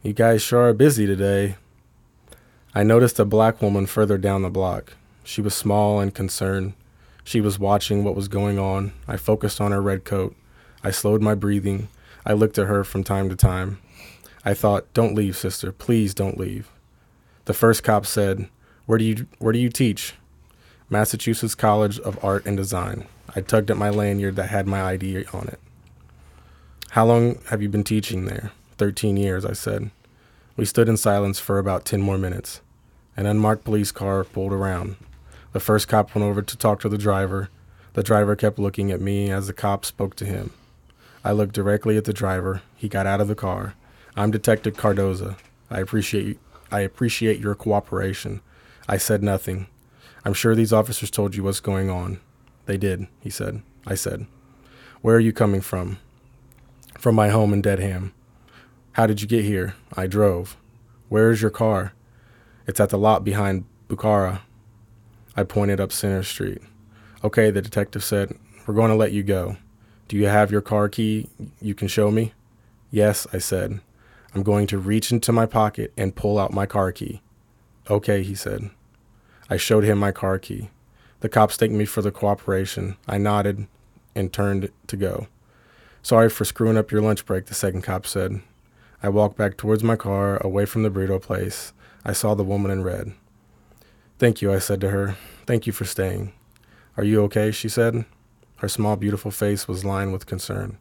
You 0.00 0.12
guys 0.12 0.42
sure 0.42 0.68
are 0.68 0.74
busy 0.74 1.06
today. 1.06 1.56
I 2.72 2.84
noticed 2.84 3.18
a 3.18 3.24
black 3.24 3.60
woman 3.60 3.84
further 3.86 4.16
down 4.16 4.42
the 4.42 4.48
block. 4.48 4.94
She 5.24 5.40
was 5.40 5.54
small 5.54 5.98
and 5.98 6.14
concerned. 6.14 6.74
She 7.24 7.40
was 7.40 7.58
watching 7.58 8.04
what 8.04 8.14
was 8.14 8.28
going 8.28 8.60
on. 8.60 8.92
I 9.08 9.16
focused 9.16 9.60
on 9.60 9.72
her 9.72 9.82
red 9.82 10.04
coat. 10.04 10.36
I 10.84 10.92
slowed 10.92 11.20
my 11.20 11.34
breathing. 11.34 11.88
I 12.24 12.32
looked 12.34 12.58
at 12.58 12.68
her 12.68 12.84
from 12.84 13.02
time 13.02 13.28
to 13.28 13.34
time. 13.34 13.80
I 14.44 14.54
thought, 14.54 14.86
"Don't 14.94 15.16
leave, 15.16 15.36
sister. 15.36 15.72
Please 15.72 16.14
don't 16.14 16.38
leave." 16.38 16.70
The 17.46 17.52
first 17.52 17.82
cop 17.82 18.06
said, 18.06 18.48
"Where 18.86 18.98
do 18.98 19.04
you 19.04 19.26
where 19.38 19.52
do 19.52 19.58
you 19.58 19.68
teach?" 19.68 20.14
Massachusetts 20.88 21.56
College 21.56 21.98
of 21.98 22.24
Art 22.24 22.46
and 22.46 22.56
Design. 22.56 23.06
I 23.34 23.40
tugged 23.40 23.68
at 23.68 23.76
my 23.76 23.90
lanyard 23.90 24.36
that 24.36 24.50
had 24.50 24.68
my 24.68 24.80
ID 24.80 25.24
on 25.32 25.48
it. 25.48 25.58
How 26.90 27.04
long 27.04 27.40
have 27.46 27.60
you 27.60 27.68
been 27.68 27.84
teaching 27.84 28.26
there? 28.26 28.52
Thirteen 28.78 29.16
years, 29.16 29.44
I 29.44 29.52
said. 29.52 29.90
We 30.56 30.64
stood 30.64 30.88
in 30.88 30.96
silence 30.96 31.38
for 31.38 31.58
about 31.58 31.84
10 31.84 32.00
more 32.00 32.18
minutes. 32.18 32.60
An 33.16 33.26
unmarked 33.26 33.64
police 33.64 33.92
car 33.92 34.24
pulled 34.24 34.52
around. 34.52 34.96
The 35.52 35.60
first 35.60 35.88
cop 35.88 36.14
went 36.14 36.26
over 36.26 36.42
to 36.42 36.56
talk 36.56 36.80
to 36.80 36.88
the 36.88 36.98
driver. 36.98 37.48
The 37.94 38.02
driver 38.02 38.36
kept 38.36 38.58
looking 38.58 38.90
at 38.90 39.00
me 39.00 39.30
as 39.30 39.46
the 39.48 39.52
cop 39.52 39.84
spoke 39.84 40.14
to 40.16 40.24
him. 40.24 40.52
I 41.24 41.32
looked 41.32 41.54
directly 41.54 41.96
at 41.96 42.04
the 42.04 42.12
driver. 42.12 42.62
He 42.76 42.88
got 42.88 43.06
out 43.06 43.20
of 43.20 43.28
the 43.28 43.34
car. 43.34 43.74
I'm 44.16 44.30
Detective 44.30 44.76
Cardoza. 44.76 45.36
I 45.70 45.80
appreciate 45.80 46.38
I 46.70 46.80
appreciate 46.80 47.40
your 47.40 47.54
cooperation. 47.54 48.40
I 48.88 48.96
said 48.96 49.22
nothing. 49.22 49.66
I'm 50.24 50.34
sure 50.34 50.54
these 50.54 50.72
officers 50.72 51.10
told 51.10 51.34
you 51.34 51.42
what's 51.42 51.60
going 51.60 51.90
on. 51.90 52.20
They 52.66 52.76
did, 52.76 53.06
he 53.20 53.30
said. 53.30 53.62
I 53.86 53.94
said. 53.94 54.26
Where 55.02 55.16
are 55.16 55.20
you 55.20 55.32
coming 55.32 55.60
from? 55.60 55.98
From 56.98 57.14
my 57.14 57.28
home 57.28 57.52
in 57.52 57.62
Dedham. 57.62 58.12
How 58.98 59.06
did 59.06 59.22
you 59.22 59.28
get 59.28 59.44
here? 59.44 59.76
I 59.96 60.08
drove. 60.08 60.56
Where 61.08 61.30
is 61.30 61.40
your 61.40 61.52
car? 61.52 61.92
It's 62.66 62.80
at 62.80 62.88
the 62.88 62.98
lot 62.98 63.22
behind 63.22 63.64
Bukhara. 63.86 64.40
I 65.36 65.44
pointed 65.44 65.78
up 65.78 65.92
Center 65.92 66.24
Street. 66.24 66.60
Okay, 67.22 67.52
the 67.52 67.62
detective 67.62 68.02
said. 68.02 68.36
We're 68.66 68.74
going 68.74 68.90
to 68.90 68.96
let 68.96 69.12
you 69.12 69.22
go. 69.22 69.56
Do 70.08 70.16
you 70.16 70.26
have 70.26 70.50
your 70.50 70.62
car 70.62 70.88
key 70.88 71.28
you 71.60 71.76
can 71.76 71.86
show 71.86 72.10
me? 72.10 72.32
Yes, 72.90 73.24
I 73.32 73.38
said. 73.38 73.78
I'm 74.34 74.42
going 74.42 74.66
to 74.66 74.78
reach 74.78 75.12
into 75.12 75.30
my 75.30 75.46
pocket 75.46 75.92
and 75.96 76.16
pull 76.16 76.36
out 76.36 76.52
my 76.52 76.66
car 76.66 76.90
key. 76.90 77.22
Okay, 77.88 78.24
he 78.24 78.34
said. 78.34 78.68
I 79.48 79.58
showed 79.58 79.84
him 79.84 79.98
my 79.98 80.10
car 80.10 80.40
key. 80.40 80.70
The 81.20 81.28
cops 81.28 81.56
thanked 81.56 81.76
me 81.76 81.84
for 81.84 82.02
the 82.02 82.10
cooperation. 82.10 82.96
I 83.06 83.18
nodded 83.18 83.68
and 84.16 84.32
turned 84.32 84.70
to 84.88 84.96
go. 84.96 85.28
Sorry 86.02 86.28
for 86.28 86.44
screwing 86.44 86.76
up 86.76 86.90
your 86.90 87.00
lunch 87.00 87.24
break, 87.24 87.46
the 87.46 87.54
second 87.54 87.82
cop 87.82 88.04
said. 88.04 88.40
I 89.02 89.08
walked 89.08 89.36
back 89.36 89.56
towards 89.56 89.84
my 89.84 89.96
car, 89.96 90.38
away 90.38 90.64
from 90.64 90.82
the 90.82 90.90
burrito 90.90 91.22
place. 91.22 91.72
I 92.04 92.12
saw 92.12 92.34
the 92.34 92.44
woman 92.44 92.70
in 92.70 92.82
red. 92.82 93.12
Thank 94.18 94.42
you, 94.42 94.52
I 94.52 94.58
said 94.58 94.80
to 94.80 94.90
her. 94.90 95.16
Thank 95.46 95.66
you 95.66 95.72
for 95.72 95.84
staying. 95.84 96.32
Are 96.96 97.04
you 97.04 97.22
okay? 97.24 97.52
she 97.52 97.68
said. 97.68 98.04
Her 98.56 98.68
small, 98.68 98.96
beautiful 98.96 99.30
face 99.30 99.68
was 99.68 99.84
lined 99.84 100.12
with 100.12 100.26
concern. 100.26 100.78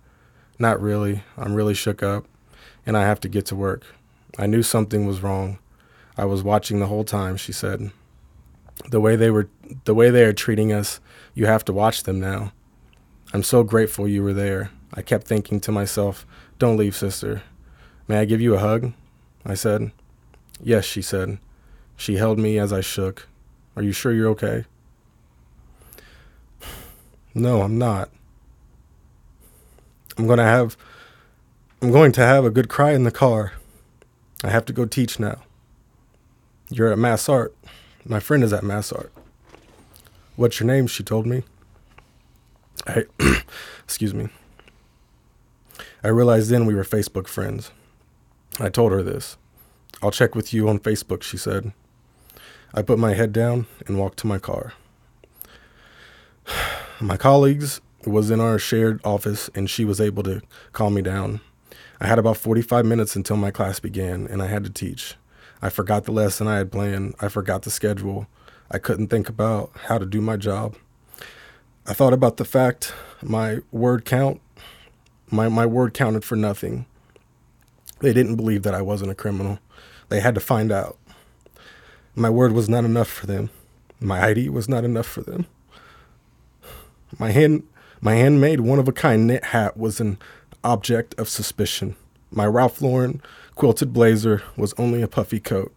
Not 0.57 0.81
really. 0.81 1.23
I'm 1.37 1.53
really 1.53 1.75
shook 1.75 2.01
up, 2.01 2.25
and 2.87 2.97
I 2.97 3.03
have 3.03 3.19
to 3.19 3.29
get 3.29 3.45
to 3.47 3.55
work. 3.55 3.85
I 4.39 4.47
knew 4.47 4.63
something 4.63 5.05
was 5.05 5.21
wrong. 5.21 5.59
I 6.17 6.25
was 6.25 6.41
watching 6.41 6.79
the 6.79 6.87
whole 6.87 7.03
time, 7.03 7.37
she 7.37 7.51
said. 7.51 7.91
The 8.89 8.99
way 8.99 9.15
they 9.15 9.29
were 9.29 9.49
the 9.85 9.93
way 9.93 10.09
they 10.09 10.23
are 10.23 10.33
treating 10.33 10.71
us, 10.71 10.99
you 11.35 11.45
have 11.45 11.63
to 11.65 11.73
watch 11.73 12.03
them 12.03 12.19
now. 12.19 12.51
I'm 13.33 13.43
so 13.43 13.63
grateful 13.63 14.07
you 14.07 14.23
were 14.23 14.33
there. 14.33 14.71
I 14.93 15.03
kept 15.03 15.27
thinking 15.27 15.59
to 15.61 15.71
myself, 15.71 16.25
don't 16.57 16.77
leave, 16.77 16.95
sister. 16.95 17.43
May 18.07 18.19
I 18.19 18.25
give 18.25 18.41
you 18.41 18.55
a 18.55 18.59
hug? 18.59 18.93
I 19.45 19.53
said. 19.53 19.91
Yes, 20.61 20.85
she 20.85 21.01
said. 21.01 21.39
She 21.95 22.15
held 22.15 22.39
me 22.39 22.57
as 22.57 22.71
I 22.71 22.81
shook. 22.81 23.27
Are 23.75 23.83
you 23.83 23.91
sure 23.91 24.13
you're 24.13 24.29
okay? 24.29 24.65
No, 27.33 27.61
I'm 27.61 27.77
not. 27.77 28.09
I'm 30.17 30.25
going 30.25 30.39
to 30.39 30.43
have 30.43 30.75
I'm 31.81 31.91
going 31.91 32.11
to 32.13 32.21
have 32.25 32.43
a 32.43 32.49
good 32.49 32.69
cry 32.69 32.93
in 32.93 33.03
the 33.03 33.11
car. 33.11 33.53
I 34.43 34.49
have 34.49 34.65
to 34.65 34.73
go 34.73 34.85
teach 34.85 35.19
now. 35.19 35.43
You're 36.71 36.91
at 36.91 36.97
Mass 36.97 37.29
Art. 37.29 37.55
My 38.03 38.19
friend 38.19 38.43
is 38.43 38.51
at 38.51 38.63
Mass 38.63 38.91
Art. 38.91 39.11
What's 40.35 40.59
your 40.59 40.65
name? 40.65 40.87
She 40.87 41.03
told 41.03 41.27
me. 41.27 41.43
I, 42.87 43.03
excuse 43.83 44.15
me. 44.15 44.29
I 46.03 46.07
realized 46.07 46.49
then 46.49 46.65
we 46.65 46.73
were 46.73 46.83
Facebook 46.83 47.27
friends. 47.27 47.71
I 48.59 48.69
told 48.69 48.91
her 48.91 49.03
this. 49.03 49.37
I'll 50.01 50.11
check 50.11 50.35
with 50.35 50.53
you 50.53 50.67
on 50.69 50.79
Facebook, 50.79 51.23
she 51.23 51.37
said. 51.37 51.73
I 52.73 52.81
put 52.81 52.99
my 52.99 53.13
head 53.13 53.31
down 53.33 53.67
and 53.85 53.97
walked 53.97 54.19
to 54.19 54.27
my 54.27 54.37
car. 54.37 54.73
My 56.99 57.17
colleagues 57.17 57.79
was 58.05 58.31
in 58.31 58.39
our 58.39 58.57
shared 58.57 58.99
office 59.03 59.51
and 59.53 59.69
she 59.69 59.85
was 59.85 60.01
able 60.01 60.23
to 60.23 60.41
calm 60.73 60.95
me 60.95 61.03
down. 61.03 61.41
I 62.01 62.07
had 62.07 62.17
about 62.17 62.37
45 62.37 62.85
minutes 62.85 63.15
until 63.15 63.37
my 63.37 63.51
class 63.51 63.79
began 63.79 64.25
and 64.25 64.41
I 64.41 64.47
had 64.47 64.63
to 64.63 64.71
teach. 64.71 65.15
I 65.61 65.69
forgot 65.69 66.05
the 66.05 66.11
lesson 66.11 66.47
I 66.47 66.57
had 66.57 66.71
planned. 66.71 67.13
I 67.19 67.27
forgot 67.27 67.61
the 67.61 67.69
schedule. 67.69 68.27
I 68.71 68.79
couldn't 68.79 69.09
think 69.09 69.29
about 69.29 69.71
how 69.85 69.99
to 69.99 70.07
do 70.07 70.21
my 70.21 70.37
job. 70.37 70.75
I 71.85 71.93
thought 71.93 72.13
about 72.13 72.37
the 72.37 72.45
fact 72.45 72.93
my 73.21 73.59
word 73.71 74.05
count 74.05 74.41
my, 75.29 75.49
my 75.49 75.65
word 75.65 75.93
counted 75.93 76.23
for 76.23 76.35
nothing. 76.35 76.85
They 77.99 78.13
didn't 78.13 78.35
believe 78.35 78.63
that 78.63 78.75
I 78.75 78.81
wasn't 78.81 79.11
a 79.11 79.15
criminal. 79.15 79.59
They 80.09 80.19
had 80.19 80.35
to 80.35 80.41
find 80.41 80.71
out. 80.71 80.97
My 82.15 82.29
word 82.29 82.51
was 82.53 82.69
not 82.69 82.85
enough 82.85 83.07
for 83.07 83.27
them. 83.27 83.49
My 83.99 84.23
ID 84.23 84.49
was 84.49 84.69
not 84.69 84.83
enough 84.83 85.07
for 85.07 85.21
them. 85.21 85.47
My 87.17 87.31
hand 87.31 87.63
my 87.99 88.15
handmade 88.15 88.59
one 88.59 88.77
of 88.77 88.87
a 88.87 88.91
kind 88.91 89.25
knit 89.25 89.45
hat 89.45 89.75
was 89.75 89.99
an 89.99 90.19
object 90.63 91.15
of 91.17 91.27
suspicion. 91.27 91.95
My 92.29 92.45
Ralph 92.45 92.81
Lauren 92.81 93.21
quilted 93.55 93.91
blazer 93.91 94.43
was 94.55 94.73
only 94.77 95.01
a 95.01 95.07
puffy 95.07 95.39
coat. 95.39 95.73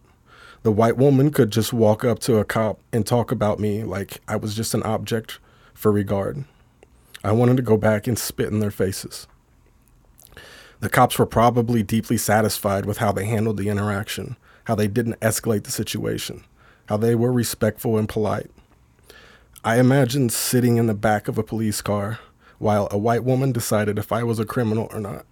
The 0.61 0.71
white 0.71 0.97
woman 0.97 1.31
could 1.31 1.49
just 1.49 1.73
walk 1.73 2.05
up 2.05 2.19
to 2.19 2.37
a 2.37 2.45
cop 2.45 2.79
and 2.93 3.07
talk 3.07 3.31
about 3.31 3.59
me 3.59 3.83
like 3.83 4.21
I 4.27 4.35
was 4.35 4.55
just 4.55 4.75
an 4.75 4.83
object 4.83 5.39
for 5.73 5.91
regard. 5.91 6.43
I 7.23 7.31
wanted 7.31 7.57
to 7.57 7.63
go 7.63 7.77
back 7.77 8.05
and 8.05 8.19
spit 8.19 8.49
in 8.49 8.59
their 8.59 8.71
faces. 8.71 9.27
The 10.81 10.89
cops 10.89 11.17
were 11.19 11.27
probably 11.27 11.83
deeply 11.83 12.17
satisfied 12.17 12.85
with 12.85 12.97
how 12.97 13.11
they 13.11 13.25
handled 13.25 13.57
the 13.57 13.69
interaction, 13.69 14.35
how 14.63 14.73
they 14.73 14.87
didn't 14.87 15.19
escalate 15.19 15.63
the 15.63 15.71
situation, 15.71 16.43
how 16.87 16.97
they 16.97 17.13
were 17.13 17.31
respectful 17.31 17.97
and 17.97 18.09
polite. 18.09 18.49
I 19.63 19.79
imagined 19.79 20.33
sitting 20.33 20.77
in 20.77 20.87
the 20.87 20.95
back 20.95 21.27
of 21.27 21.37
a 21.37 21.43
police 21.43 21.81
car 21.83 22.19
while 22.57 22.87
a 22.89 22.97
white 22.97 23.23
woman 23.23 23.51
decided 23.51 23.99
if 23.99 24.11
I 24.11 24.23
was 24.23 24.39
a 24.39 24.45
criminal 24.45 24.87
or 24.91 24.99
not. 24.99 25.25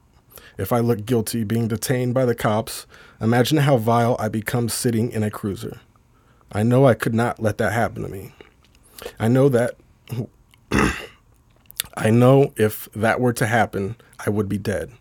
If 0.59 0.71
I 0.71 0.79
looked 0.79 1.07
guilty 1.07 1.43
being 1.43 1.67
detained 1.67 2.13
by 2.13 2.25
the 2.25 2.35
cops, 2.35 2.85
imagine 3.19 3.57
how 3.59 3.77
vile 3.77 4.15
I 4.19 4.29
become 4.29 4.69
sitting 4.69 5.11
in 5.11 5.23
a 5.23 5.31
cruiser. 5.31 5.79
I 6.51 6.61
know 6.61 6.85
I 6.85 6.93
could 6.93 7.15
not 7.15 7.39
let 7.39 7.57
that 7.57 7.73
happen 7.73 8.03
to 8.03 8.09
me. 8.09 8.33
I 9.19 9.27
know 9.27 9.49
that 9.49 9.77
I 11.95 12.11
know 12.11 12.53
if 12.55 12.87
that 12.93 13.19
were 13.19 13.33
to 13.33 13.47
happen, 13.47 13.95
I 14.23 14.29
would 14.29 14.47
be 14.47 14.59
dead. 14.59 14.91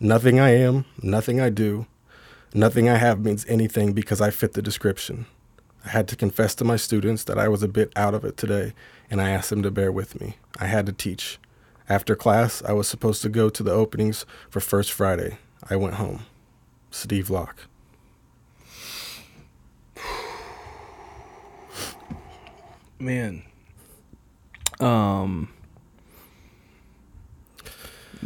Nothing 0.00 0.38
I 0.38 0.50
am, 0.50 0.84
nothing 1.02 1.40
I 1.40 1.48
do, 1.48 1.86
nothing 2.52 2.86
I 2.86 2.96
have 2.96 3.24
means 3.24 3.46
anything 3.48 3.94
because 3.94 4.20
I 4.20 4.28
fit 4.28 4.52
the 4.52 4.60
description. 4.60 5.24
I 5.86 5.88
had 5.88 6.06
to 6.08 6.16
confess 6.16 6.54
to 6.56 6.64
my 6.64 6.76
students 6.76 7.24
that 7.24 7.38
I 7.38 7.48
was 7.48 7.62
a 7.62 7.68
bit 7.68 7.92
out 7.96 8.12
of 8.12 8.22
it 8.22 8.36
today, 8.36 8.74
and 9.10 9.22
I 9.22 9.30
asked 9.30 9.48
them 9.48 9.62
to 9.62 9.70
bear 9.70 9.90
with 9.90 10.20
me. 10.20 10.36
I 10.60 10.66
had 10.66 10.84
to 10.84 10.92
teach. 10.92 11.38
After 11.88 12.14
class, 12.14 12.62
I 12.62 12.72
was 12.72 12.86
supposed 12.86 13.22
to 13.22 13.30
go 13.30 13.48
to 13.48 13.62
the 13.62 13.72
openings 13.72 14.26
for 14.50 14.60
First 14.60 14.92
Friday. 14.92 15.38
I 15.70 15.76
went 15.76 15.94
home. 15.94 16.26
Steve 16.90 17.30
Locke. 17.30 17.66
Man. 22.98 23.44
Um. 24.78 25.55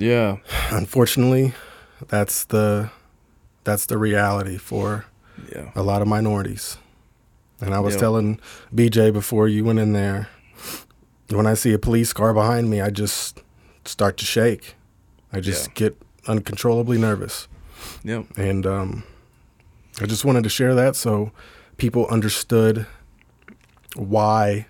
Yeah. 0.01 0.37
Unfortunately, 0.71 1.53
that's 2.09 2.45
the 2.45 2.91
that's 3.65 3.87
the 3.87 3.99
reality 3.99 4.57
for 4.59 5.05
Yeah. 5.55 5.71
a 5.75 5.83
lot 5.83 6.03
of 6.03 6.09
minorities. 6.09 6.79
And 7.61 7.75
I 7.75 7.81
was 7.81 7.95
Yep. 7.95 8.01
telling 8.01 8.41
BJ 8.75 9.11
before 9.13 9.47
you 9.49 9.65
went 9.65 9.79
in 9.79 9.93
there, 9.93 10.29
when 11.29 11.47
I 11.47 11.55
see 11.55 11.73
a 11.75 11.79
police 11.79 12.13
car 12.13 12.33
behind 12.33 12.71
me, 12.71 12.81
I 12.81 12.89
just 12.91 13.41
start 13.85 14.17
to 14.19 14.25
shake. 14.25 14.75
I 15.33 15.41
just 15.41 15.67
Yeah. 15.69 15.73
get 15.75 16.03
uncontrollably 16.27 16.99
nervous. 16.99 17.49
Yep. 18.03 18.25
And 18.37 18.67
um, 18.67 19.03
I 20.01 20.07
just 20.07 20.25
wanted 20.25 20.43
to 20.45 20.49
share 20.51 20.75
that 20.75 20.97
so 20.97 21.33
people 21.77 22.07
understood 22.07 22.87
why 23.95 24.67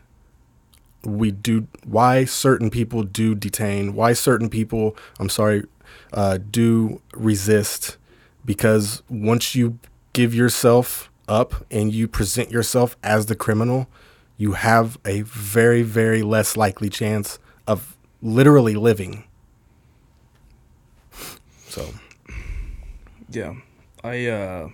we 1.05 1.31
do, 1.31 1.67
why 1.85 2.25
certain 2.25 2.71
people 2.71 3.03
do 3.03 3.35
detain, 3.35 3.95
why 3.95 4.13
certain 4.13 4.49
people, 4.49 4.97
I'm 5.19 5.29
sorry, 5.29 5.65
uh, 6.13 6.39
do 6.51 7.01
resist. 7.15 7.97
Because 8.45 9.03
once 9.09 9.55
you 9.55 9.79
give 10.13 10.35
yourself 10.35 11.11
up 11.29 11.67
and 11.71 11.93
you 11.93 12.09
present 12.09 12.51
yourself 12.51 12.97
as 13.03 13.27
the 13.27 13.37
criminal, 13.37 13.89
you 14.37 14.53
have 14.53 14.99
a 15.05 15.21
very, 15.23 15.83
very 15.83 16.23
less 16.23 16.57
likely 16.57 16.89
chance 16.89 17.39
of 17.67 17.97
literally 18.23 18.75
living. 18.75 19.25
So. 21.69 21.95
Yeah. 23.31 23.55
I 24.03 24.27
uh 24.27 24.69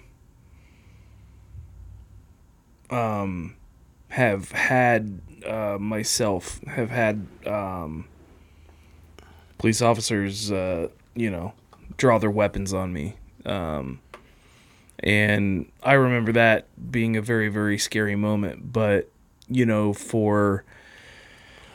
um 2.91 3.57
have 4.09 4.53
had 4.53 5.21
uh 5.45 5.77
myself 5.79 6.63
have 6.65 6.91
had 6.91 7.27
um 7.47 8.07
police 9.59 9.83
officers 9.83 10.51
uh 10.51 10.89
you 11.15 11.31
know 11.31 11.53
draw 11.97 12.19
their 12.19 12.31
weapons 12.31 12.73
on 12.73 12.93
me. 12.93 13.17
Um 13.45 14.01
and 15.01 15.71
I 15.83 15.93
remember 15.93 16.33
that 16.33 16.67
being 16.91 17.17
a 17.17 17.23
very 17.23 17.49
very 17.49 17.79
scary 17.79 18.17
moment, 18.17 18.73
but 18.73 19.11
you 19.49 19.67
know 19.67 19.93
for 19.93 20.65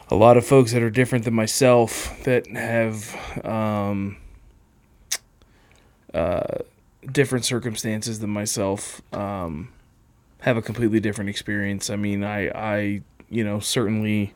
a 0.09 0.15
lot 0.15 0.35
of 0.35 0.45
folks 0.45 0.73
that 0.73 0.83
are 0.83 0.89
different 0.89 1.23
than 1.25 1.33
myself 1.33 2.21
that 2.23 2.47
have 2.47 3.45
um 3.45 4.17
different 7.09 7.45
circumstances 7.45 8.19
than 8.19 8.29
myself 8.29 9.01
um, 9.13 9.69
have 10.41 10.57
a 10.57 10.61
completely 10.61 10.99
different 10.99 11.29
experience. 11.29 11.89
I 11.89 11.95
mean, 11.95 12.23
I, 12.23 12.49
I 12.49 13.01
you 13.31 13.43
know, 13.43 13.59
certainly 13.59 14.33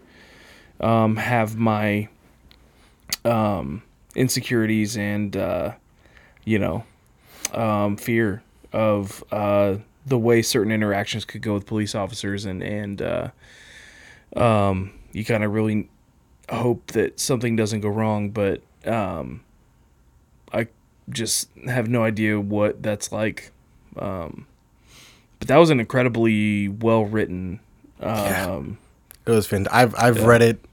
um, 0.79 1.17
have 1.17 1.55
my 1.55 2.07
um, 3.23 3.83
insecurities 4.15 4.97
and, 4.97 5.35
uh, 5.35 5.73
you 6.43 6.57
know, 6.57 6.83
um, 7.53 7.97
fear 7.97 8.41
of 8.73 9.23
uh, 9.31 9.75
the 10.05 10.17
way 10.17 10.41
certain 10.41 10.71
interactions 10.71 11.25
could 11.25 11.41
go 11.41 11.53
with 11.53 11.65
police 11.65 11.95
officers, 11.95 12.45
and 12.45 12.61
and 12.61 13.01
uh, 13.01 13.29
um, 14.35 14.91
you 15.11 15.25
kind 15.25 15.43
of 15.43 15.53
really 15.53 15.89
hope 16.49 16.87
that 16.87 17.19
something 17.19 17.55
doesn't 17.55 17.81
go 17.81 17.89
wrong, 17.89 18.29
but 18.29 18.61
um, 18.85 19.41
I 20.53 20.67
just 21.09 21.49
have 21.67 21.87
no 21.87 22.03
idea 22.03 22.39
what 22.39 22.83
that's 22.83 23.11
like. 23.11 23.51
Um, 23.97 24.45
but 25.39 25.47
that 25.47 25.57
was 25.57 25.69
an 25.69 25.79
incredibly 25.79 26.67
well 26.67 27.05
written. 27.05 27.59
Um, 27.99 28.77
It 29.26 29.32
was 29.32 29.47
fantastic. 29.47 29.73
I've 29.76 29.95
I've 29.97 30.17
Yeah. 30.19 30.26
read 30.28 30.41
it 30.41 30.65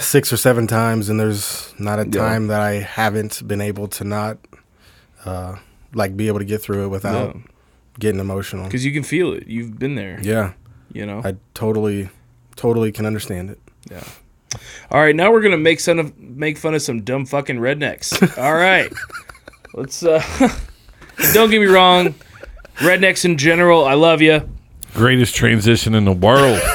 six 0.00 0.32
or 0.32 0.36
seven 0.36 0.66
times, 0.66 1.08
and 1.08 1.18
there's 1.20 1.72
not 1.78 1.98
a 1.98 2.04
Yeah. 2.04 2.10
time 2.20 2.46
that 2.48 2.60
I 2.60 2.74
haven't 2.80 3.46
been 3.46 3.60
able 3.60 3.88
to 3.88 4.04
not 4.04 4.38
uh, 5.24 5.56
like 5.94 6.16
be 6.16 6.28
able 6.28 6.38
to 6.38 6.44
get 6.44 6.62
through 6.62 6.84
it 6.84 6.88
without 6.88 7.36
getting 7.98 8.20
emotional. 8.20 8.64
because 8.64 8.84
you 8.84 8.92
can 8.92 9.02
feel 9.02 9.32
it. 9.32 9.46
You've 9.46 9.78
been 9.78 9.94
there. 9.96 10.18
Yeah, 10.22 10.52
You 10.92 11.04
know. 11.04 11.20
I 11.24 11.34
totally, 11.54 12.08
totally 12.56 12.92
can 12.92 13.04
understand 13.04 13.50
it. 13.50 13.58
Yeah. 13.90 14.04
All 14.90 15.00
right, 15.00 15.14
now 15.14 15.30
we're 15.32 15.42
gonna 15.42 15.58
make 15.58 15.80
fun 15.80 15.98
of 15.98 16.16
make 16.18 16.56
fun 16.56 16.74
of 16.74 16.80
some 16.82 17.02
dumb 17.02 17.26
fucking 17.26 17.58
rednecks. 17.58 18.38
All 18.38 18.54
right, 18.54 18.90
let's. 19.74 20.02
uh 20.02 20.22
Don't 21.34 21.50
get 21.50 21.60
me 21.60 21.66
wrong, 21.66 22.14
rednecks 22.76 23.24
in 23.24 23.36
general, 23.36 23.84
I 23.84 23.94
love 23.94 24.22
you. 24.22 24.48
Greatest 24.94 25.34
transition 25.34 25.94
in 25.94 26.04
the 26.04 26.12
world. 26.12 26.60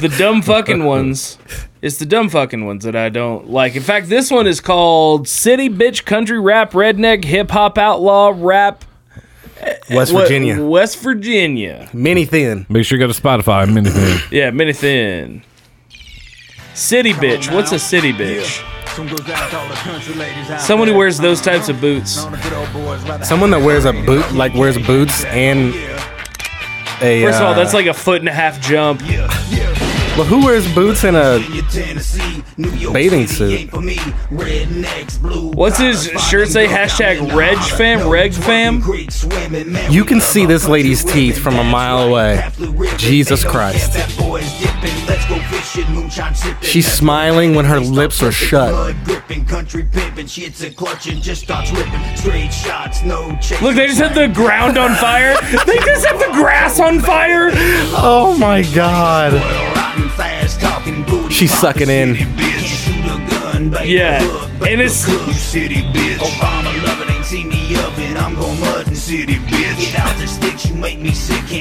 The 0.00 0.14
dumb 0.18 0.42
fucking 0.42 0.84
ones, 0.84 1.38
it's 1.82 1.98
the 1.98 2.06
dumb 2.06 2.28
fucking 2.28 2.64
ones 2.64 2.84
that 2.84 2.94
I 2.96 3.08
don't 3.08 3.50
like. 3.50 3.74
In 3.76 3.82
fact, 3.82 4.08
this 4.08 4.30
one 4.30 4.46
is 4.46 4.60
called 4.60 5.26
City 5.28 5.68
Bitch 5.68 6.04
Country 6.04 6.38
Rap 6.38 6.72
Redneck 6.72 7.24
Hip 7.24 7.50
Hop 7.50 7.78
Outlaw 7.78 8.32
Rap 8.36 8.84
West 9.90 10.12
What- 10.12 10.22
Virginia, 10.22 10.64
West 10.64 10.98
Virginia. 11.00 11.88
mini 11.92 12.24
thin. 12.24 12.66
Make 12.68 12.84
sure 12.84 12.98
you 12.98 13.04
go 13.06 13.12
to 13.12 13.20
Spotify. 13.20 13.62
I'm 13.62 13.76
in 13.76 13.86
it. 13.88 14.22
Yeah, 14.32 14.50
mini 14.50 14.72
thin. 14.72 15.42
City 16.74 17.12
bitch. 17.12 17.52
What's 17.52 17.72
a 17.72 17.78
city 17.78 18.12
bitch? 18.12 18.64
Someone 20.60 20.88
who 20.88 20.94
wears 20.96 21.18
those 21.18 21.40
types 21.40 21.68
of 21.68 21.80
boots. 21.80 22.12
Someone 23.26 23.50
that 23.50 23.62
wears 23.62 23.84
a 23.84 23.92
boot, 23.92 24.32
like 24.32 24.54
wears 24.54 24.78
boots 24.78 25.24
and 25.26 25.74
a. 27.02 27.22
First 27.22 27.38
of 27.38 27.44
all, 27.46 27.52
uh, 27.52 27.54
that's 27.54 27.74
like 27.74 27.86
a 27.86 27.94
foot 27.94 28.20
and 28.20 28.28
a 28.28 28.32
half 28.32 28.60
jump. 28.60 29.00
Well, 30.18 30.26
who 30.26 30.44
wears 30.44 30.66
boots 30.74 31.04
and 31.04 31.16
a 31.16 31.38
bathing 32.92 33.28
suit? 33.28 33.72
What's 35.54 35.78
his 35.78 36.06
shirt 36.28 36.48
say? 36.48 36.66
Hashtag 36.66 37.36
Reg 37.36 37.56
fam, 37.56 38.08
Reg 38.08 38.34
fam. 38.34 38.82
You 39.92 40.04
can 40.04 40.20
see 40.20 40.44
this 40.44 40.66
lady's 40.66 41.04
teeth 41.04 41.38
from 41.38 41.54
a 41.54 41.62
mile 41.62 42.08
away. 42.08 42.50
Jesus 42.96 43.44
Christ. 43.44 43.92
She's 46.62 46.90
smiling 46.90 47.54
when 47.54 47.66
her 47.66 47.78
lips 47.78 48.20
are 48.20 48.32
shut. 48.32 48.74
Look, 48.74 48.96
they 53.76 53.86
just 53.86 54.00
have 54.00 54.16
the 54.16 54.32
ground 54.34 54.78
on 54.78 54.96
fire. 54.96 55.36
They 55.64 55.76
just 55.76 56.04
have 56.06 56.18
the 56.18 56.32
grass 56.32 56.80
on 56.80 56.98
fire. 56.98 57.50
Oh 57.94 58.36
my 58.36 58.62
god. 58.74 59.77
She's 61.30 61.52
sucking 61.52 61.88
in. 61.88 62.16
Yeah, 63.84 64.20
and 64.66 64.80
it's 64.80 65.04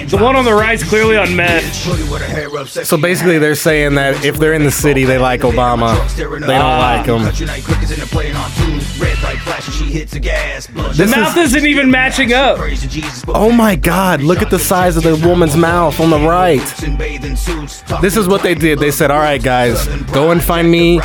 the 0.10 0.18
one 0.18 0.36
on 0.36 0.44
the 0.46 0.54
right's 0.54 0.84
clearly 0.84 1.16
on 1.18 1.36
meth. 1.36 1.64
So 2.86 2.98
basically, 2.98 3.38
they're 3.40 3.56
saying 3.56 3.96
that 3.96 4.24
if 4.26 4.38
they're 4.38 4.54
in 4.54 4.64
the 4.64 4.72
city, 4.72 5.06
they 5.06 5.18
like 5.18 5.42
Obama. 5.42 5.96
They 6.18 6.24
don't 6.24 6.52
Ah. 6.62 6.98
like 6.98 7.06
him. 7.06 7.24
The 10.98 11.08
mouth 11.08 11.38
isn't 11.38 11.66
even 11.66 11.90
matching 11.92 12.34
up. 12.34 12.58
Oh 13.30 13.52
my 13.52 13.76
god, 13.76 14.22
look 14.22 14.42
at 14.42 14.50
the 14.50 14.60
size 14.60 14.98
of 14.98 15.04
the 15.04 15.16
woman's 15.28 15.56
mouth 15.56 16.00
on 16.00 16.10
the 16.10 16.20
right. 16.20 16.60
This 18.02 18.18
is 18.18 18.28
what 18.28 18.44
they 18.44 18.56
did. 18.56 18.80
They 18.80 18.92
said, 18.92 19.12
all 19.12 19.20
right, 19.20 19.42
guys, 19.42 19.88
go 20.12 20.32
and 20.32 20.44
find 20.44 20.70
me 20.70 21.00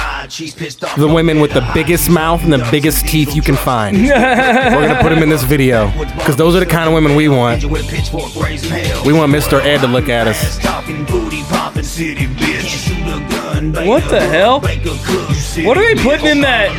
the 0.96 1.10
women 1.12 1.40
with 1.40 1.52
the 1.52 1.68
biggest 1.74 2.10
mouth 2.10 2.42
and 2.42 2.52
the 2.52 2.66
biggest 2.70 3.06
teeth 3.06 3.34
you 3.34 3.42
can 3.42 3.56
find. 3.56 3.96
We're 4.02 4.08
going 4.08 4.88
to 4.94 5.00
put 5.00 5.10
them 5.10 5.22
in 5.22 5.28
this 5.28 5.42
video. 5.44 5.88
Because 6.32 6.38
those 6.38 6.56
are 6.56 6.64
the 6.64 6.70
kind 6.70 6.88
of 6.88 6.94
women 6.94 7.14
we 7.14 7.28
want. 7.28 7.62
We 7.62 9.12
want 9.12 9.30
Mr. 9.30 9.60
Ed 9.60 9.82
to 9.82 9.86
look 9.86 10.08
at 10.08 10.26
us. 10.26 10.56
What 13.86 14.08
the 14.08 14.18
hell? 14.18 14.60
What 14.60 15.76
are 15.76 15.94
they 15.94 16.02
putting 16.02 16.24
in 16.24 16.40
that? 16.40 16.70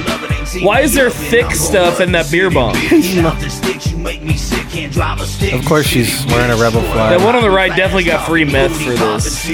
Why 0.64 0.80
is 0.80 0.96
there 0.96 1.12
thick 1.12 1.52
stuff 1.52 2.02
in 2.02 2.14
that 2.14 2.32
beer 2.32 2.50
bomb? 2.50 2.76
Of 5.54 5.66
course, 5.66 5.86
she's 5.86 6.26
wearing 6.26 6.50
a 6.50 6.60
rebel 6.60 6.82
flag. 6.82 7.20
That 7.20 7.24
one 7.24 7.36
on 7.36 7.44
the 7.44 7.52
right 7.52 7.76
definitely 7.76 8.06
got 8.06 8.28
free 8.28 8.46
meth 8.46 8.76
for 8.76 8.94
this. 8.94 9.50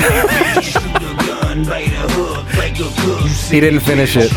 He 3.48 3.60
didn't 3.60 3.82
finish 3.82 4.16
it. 4.18 4.32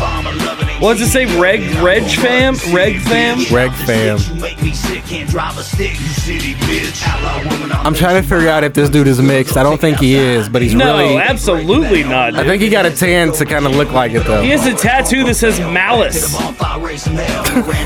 What 0.79 0.97
does 0.97 1.07
it 1.07 1.11
say? 1.11 1.25
Reg, 1.39 1.61
Reg 1.81 2.03
fam, 2.03 2.55
Reg 2.73 2.99
fam. 3.01 3.37
Reg 3.53 3.71
fam. 3.71 4.17
I'm 7.85 7.93
trying 7.93 8.21
to 8.21 8.27
figure 8.27 8.49
out 8.49 8.63
if 8.63 8.73
this 8.73 8.89
dude 8.89 9.07
is 9.07 9.21
mixed. 9.21 9.57
I 9.57 9.63
don't 9.63 9.79
think 9.79 9.99
he 9.99 10.15
is, 10.15 10.49
but 10.49 10.61
he's 10.61 10.73
No, 10.73 10.97
really. 10.97 11.17
absolutely 11.17 12.03
not. 12.03 12.35
I 12.35 12.43
think 12.45 12.61
he 12.61 12.69
got 12.69 12.85
a 12.85 12.91
tan 12.91 13.31
to 13.33 13.45
kind 13.45 13.65
of 13.65 13.75
look 13.75 13.91
like 13.91 14.11
it 14.13 14.25
though. 14.25 14.41
He 14.41 14.49
has 14.49 14.65
a 14.65 14.73
tattoo 14.75 15.23
that 15.25 15.35
says 15.35 15.59
malice. 15.59 16.35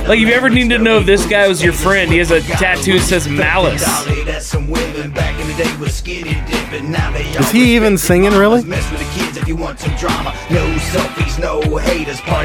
Like, 0.07 0.19
if 0.21 0.27
you 0.27 0.33
ever 0.33 0.49
need 0.49 0.69
to 0.69 0.77
know 0.77 0.99
if 0.99 1.05
this 1.05 1.25
guy 1.25 1.47
was 1.47 1.61
your 1.63 1.73
friend, 1.73 2.09
he 2.11 2.17
has 2.19 2.31
a 2.31 2.39
tattoo 2.41 2.93
that 2.99 3.05
says 3.05 3.27
malice. 3.27 3.83
Is 7.39 7.51
he 7.51 7.75
even 7.75 7.97
singing 7.97 8.31
really? 8.33 8.61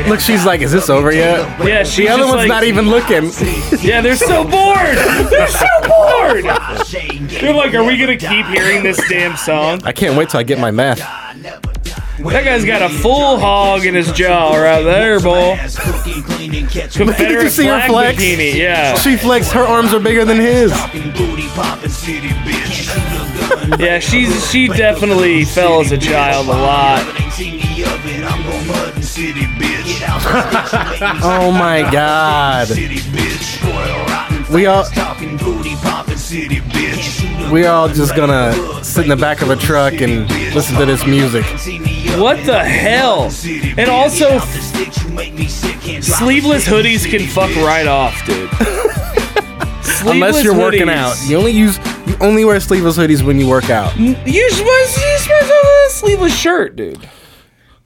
Look, 0.08 0.20
she's 0.20 0.44
like, 0.44 0.60
is 0.60 0.72
this 0.72 0.88
over 0.90 1.12
yet? 1.12 1.38
Yeah, 1.64 1.82
she's 1.84 1.96
The 2.06 2.08
other 2.08 2.22
just 2.22 2.28
one's 2.28 2.38
like, 2.40 2.48
not 2.48 2.64
even 2.64 2.88
looking. 2.88 3.30
Yeah, 3.82 4.00
they're 4.00 4.16
so 4.16 4.44
bored. 4.44 4.96
They're 5.30 5.48
so 5.48 5.66
bored. 5.86 6.44
They're 7.30 7.54
like, 7.54 7.74
are 7.74 7.82
we 7.84 7.96
gonna 7.98 8.16
keep 8.16 8.46
hearing 8.46 8.82
this 8.82 9.00
damn 9.08 9.36
song? 9.36 9.80
I 9.84 9.92
can't 9.92 10.16
wait 10.16 10.28
till 10.30 10.40
I 10.40 10.42
get 10.44 10.58
my 10.60 10.70
math. 10.70 10.98
That 10.98 12.44
guy's 12.44 12.64
got 12.64 12.82
a 12.82 12.88
full 12.88 13.38
hog 13.38 13.84
in 13.84 13.94
his 13.94 14.12
jaw 14.12 14.54
right 14.54 14.82
there, 14.82 15.18
boy. 15.18 15.56
Confederate 15.56 17.16
Did 17.16 17.42
you 17.42 17.48
see 17.48 17.66
her 17.66 17.80
flex? 17.88 18.18
bikini. 18.18 18.54
Yeah, 18.54 18.94
She 18.96 19.16
flexed. 19.16 19.50
Her 19.52 19.62
arms 19.64 19.92
are 19.92 20.00
bigger 20.00 20.24
than 20.24 20.38
his. 20.38 20.72
yeah. 23.78 23.98
She's 23.98 24.50
she 24.50 24.68
definitely 24.68 25.44
fell 25.44 25.80
as 25.80 25.92
a 25.92 25.98
child 25.98 26.46
a 26.46 26.50
lot. 26.50 27.02
Oh 31.24 31.52
my 31.52 31.88
god. 31.90 32.68
We 34.50 34.66
all 34.66 34.84
we 37.52 37.66
all 37.66 37.88
just 37.88 38.16
gonna 38.16 38.82
sit 38.84 39.04
in 39.04 39.10
the 39.10 39.16
back 39.16 39.42
of 39.42 39.50
a 39.50 39.56
truck 39.56 39.94
and 40.00 40.28
listen 40.54 40.76
to 40.78 40.86
this 40.86 41.06
music. 41.06 41.44
What 42.18 42.44
the 42.46 42.62
hell? 42.64 43.30
And 43.76 43.88
also, 43.90 44.38
sleeveless 46.00 46.66
hoodies 46.66 47.08
can 47.08 47.26
fuck 47.26 47.54
right 47.56 47.86
off, 47.86 48.24
dude. 48.26 48.50
Unless 50.06 50.42
you're 50.42 50.58
working 50.58 50.88
out. 50.88 51.14
You 51.26 51.36
only 51.38 51.52
use 51.52 51.78
only 52.22 52.44
wear 52.44 52.58
sleeveless 52.60 52.96
hoodies 52.96 53.22
when 53.22 53.38
you 53.38 53.48
work 53.48 53.68
out. 53.70 53.96
You 53.98 54.14
supposed 54.14 54.96
you 54.96 55.18
supposed 55.18 55.26
to 55.28 55.34
have 55.34 55.64
a 55.86 55.90
sleeveless 55.90 56.38
shirt, 56.38 56.76
dude. 56.76 57.08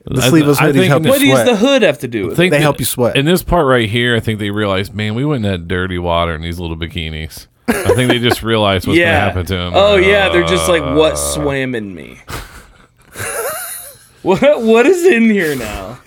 The 0.05 0.21
sleeveless 0.21 0.57
hoodies 0.57 0.87
help 0.87 1.03
you 1.03 1.09
What 1.09 1.19
does 1.19 1.29
sweat. 1.29 1.45
the 1.45 1.55
hood 1.57 1.81
have 1.81 1.99
to 1.99 2.07
do 2.07 2.23
with 2.25 2.33
it? 2.33 2.35
think 2.37 2.51
They 2.51 2.57
that- 2.59 2.61
help 2.63 2.79
you 2.79 2.85
sweat. 2.85 3.17
In 3.17 3.25
this 3.25 3.43
part 3.43 3.65
right 3.67 3.89
here, 3.89 4.15
I 4.15 4.21
think 4.21 4.39
they 4.39 4.51
realized, 4.51 4.93
man, 4.93 5.15
we 5.15 5.25
went 5.25 5.45
in 5.45 5.51
that 5.51 5.67
dirty 5.67 5.97
water 5.97 6.33
in 6.33 6.41
these 6.41 6.59
little 6.59 6.77
bikinis. 6.77 7.47
I 7.67 7.93
think 7.95 8.09
they 8.09 8.19
just 8.19 8.43
realized 8.43 8.87
what's 8.87 8.97
yeah. 8.97 9.11
gonna 9.19 9.25
happen 9.25 9.45
to 9.47 9.53
them. 9.55 9.73
Oh 9.75 9.97
yeah, 9.97 10.29
they're 10.29 10.45
just 10.47 10.69
like, 10.69 10.81
what 10.81 11.13
uh, 11.13 11.15
swam 11.17 11.75
in 11.75 11.93
me? 11.93 12.19
what 14.21 14.61
what 14.61 14.85
is 14.85 15.05
in 15.05 15.29
here 15.29 15.55
now? 15.55 15.99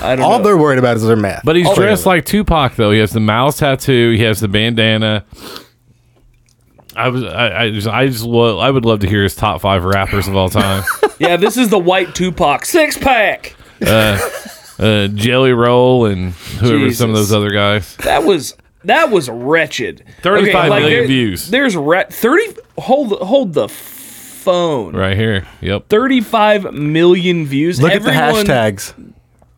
I 0.00 0.14
don't 0.16 0.24
All 0.24 0.38
know. 0.38 0.44
they're 0.44 0.56
worried 0.56 0.78
about 0.78 0.96
is 0.96 1.04
their 1.04 1.16
math. 1.16 1.42
But 1.44 1.56
he's 1.56 1.72
dressed 1.74 2.04
like 2.06 2.24
Tupac 2.24 2.74
though. 2.74 2.90
He 2.90 2.98
has 2.98 3.12
the 3.12 3.20
mouse 3.20 3.58
tattoo. 3.58 4.12
He 4.16 4.22
has 4.24 4.40
the 4.40 4.48
bandana. 4.48 5.24
I 6.96 7.08
was 7.08 7.22
I, 7.24 7.62
I 7.64 7.70
just 7.70 7.86
I 7.88 8.06
just 8.06 8.24
lo- 8.24 8.58
I 8.58 8.70
would 8.70 8.84
love 8.84 9.00
to 9.00 9.08
hear 9.08 9.22
his 9.22 9.36
top 9.36 9.60
five 9.60 9.84
rappers 9.84 10.28
of 10.28 10.36
all 10.36 10.48
time. 10.48 10.82
yeah, 11.18 11.36
this 11.36 11.56
is 11.56 11.68
the 11.68 11.78
white 11.78 12.14
Tupac 12.14 12.64
six 12.64 12.96
pack. 12.96 13.54
uh, 13.80 15.08
Jelly 15.08 15.52
Roll 15.52 16.06
and 16.06 16.32
whoever 16.32 16.92
some 16.92 17.10
of 17.10 17.16
those 17.16 17.32
other 17.32 17.50
guys. 17.50 17.96
That 17.98 18.24
was 18.24 18.54
that 18.84 19.10
was 19.10 19.28
wretched. 19.28 20.04
35 20.22 20.68
million 20.70 20.90
there- 20.90 21.06
views. 21.06 21.50
There's 21.50 21.76
re- 21.76 22.04
thirty. 22.10 22.56
Hold 22.78 23.12
hold 23.20 23.52
the 23.52 23.68
phone. 23.68 24.94
Right 24.94 25.16
here. 25.16 25.46
Yep. 25.60 25.88
Thirty-five 25.88 26.72
million 26.72 27.46
views. 27.46 27.80
Look 27.82 27.92
Everyone, 27.92 28.16
at 28.16 28.46
the 28.46 28.52
hashtags. 28.52 29.12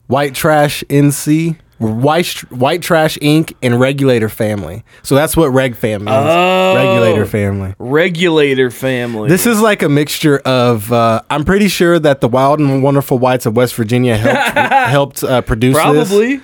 White 0.06 0.34
trash 0.34 0.82
NC, 0.88 1.56
white 1.78 2.28
white 2.50 2.82
trash 2.82 3.16
Inc. 3.18 3.54
and 3.62 3.78
regulator 3.80 4.28
family. 4.28 4.84
So 5.02 5.14
that's 5.14 5.36
what 5.36 5.48
reg 5.48 5.76
fam 5.76 6.04
means. 6.04 6.16
Oh. 6.18 6.74
Regulator 6.74 7.24
family. 7.26 7.74
Regulator 7.78 8.70
family. 8.70 9.28
This 9.28 9.46
is 9.46 9.60
like 9.60 9.82
a 9.82 9.88
mixture 9.88 10.38
of. 10.40 10.92
Uh, 10.92 11.22
I'm 11.30 11.44
pretty 11.44 11.68
sure 11.68 11.98
that 11.98 12.20
the 12.20 12.28
Wild 12.28 12.58
and 12.60 12.82
Wonderful 12.82 13.18
Whites 13.18 13.46
of 13.46 13.56
West 13.56 13.74
Virginia 13.74 14.16
helped 14.16 14.58
helped 15.18 15.24
uh, 15.24 15.40
produce 15.42 15.76
this, 15.76 16.08
probably. 16.08 16.40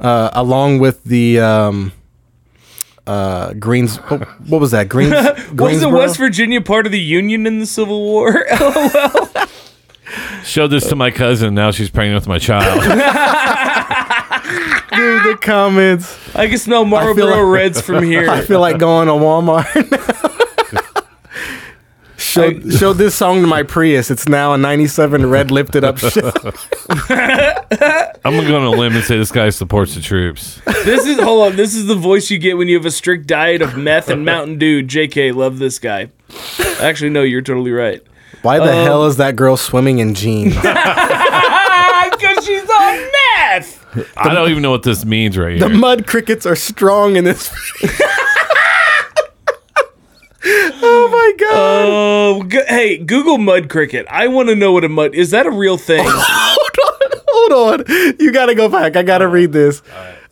uh, 0.00 0.30
along 0.32 0.80
with 0.80 1.04
the 1.04 1.38
um, 1.40 1.92
uh, 3.06 3.52
Greens. 3.54 3.96
What, 3.96 4.40
what 4.48 4.60
was 4.60 4.72
that? 4.72 4.88
Greens. 4.88 5.12
was 5.52 5.80
the 5.80 5.88
West 5.88 6.16
Virginia 6.16 6.60
part 6.60 6.86
of 6.86 6.92
the 6.92 7.00
Union 7.00 7.46
in 7.46 7.60
the 7.60 7.66
Civil 7.66 8.02
War? 8.02 8.46
LOL. 8.60 9.28
Showed 10.44 10.68
this 10.68 10.88
to 10.88 10.96
my 10.96 11.10
cousin. 11.10 11.54
Now 11.54 11.70
she's 11.70 11.90
pregnant 11.90 12.20
with 12.20 12.28
my 12.28 12.38
child. 12.38 12.82
Dude, 14.96 15.24
the 15.24 15.34
ah. 15.34 15.38
comments. 15.40 16.36
I 16.36 16.48
can 16.48 16.58
smell 16.58 16.84
Marlboro 16.84 17.26
like- 17.26 17.52
Reds 17.52 17.80
from 17.80 18.04
here. 18.04 18.28
I 18.30 18.42
feel 18.42 18.60
like 18.60 18.78
going 18.78 19.08
to 19.08 19.14
Walmart. 19.14 19.64
showed, 22.16 22.72
showed 22.72 22.94
this 22.94 23.14
song 23.14 23.40
to 23.42 23.46
my 23.46 23.62
Prius. 23.62 24.10
It's 24.10 24.28
now 24.28 24.52
a 24.54 24.58
97 24.58 25.26
red 25.26 25.50
lifted 25.50 25.84
up 25.84 25.98
shell. 25.98 26.32
I'm 28.24 28.34
gonna 28.34 28.48
go 28.48 28.56
on 28.56 28.64
a 28.64 28.70
limb 28.70 28.94
and 28.94 29.04
say 29.04 29.16
this 29.18 29.30
guy 29.30 29.50
supports 29.50 29.94
the 29.94 30.00
troops. 30.00 30.60
This 30.84 31.06
is 31.06 31.18
hold 31.20 31.52
on. 31.52 31.56
This 31.56 31.74
is 31.74 31.86
the 31.86 31.94
voice 31.94 32.30
you 32.30 32.38
get 32.38 32.56
when 32.56 32.68
you 32.68 32.76
have 32.76 32.86
a 32.86 32.90
strict 32.90 33.26
diet 33.26 33.62
of 33.62 33.76
meth 33.76 34.08
and 34.08 34.24
Mountain 34.24 34.58
Dew. 34.58 34.82
Jk, 34.82 35.34
love 35.34 35.58
this 35.58 35.78
guy. 35.78 36.10
Actually, 36.80 37.10
no, 37.10 37.22
you're 37.22 37.42
totally 37.42 37.72
right. 37.72 38.02
Why 38.42 38.58
the 38.58 38.76
um, 38.76 38.84
hell 38.84 39.06
is 39.06 39.16
that 39.18 39.36
girl 39.36 39.56
swimming 39.56 40.00
in 40.00 40.14
jeans? 40.14 40.54
Ah, 40.56 42.08
because 42.10 42.44
she's 42.44 42.68
on 42.68 43.10
meth. 43.12 43.83
I 44.16 44.34
don't 44.34 44.50
even 44.50 44.62
know 44.62 44.70
what 44.70 44.82
this 44.82 45.04
means 45.04 45.36
right 45.38 45.50
here. 45.50 45.60
The 45.60 45.68
here. 45.68 45.78
mud 45.78 46.06
crickets 46.06 46.46
are 46.46 46.56
strong 46.56 47.16
in 47.16 47.24
this. 47.24 47.50
oh 50.44 51.08
my 51.10 51.32
god! 51.38 51.52
Um, 51.52 51.90
oh, 51.90 52.42
go- 52.48 52.64
hey, 52.68 52.98
Google 52.98 53.38
mud 53.38 53.68
cricket. 53.68 54.06
I 54.10 54.28
want 54.28 54.48
to 54.48 54.54
know 54.54 54.72
what 54.72 54.84
a 54.84 54.88
mud 54.88 55.14
is. 55.14 55.30
That 55.30 55.46
a 55.46 55.50
real 55.50 55.76
thing? 55.76 56.04
hold 56.06 56.78
on, 57.02 57.22
hold 57.28 57.80
on. 57.80 58.16
You 58.20 58.32
gotta 58.32 58.54
go 58.54 58.68
back. 58.68 58.96
I 58.96 59.02
gotta 59.02 59.28
read 59.28 59.52
this. 59.52 59.82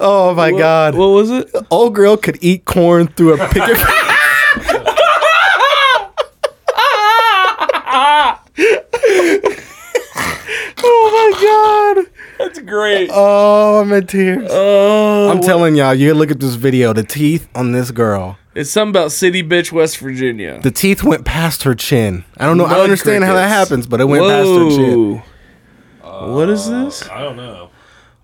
Oh 0.01 0.35
my 0.35 0.51
god! 0.51 0.95
What 0.95 1.09
was 1.09 1.31
it? 1.31 1.51
Old 1.71 1.95
girl 1.95 2.17
could 2.17 2.39
eat 2.43 2.65
corn 2.65 3.07
through 3.09 3.41
a 3.41 3.49
picket. 3.49 3.79
oh 10.85 11.09
my 11.13 12.05
god! 12.05 12.07
That's 12.39 12.52
great. 12.67 13.11
Oh, 13.13 13.81
I'm 13.81 13.93
in 13.93 14.07
tears. 14.07 14.49
Oh, 14.51 15.31
I'm 15.31 15.41
telling 15.41 15.75
y'all, 15.75 15.95
you 15.95 16.15
look 16.15 16.31
at 16.31 16.41
this 16.41 16.55
video. 16.55 16.93
The 16.93 17.03
teeth 17.03 17.49
on 17.55 17.73
this 17.73 17.91
girl. 17.91 18.39
it's 18.55 18.71
something 18.71 18.91
about 18.91 19.13
City 19.13 19.43
Bitch, 19.43 19.73
West 19.73 19.99
Virginia. 19.99 20.61
The 20.61 20.71
teeth 20.71 21.03
went 21.03 21.25
past 21.25 21.63
her 21.65 21.75
chin. 21.75 22.25
I 22.37 22.47
don't 22.47 22.59
know. 22.59 22.65
I 22.65 22.69
Mud 22.69 22.77
don't 22.77 22.85
understand 22.85 23.25
how 23.25 23.35
that 23.35 23.49
crickets. 23.49 23.69
happens, 23.71 23.87
but 23.87 24.01
it 24.01 24.05
went 24.05 24.25
past 24.25 24.49
her 24.49 24.71
chin. 24.71 25.23
Whoa. 26.03 26.35
what 26.35 26.49
is 26.49 26.69
uh, 26.69 26.85
this? 26.85 27.09
I 27.09 27.21
don't 27.21 27.37
know. 27.37 27.71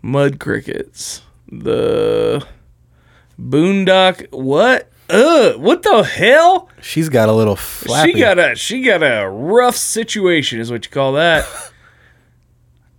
Mud 0.02 0.38
crickets. 0.38 1.22
The 1.50 2.46
boondock. 3.40 4.30
What? 4.32 4.90
Ugh. 5.10 5.56
What 5.58 5.82
the 5.82 6.02
hell? 6.02 6.68
She's 6.82 7.08
got 7.08 7.28
a 7.28 7.32
little 7.32 7.56
flappy. 7.56 8.12
She 8.12 8.18
got 8.18 8.38
a 8.38 8.54
she 8.54 8.82
got 8.82 9.02
a 9.02 9.28
rough 9.28 9.76
situation, 9.76 10.60
is 10.60 10.70
what 10.70 10.84
you 10.84 10.90
call 10.90 11.14
that. 11.14 11.46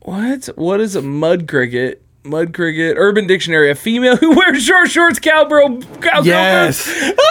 what? 0.09 0.45
What 0.57 0.81
is 0.81 0.95
a 0.95 1.01
mud 1.01 1.47
cricket? 1.47 2.01
Mud 2.23 2.53
cricket. 2.53 2.95
Urban 2.97 3.27
Dictionary. 3.27 3.69
A 3.71 3.75
female 3.75 4.17
who 4.17 4.35
wears 4.35 4.63
short 4.63 4.89
shorts, 4.89 5.19
cowgirl, 5.19 5.81
cowgirl 6.01 6.25
yes. 6.25 6.85
boots. 6.85 7.21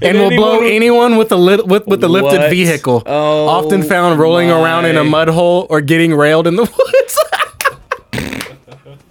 and 0.02 0.18
will 0.18 0.30
blow 0.30 0.56
anyone- 0.60 0.72
anyone 0.72 1.16
with 1.16 1.30
a 1.32 1.36
lit, 1.36 1.66
with 1.66 1.86
with 1.86 2.02
a 2.04 2.08
lifted 2.08 2.40
What? 2.40 2.50
vehicle. 2.50 3.02
Oh, 3.06 3.46
often 3.48 3.82
found 3.82 4.18
rolling 4.18 4.50
around 4.50 4.84
in 4.86 4.96
a 4.96 5.04
mud 5.04 5.28
hole 5.28 5.66
or 5.70 5.80
getting 5.80 6.12
railed 6.14 6.46
in 6.46 6.56
the 6.56 6.62
woods. 6.78 7.18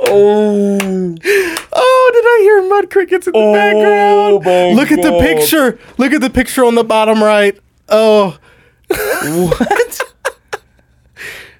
Oh. 0.03 0.77
oh, 0.81 2.09
did 2.13 2.25
I 2.25 2.39
hear 2.41 2.67
mud 2.69 2.89
crickets 2.89 3.27
in 3.27 3.33
the 3.33 3.39
Oh, 3.39 3.53
background? 3.53 4.43
my 4.45 4.71
Look 4.81 4.91
at 4.91 5.01
the 5.01 5.17
picture. 5.19 5.79
Look 5.97 6.11
at 6.11 6.19
the 6.21 6.29
picture 6.29 6.65
on 6.65 6.75
the 6.75 6.83
bottom 6.83 7.23
right. 7.23 7.57
Oh, 7.87 8.37
What? 8.89 10.00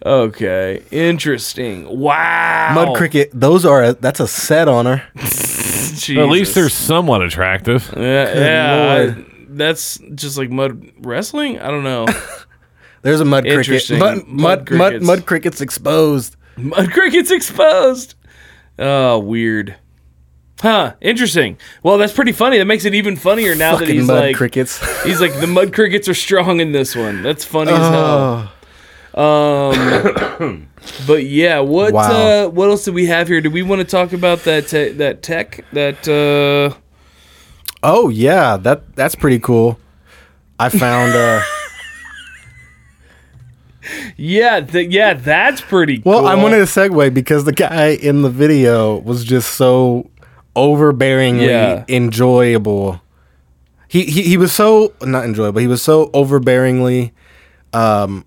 Okay. 0.06 0.84
Interesting. 0.91 1.99
Wow. 1.99 2.72
mud 2.76 2.95
cricket. 2.97 3.30
Those 3.34 3.66
are 3.66 3.84
a, 3.84 3.93
that's 3.93 4.20
a 4.20 4.28
set 4.28 4.68
on 4.68 4.86
her. 4.86 5.04
At 5.16 6.30
least 6.30 6.56
they're 6.56 6.70
somewhat 6.70 7.22
attractive. 7.22 7.93
Yeah, 7.95 8.34
yeah. 8.38 9.16
I- 9.18 9.26
that's 9.54 9.99
just 10.16 10.38
like 10.38 10.49
mud 10.49 10.91
wrestling. 10.99 11.60
I 11.60 11.68
don't 11.70 11.84
know. 11.84 12.06
There's 13.02 13.20
a 13.20 13.26
mud 13.26 13.43
cricket. 13.43 13.89
Mud, 13.91 14.26
Mud 14.28 14.28
mud, 14.28 14.38
mud, 14.38 14.68
crickets. 14.68 15.06
mud 15.06 15.26
crickets 15.26 15.62
exposed. 15.62 16.36
mud 16.58 16.91
crickets 16.91 17.32
exposed. 17.32 18.16
Oh, 18.80 19.20
weird. 19.20 19.76
Huh. 20.62 20.93
Interesting. 21.02 21.58
Well, 21.84 21.97
that's 21.97 22.14
pretty 22.14 22.32
funny. 22.32 22.60
That 22.60 22.66
makes 22.66 22.86
it 22.86 22.93
even 22.95 23.16
funnier 23.18 23.56
now 23.56 23.72
that 23.74 23.80
Fucking 23.82 23.95
he's 23.95 24.08
mud 24.08 24.20
like, 24.24 24.36
crickets. 24.36 24.80
he's 25.04 25.20
like 25.20 25.34
the 25.39 25.47
mud 25.47 25.74
crickets 25.74 26.08
are 26.08 26.14
strong 26.14 26.60
in 26.62 26.72
this 26.72 26.95
one. 26.95 27.22
That's 27.24 27.43
funny 27.43 27.72
as 27.72 27.78
hell. 27.80 27.93
Oh. 28.18 28.51
Um, 29.14 30.68
but 31.07 31.26
yeah, 31.26 31.59
what 31.59 31.93
Wow. 31.93 32.45
uh, 32.45 32.49
what 32.49 32.70
else 32.70 32.86
do 32.86 32.93
we 32.93 33.05
have 33.07 33.28
here? 33.28 33.41
Do 33.41 33.49
we 33.49 33.62
want 33.64 33.80
to 33.80 33.86
talk 33.88 34.14
about 34.14 34.43
that 34.45 34.68
te- 34.68 34.89
that 34.93 35.22
tech 35.22 35.66
that 35.74 36.07
uh, 36.07 36.76
oh 37.84 38.09
yeah, 38.09 38.57
that 38.57 38.95
that's 38.95 39.16
pretty 39.16 39.39
cool. 39.39 39.78
I 40.59 40.70
found. 40.70 41.14
uh 41.14 41.41
yeah 44.18 44.59
th- 44.62 44.89
yeah 44.91 45.14
that's 45.14 45.59
pretty 45.62 46.01
Well, 46.05 46.20
cool. 46.20 46.28
I 46.28 46.36
wanted 46.36 46.57
to 46.57 46.64
segue 46.66 47.14
because 47.14 47.45
the 47.45 47.51
guy 47.51 47.88
in 47.89 48.22
the 48.22 48.30
video 48.30 48.97
was 48.99 49.24
just 49.26 49.55
so 49.55 50.09
overbearingly 50.55 51.47
Yeah. 51.47 51.84
enjoyable. 51.89 53.01
He, 53.88 54.03
he 54.05 54.22
he 54.24 54.38
was 54.38 54.53
so 54.53 54.93
not 55.01 55.26
enjoyable. 55.26 55.59
He 55.59 55.68
was 55.68 55.82
so 55.82 56.07
overbearingly 56.12 57.12
um, 57.74 58.26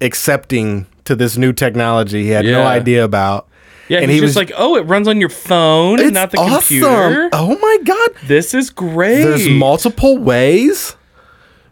accepting 0.00 0.86
to 1.04 1.14
this 1.16 1.36
new 1.36 1.52
technology. 1.52 2.22
He 2.24 2.30
had 2.30 2.44
no 2.44 2.64
idea 2.64 3.04
about. 3.04 3.48
yeah, 3.88 3.98
and 4.00 4.10
he's 4.10 4.20
he 4.20 4.26
just 4.26 4.36
was- 4.36 4.36
like, 4.36 4.52
oh, 4.56 4.76
it 4.76 4.82
runs 4.82 5.08
on 5.08 5.18
your 5.20 5.28
phone, 5.28 5.98
It's 6.00 6.12
not 6.12 6.30
the 6.30 6.38
awesome. 6.38 6.58
computer. 6.80 7.28
Oh 7.32 7.58
my 7.58 7.78
god! 7.84 8.10
This 8.26 8.54
is 8.54 8.70
great. 8.70 9.22
There's 9.24 9.48
multiple 9.48 10.18
ways. 10.18 10.96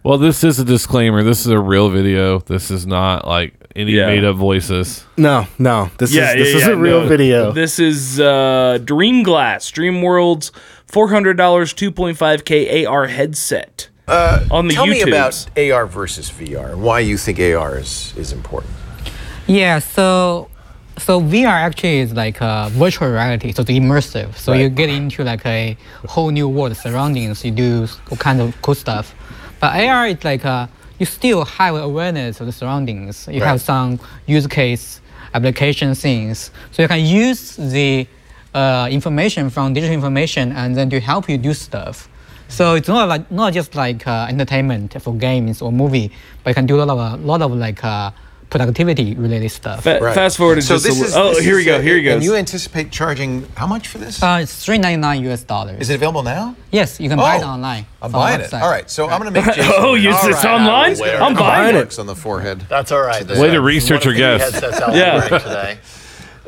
Well, 0.05 0.17
this 0.19 0.43
is 0.45 0.59
a 0.59 0.65
disclaimer. 0.65 1.23
This 1.23 1.41
is 1.41 1.49
a 1.49 1.59
real 1.59 1.91
video. 1.91 2.39
This 2.39 2.71
is 2.71 2.87
not 2.87 3.27
like 3.27 3.55
any 3.77 3.93
Yeah. 3.93 4.07
made 4.07 4.25
up 4.25 4.37
voices. 4.37 5.05
No, 5.17 5.47
no. 5.59 5.91
This 5.99 6.15
Yeah, 6.15 6.31
is 6.31 6.35
yeah, 6.37 6.43
this 6.45 6.55
is 6.55 6.67
yeah, 6.67 6.73
a 6.73 6.77
real 6.77 7.03
no. 7.03 7.09
video. 7.09 7.53
This 7.53 7.79
is 7.79 8.19
uh, 8.21 8.79
Dream 8.85 9.23
Glass, 9.23 9.71
Dream 9.71 10.01
World's 10.03 10.51
four 10.87 11.09
hundred 11.09 11.37
dollars, 11.37 11.73
two 11.75 11.91
point 11.91 12.17
five 12.17 12.45
k 12.45 12.85
AR 12.87 13.09
headset 13.09 13.89
on 14.51 14.69
the 14.69 14.75
Tell 14.75 14.87
YouTubes. 14.87 15.57
me 15.57 15.69
about 15.69 15.77
AR 15.77 15.87
versus 15.87 16.31
VR 16.31 16.73
and 16.73 16.83
why 16.83 17.01
you 17.01 17.17
think 17.17 17.39
AR 17.39 17.79
is, 17.79 18.15
is 18.17 18.33
important. 18.33 18.73
Yeah, 19.47 19.79
so 19.79 20.49
so 20.99 21.21
VR 21.21 21.47
actually 21.47 21.99
is 21.99 22.13
like 22.13 22.41
a 22.41 22.69
virtual 22.73 23.09
reality, 23.09 23.53
so 23.53 23.63
it's 23.63 23.71
immersive. 23.71 24.35
So 24.37 24.53
you 24.53 24.69
get 24.69 24.89
into 24.91 25.25
like 25.25 25.45
a 25.47 25.77
whole 26.09 26.31
new 26.31 26.49
world 26.49 26.77
surroundings. 26.77 27.45
You 27.45 27.53
do 27.53 27.87
all 28.11 28.17
kind 28.17 28.41
of 28.41 28.61
cool 28.63 28.75
stuff. 28.75 29.15
But 29.61 29.81
AR 29.85 30.09
is 30.09 30.25
like 30.25 30.45
uh, 30.45 30.67
you 30.99 31.07
still 31.07 31.45
have 31.45 31.77
awareness 31.77 32.41
of 32.41 32.47
the 32.47 32.53
surroundings. 32.53 33.29
You 33.31 33.43
have 33.43 33.61
some 33.61 34.01
use 34.27 34.47
case 34.47 35.01
application 35.35 35.95
things, 35.95 36.51
so 36.73 36.83
you 36.83 36.89
can 36.89 37.05
use 37.05 37.57
the 37.57 38.07
uh, 38.55 38.89
information 38.91 39.51
from 39.51 39.75
digital 39.75 39.95
information 39.95 40.53
and 40.53 40.77
then 40.77 40.91
to 40.91 41.01
help 41.01 41.29
you 41.29 41.39
do 41.39 41.55
stuff. 41.55 42.09
So 42.49 42.75
it's 42.75 42.89
not 42.89 43.09
like 43.09 43.31
not 43.31 43.53
just 43.53 43.75
like 43.75 44.07
uh, 44.07 44.27
entertainment 44.29 45.01
for 45.03 45.15
games 45.15 45.61
or 45.63 45.71
movie, 45.73 46.11
but 46.43 46.51
you 46.51 46.55
can 46.55 46.67
do 46.67 46.81
a 46.81 46.85
lot 46.85 46.89
of 46.99 47.21
a 47.21 47.25
lot 47.25 47.43
of 47.43 47.53
like 47.53 47.85
uh, 47.85 48.11
productivity 48.51 49.15
related 49.15 49.51
stuff. 49.51 49.83
Fa- 49.85 49.99
Right. 50.01 50.15
Fast 50.15 50.39
forward 50.39 50.63
So 50.63 50.75
just 50.75 50.85
this 50.87 51.01
is, 51.01 51.15
oh 51.15 51.35
this 51.35 51.45
here 51.45 51.57
we 51.57 51.65
go 51.65 51.81
here 51.83 51.97
we 51.97 52.03
go. 52.03 52.15
And 52.15 52.25
you 52.25 52.35
anticipate 52.37 52.91
charging 52.91 53.47
how 53.55 53.67
much 53.67 53.89
for 53.89 53.99
this? 53.99 54.23
Uh, 54.23 54.41
it's 54.43 54.65
three 54.65 54.79
ninety 54.79 54.97
nine 55.01 55.23
US 55.31 55.43
dollars. 55.45 55.79
is 55.81 55.91
it 55.91 55.97
available 55.97 56.23
now? 56.23 56.57
Yes, 56.73 56.99
you 56.99 57.09
can 57.11 57.19
buy 57.19 57.37
it 57.37 57.43
Oh, 57.43 57.49
online. 57.49 57.85
I'm 58.01 58.11
buying 58.13 58.41
it. 58.41 58.53
All 58.55 58.71
right, 58.71 58.89
so 58.89 59.09
I'm 59.11 59.21
going 59.21 59.33
to 59.35 59.41
make 59.43 59.55
Jason. 59.55 59.73
Oh, 59.77 59.95
you- 59.95 60.11
All 60.13 60.29
it's 60.29 60.43
right, 60.45 60.55
online? 60.55 60.91
I 60.91 60.95
will 60.95 61.01
wear 61.01 61.23
I'm 61.23 61.35
buying 61.35 61.75
it. 61.77 61.79
Marks 61.81 61.99
on 61.99 62.07
the 62.07 62.17
forehead. 62.17 62.65
That's 62.71 62.91
all 62.93 63.03
right. 63.03 63.27
Way 63.27 63.51
to 63.51 63.61
research 63.61 64.05
your 64.07 64.15
guess. 64.15 64.53
Yeah. 64.63 64.95
yeah. 64.95 65.29
Today. 65.39 65.79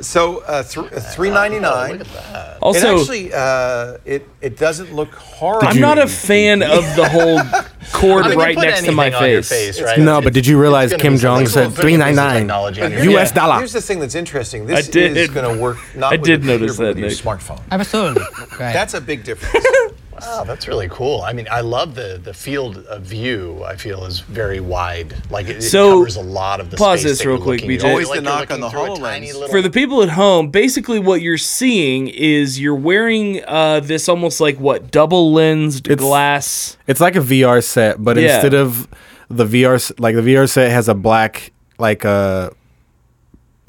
So 0.03 0.39
uh, 0.45 0.63
th- 0.63 0.87
three 1.15 1.31
ninety 1.31 1.59
nine. 1.59 1.99
Look 1.99 2.09
at 2.09 2.33
that. 2.33 2.59
Also, 2.63 2.99
actually, 2.99 3.33
uh, 3.33 3.99
it 4.05 4.27
it 4.41 4.57
doesn't 4.57 4.95
look 4.95 5.13
horrible. 5.15 5.69
I'm 5.69 5.81
not 5.81 5.99
a 5.99 6.07
fan 6.09 6.63
of 6.63 6.85
the 6.97 7.09
whole 7.09 7.39
cord 7.93 8.25
I 8.25 8.29
mean, 8.31 8.39
right 8.39 8.57
next 8.57 8.85
to 8.85 8.93
my 8.93 9.07
anything 9.07 9.23
on 9.25 9.31
your 9.31 9.43
face. 9.43 9.77
face, 9.79 9.83
right? 9.83 9.99
No, 9.99 10.21
but 10.21 10.33
did 10.33 10.47
you 10.47 10.61
realize 10.61 10.91
Kim 10.95 11.15
be 11.15 11.19
something. 11.19 11.45
Jong 11.45 11.47
said 11.47 11.61
Well, 11.67 11.71
think 11.71 12.01
of 12.01 12.07
this 12.09 12.17
$3.99 12.19 12.33
technology 12.39 12.83
on 12.83 12.93
your 12.93 13.05
US 13.19 13.33
dollar? 13.33 13.59
Here's 13.59 13.73
the 13.73 13.81
thing 13.81 14.01
that's 14.01 14.15
interesting. 14.15 14.67
This 14.67 14.89
I 14.89 14.91
did- 14.91 15.17
is 15.17 15.29
going 15.31 15.55
to 15.57 15.61
work 15.63 15.79
not 15.97 16.13
I 16.13 16.17
did 16.17 16.43
your 16.45 16.59
notice 16.59 16.77
computer, 16.77 16.79
but 16.79 16.85
that, 16.85 16.89
with 16.89 16.99
your 17.25 17.35
Nick. 17.35 17.41
smartphone. 17.43 17.61
Absolutely. 17.71 18.23
right. 18.59 18.73
That's 18.73 18.95
a 18.95 19.01
big 19.01 19.25
difference. 19.25 19.67
Wow, 20.27 20.45
that's 20.45 20.67
really 20.69 20.89
cool. 20.89 21.23
I 21.23 21.33
mean, 21.33 21.47
I 21.51 21.61
love 21.61 21.95
the 21.95 22.21
the 22.23 22.35
field 22.35 22.79
of 22.87 23.03
view. 23.03 23.63
I 23.65 23.77
feel 23.77 24.05
is 24.05 24.21
very 24.21 24.61
wide. 24.61 25.15
Like 25.31 25.49
it, 25.49 25.57
it 25.59 25.63
So, 25.63 25.99
covers 25.99 26.17
a 26.17 26.21
lot 26.23 26.61
of 26.61 26.71
the 26.71 26.77
space. 26.77 26.85
pause 26.87 27.01
space 27.01 27.11
this 27.13 27.19
that 27.21 27.29
real 27.29 27.37
quick, 27.39 27.61
looking 27.63 27.79
BJ. 27.79 27.85
Always 27.91 28.09
Like 28.09 28.19
the 28.19 28.23
knock 28.23 28.51
on 28.51 28.61
the 28.61 28.69
HoloLens. 28.69 28.99
tiny 29.01 29.33
little- 29.33 29.49
For 29.49 29.63
the 29.63 29.71
people 29.71 30.03
at 30.03 30.11
home, 30.11 30.51
basically 30.51 30.99
what 30.99 31.21
you're 31.23 31.39
seeing 31.39 32.09
is 32.09 32.61
you're 32.61 32.75
wearing 32.75 33.43
uh, 33.47 33.81
this 33.81 34.09
almost 34.09 34.41
like 34.41 34.59
what 34.59 34.91
double 34.91 35.33
lensed 35.33 35.85
glass. 35.97 36.77
It's 36.87 37.01
like 37.01 37.17
a 37.17 37.21
VR 37.21 37.63
set, 37.63 38.03
but 38.03 38.17
Yeah. 38.17 38.35
instead 38.35 38.55
of 38.55 38.89
the 39.29 39.45
VR, 39.47 39.75
s- 39.77 39.93
like 39.99 40.15
the 40.17 40.23
VR 40.23 40.49
set 40.49 40.71
has 40.71 40.89
a 40.89 40.95
black, 40.95 41.53
like 41.79 42.05
a, 42.05 42.53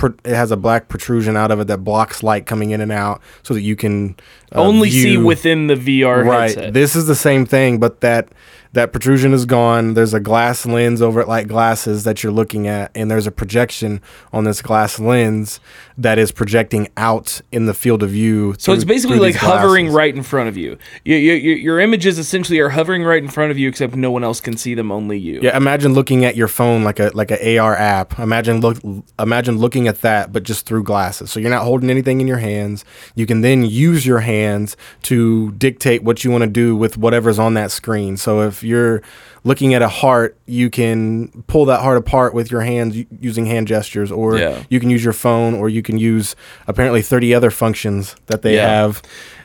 it 0.08 0.36
has 0.36 0.52
a 0.52 0.58
black 0.58 0.88
protrusion 0.88 1.38
out 1.38 1.52
of 1.52 1.60
it 1.60 1.68
that 1.68 1.84
blocks 1.84 2.24
light 2.24 2.46
coming 2.46 2.72
in 2.72 2.82
and 2.82 2.92
out, 2.92 3.22
so 3.44 3.54
that 3.54 3.62
you 3.62 3.76
can 3.76 4.16
uh, 4.54 4.62
Only 4.62 4.90
see 4.90 5.18
within 5.18 5.68
the 5.68 5.76
VR 5.76 6.26
right. 6.26 6.50
headset. 6.50 6.74
This 6.74 6.96
is 6.96 7.08
the 7.08 7.16
same 7.16 7.46
thing, 7.46 7.80
but 7.80 8.02
that 8.02 8.30
that 8.74 8.94
protrusion 8.94 9.34
is 9.34 9.46
gone. 9.46 9.96
There's 9.96 10.14
a 10.14 10.20
glass 10.20 10.66
lens 10.66 11.02
over 11.02 11.20
it, 11.22 11.28
like 11.28 11.48
glasses 11.48 12.04
that 12.06 12.24
you're 12.24 12.32
looking 12.32 12.68
at, 12.68 12.92
and 12.96 13.12
there's 13.12 13.28
a 13.28 13.32
projection 13.32 14.02
on 14.32 14.46
this 14.46 14.62
glass 14.62 15.00
lens 15.00 15.60
that 15.98 16.18
is 16.18 16.32
projecting 16.32 16.88
out 16.96 17.42
in 17.52 17.66
the 17.66 17.74
field 17.74 18.02
of 18.02 18.10
view. 18.12 18.56
So 18.58 18.72
it's 18.74 18.86
basically 18.86 19.20
like 19.20 19.36
hovering 19.36 19.86
glasses. 19.88 19.96
right 19.96 20.16
in 20.16 20.24
front 20.24 20.48
of 20.48 20.58
you. 20.58 20.78
You, 21.04 21.16
you, 21.18 21.34
you. 21.34 21.56
Your 21.56 21.80
images 21.80 22.18
essentially 22.18 22.60
are 22.60 22.70
hovering 22.70 23.04
right 23.04 23.22
in 23.22 23.30
front 23.30 23.52
of 23.52 23.60
you, 23.60 23.68
except 23.68 23.96
no 23.96 24.10
one 24.10 24.24
else 24.24 24.40
can 24.40 24.56
see 24.56 24.74
them, 24.74 24.92
only 24.92 25.18
you. 25.18 25.42
Yeah, 25.42 25.58
imagine 25.58 25.94
looking 25.94 26.24
at 26.24 26.36
your 26.36 26.48
phone 26.48 26.84
like 26.84 27.00
a 27.00 27.12
like 27.14 27.32
a 27.32 27.58
AR 27.58 27.76
app. 27.76 28.20
Imagine 28.20 28.62
look 28.62 28.78
imagine 29.20 29.58
looking 29.58 29.88
at 29.88 30.02
that, 30.02 30.32
but 30.32 30.44
just 30.44 30.66
through 30.66 30.84
glasses. 30.84 31.30
So 31.30 31.40
you're 31.40 31.50
not 31.50 31.64
holding 31.64 31.90
anything 31.90 32.22
in 32.22 32.28
your 32.28 32.38
hands. 32.38 32.86
You 33.16 33.26
can 33.26 33.42
then 33.42 33.66
use 33.66 34.06
your 34.06 34.20
hands 34.20 34.78
to 35.04 35.52
dictate 35.54 36.04
what 36.04 36.24
you 36.24 36.32
want 36.32 36.44
to 36.44 36.50
do 36.50 36.76
with 36.76 36.98
whatever's 36.98 37.38
on 37.38 37.54
that 37.56 37.72
screen. 37.72 38.16
So 38.16 38.42
if 38.42 38.61
you're 38.64 39.02
looking 39.44 39.74
at 39.74 39.82
a 39.82 39.88
heart, 39.88 40.38
you 40.46 40.70
can 40.70 41.44
pull 41.48 41.66
that 41.66 41.82
heart 41.82 41.98
apart 41.98 42.34
with 42.34 42.52
your 42.52 42.62
hands 42.62 42.96
using 43.20 43.46
hand 43.48 43.68
gestures, 43.68 44.12
or 44.12 44.38
Yeah. 44.38 44.64
you 44.70 44.80
can 44.80 44.90
use 44.90 45.04
your 45.04 45.14
phone, 45.14 45.56
or 45.56 45.68
you 45.70 45.82
can 45.82 45.98
use 45.98 46.36
apparently 46.68 47.02
30 47.02 47.34
other 47.34 47.50
functions 47.50 48.16
that 48.28 48.42
they 48.44 48.56
Yeah. 48.56 48.68
have. 48.68 49.02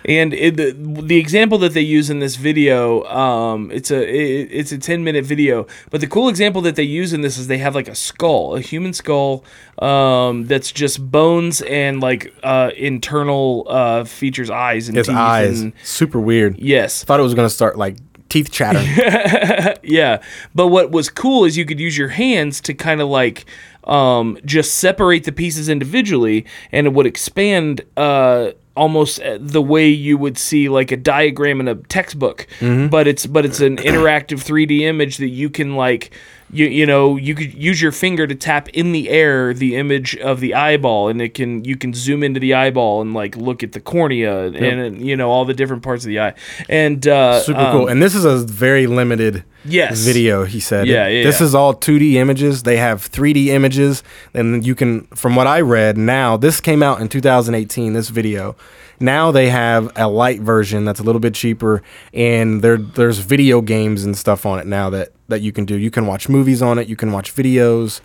And 0.09 0.33
it, 0.35 0.57
the, 0.57 0.71
the 1.03 1.17
example 1.17 1.59
that 1.59 1.73
they 1.75 1.81
use 1.81 2.11
in 2.11 2.21
this 2.21 2.37
video, 2.37 3.03
um, 3.07 3.73
it's 3.73 3.91
a 3.91 3.97
it, 4.09 4.49
it's 4.53 4.71
a 4.71 4.79
ten 4.79 5.03
minute 5.03 5.25
video. 5.25 5.67
But 5.91 6.01
the 6.01 6.07
cool 6.07 6.29
example 6.29 6.61
that 6.63 6.77
they 6.77 6.85
use 6.85 7.13
in 7.13 7.23
this 7.23 7.37
is 7.37 7.49
they 7.49 7.59
have 7.59 7.75
like 7.75 7.89
a 7.89 7.95
skull, 7.97 8.55
a 8.55 8.61
human 8.61 8.93
skull, 8.93 9.43
um, 9.81 10.45
that's 10.47 10.71
just 10.71 11.11
bones 11.11 11.61
and 11.63 12.01
like 12.01 12.33
uh, 12.45 12.71
internal 12.77 13.67
uh, 13.69 14.05
features, 14.05 14.49
eyes 14.49 14.87
and 14.89 14.97
His 14.97 15.09
teeth 15.09 15.17
eyes, 15.17 15.61
and 15.61 15.73
super 15.83 16.21
weird. 16.21 16.57
yes, 16.59 17.03
Thought 17.03 17.19
it 17.19 17.25
was 17.25 17.35
gonna 17.35 17.51
start 17.51 17.77
like 17.77 18.06
teeth 18.29 18.51
chattering. 18.51 18.87
Yeah, 19.83 20.21
but 20.55 20.69
what 20.69 20.91
was 20.91 21.09
cool 21.11 21.45
is 21.45 21.57
you 21.57 21.65
could 21.65 21.79
use 21.81 21.97
your 21.97 22.09
hands 22.09 22.61
to 22.63 22.75
kind 22.75 23.01
of 23.01 23.09
like 23.09 23.45
um, 23.85 24.37
just 24.45 24.75
separate 24.75 25.25
the 25.25 25.33
pieces 25.33 25.69
individually, 25.69 26.45
and 26.73 26.87
it 26.87 26.93
would 26.93 27.07
expand 27.07 27.83
uh, 27.97 28.51
almost 28.77 29.21
uh, 29.23 29.39
the 29.41 29.63
way 29.63 29.89
you 29.89 30.19
would 30.19 30.37
see 30.39 30.69
like 30.69 30.91
a 30.91 30.97
diagram 30.97 31.61
in 31.61 31.69
a 31.69 31.77
textbook. 31.77 32.47
But 32.89 33.07
it's 33.07 33.27
but 33.27 33.45
it's 33.45 33.61
an 33.61 33.77
interactive 33.77 34.43
3D 34.45 34.81
image 34.81 35.19
that 35.19 35.29
you 35.29 35.49
can 35.51 35.77
like. 35.77 36.11
You, 36.53 36.67
you 36.67 36.87
know 36.87 37.17
you 37.17 37.35
could 37.35 37.55
use 37.55 37.83
your 37.83 37.91
finger 37.91 38.27
to 38.27 38.35
tap 38.35 38.69
in 38.69 38.93
the 38.93 39.09
air 39.09 39.53
the 39.53 39.75
image 39.75 40.17
of 40.17 40.39
the 40.39 40.55
eyeball 40.55 41.09
and 41.09 41.21
it 41.21 41.35
can 41.35 41.65
you 41.65 41.77
can 41.77 41.93
zoom 41.93 42.23
into 42.23 42.39
the 42.39 42.55
eyeball 42.55 43.01
and 43.03 43.15
like 43.15 43.37
look 43.37 43.65
at 43.65 43.73
the 43.73 43.81
cornea 43.81 44.47
and, 44.53 45.01
you 45.05 45.17
know 45.17 45.29
all 45.29 45.45
the 45.45 45.55
different 45.55 45.83
parts 45.83 46.05
of 46.05 46.09
the 46.09 46.21
eye 46.21 46.35
and 46.69 47.09
uh, 47.09 47.41
Super 47.41 47.61
um, 47.61 47.73
cool. 47.73 47.89
And 47.89 48.01
this 48.01 48.15
is 48.15 48.25
a 48.25 48.39
very 48.39 48.87
limited 48.87 49.43
Yes. 49.69 50.05
video, 50.05 50.45
he 50.45 50.61
said. 50.61 50.87
Yeah, 50.87 51.09
yeah, 51.09 51.25
This 51.25 51.41
yeah. 51.41 51.47
is 51.47 51.55
all 51.55 51.75
2D 51.75 52.15
images. 52.15 52.63
They 52.63 52.77
have 52.77 53.11
3D 53.11 53.47
images. 53.49 54.03
And 54.33 54.65
you 54.65 54.75
can, 54.75 55.07
from 55.09 55.35
what 55.35 55.47
I 55.47 55.61
read 55.61 55.99
now, 55.99 56.37
this 56.37 56.61
came 56.61 56.83
out 56.83 57.01
in 57.01 57.09
2018, 57.09 57.93
this 57.93 58.09
video. 58.09 58.55
Now 59.01 59.31
they 59.31 59.51
have 59.51 59.93
a 59.97 60.09
light 60.09 60.41
version 60.41 60.85
that's 60.85 61.01
a 61.01 61.03
little 61.03 61.21
bit 61.21 61.35
cheaper, 61.35 61.83
and 62.15 62.63
there 62.63 62.77
there's 62.79 63.19
video 63.19 63.61
games 63.61 64.05
and 64.05 64.17
stuff 64.17 64.47
on 64.47 64.59
it 64.59 64.67
now 64.67 64.91
that, 64.91 65.11
that 65.29 65.43
you 65.43 65.53
can 65.53 65.65
do. 65.65 65.77
You 65.77 65.91
can 65.91 66.07
watch 66.07 66.29
movies 66.29 66.63
on 66.63 66.79
it, 66.79 66.89
you 66.89 66.97
can 66.97 67.13
watch 67.13 67.35
videos. 67.35 68.01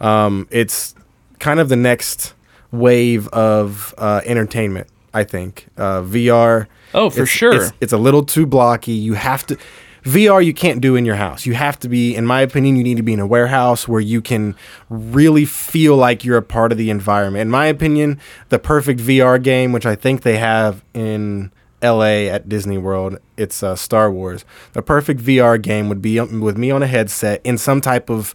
Um, 0.00 0.46
it's 0.50 0.94
kind 1.40 1.58
of 1.60 1.68
the 1.68 1.76
next 1.76 2.34
wave 2.70 3.28
of 3.28 3.94
uh, 3.98 4.20
entertainment, 4.24 4.88
I 5.14 5.24
think. 5.24 5.66
Uh, 5.76 6.02
VR. 6.02 6.66
Oh, 6.94 7.10
for 7.10 7.22
it's- 7.22 7.28
sure. 7.28 7.54
It's, 7.54 7.72
it's 7.80 7.92
a 7.92 7.98
little 7.98 8.22
too 8.24 8.46
blocky. 8.46 8.92
You 8.92 9.14
have 9.14 9.46
to 9.46 9.58
VR 10.06 10.44
you 10.44 10.54
can't 10.54 10.80
do 10.80 10.94
in 10.94 11.04
your 11.04 11.16
house. 11.16 11.46
You 11.46 11.54
have 11.54 11.80
to 11.80 11.88
be 11.88 12.14
in 12.14 12.24
my 12.24 12.40
opinion 12.40 12.76
you 12.76 12.84
need 12.84 12.96
to 12.96 13.02
be 13.02 13.12
in 13.12 13.18
a 13.18 13.26
warehouse 13.26 13.88
where 13.88 14.00
you 14.00 14.22
can 14.22 14.54
really 14.88 15.44
feel 15.44 15.96
like 15.96 16.24
you're 16.24 16.36
a 16.36 16.42
part 16.42 16.70
of 16.70 16.78
the 16.78 16.90
environment. 16.90 17.42
In 17.42 17.50
my 17.50 17.66
opinion, 17.66 18.20
the 18.48 18.60
perfect 18.60 19.00
VR 19.00 19.42
game 19.42 19.72
which 19.72 19.84
I 19.84 19.96
think 19.96 20.22
they 20.22 20.38
have 20.38 20.84
in 20.94 21.50
LA 21.82 22.28
at 22.30 22.48
Disney 22.48 22.78
World, 22.78 23.18
it's 23.36 23.62
uh, 23.62 23.74
Star 23.74 24.10
Wars. 24.10 24.44
The 24.74 24.82
perfect 24.82 25.20
VR 25.20 25.60
game 25.60 25.88
would 25.88 26.00
be 26.00 26.20
um, 26.20 26.40
with 26.40 26.56
me 26.56 26.70
on 26.70 26.82
a 26.82 26.86
headset 26.86 27.40
in 27.44 27.58
some 27.58 27.80
type 27.80 28.08
of 28.08 28.32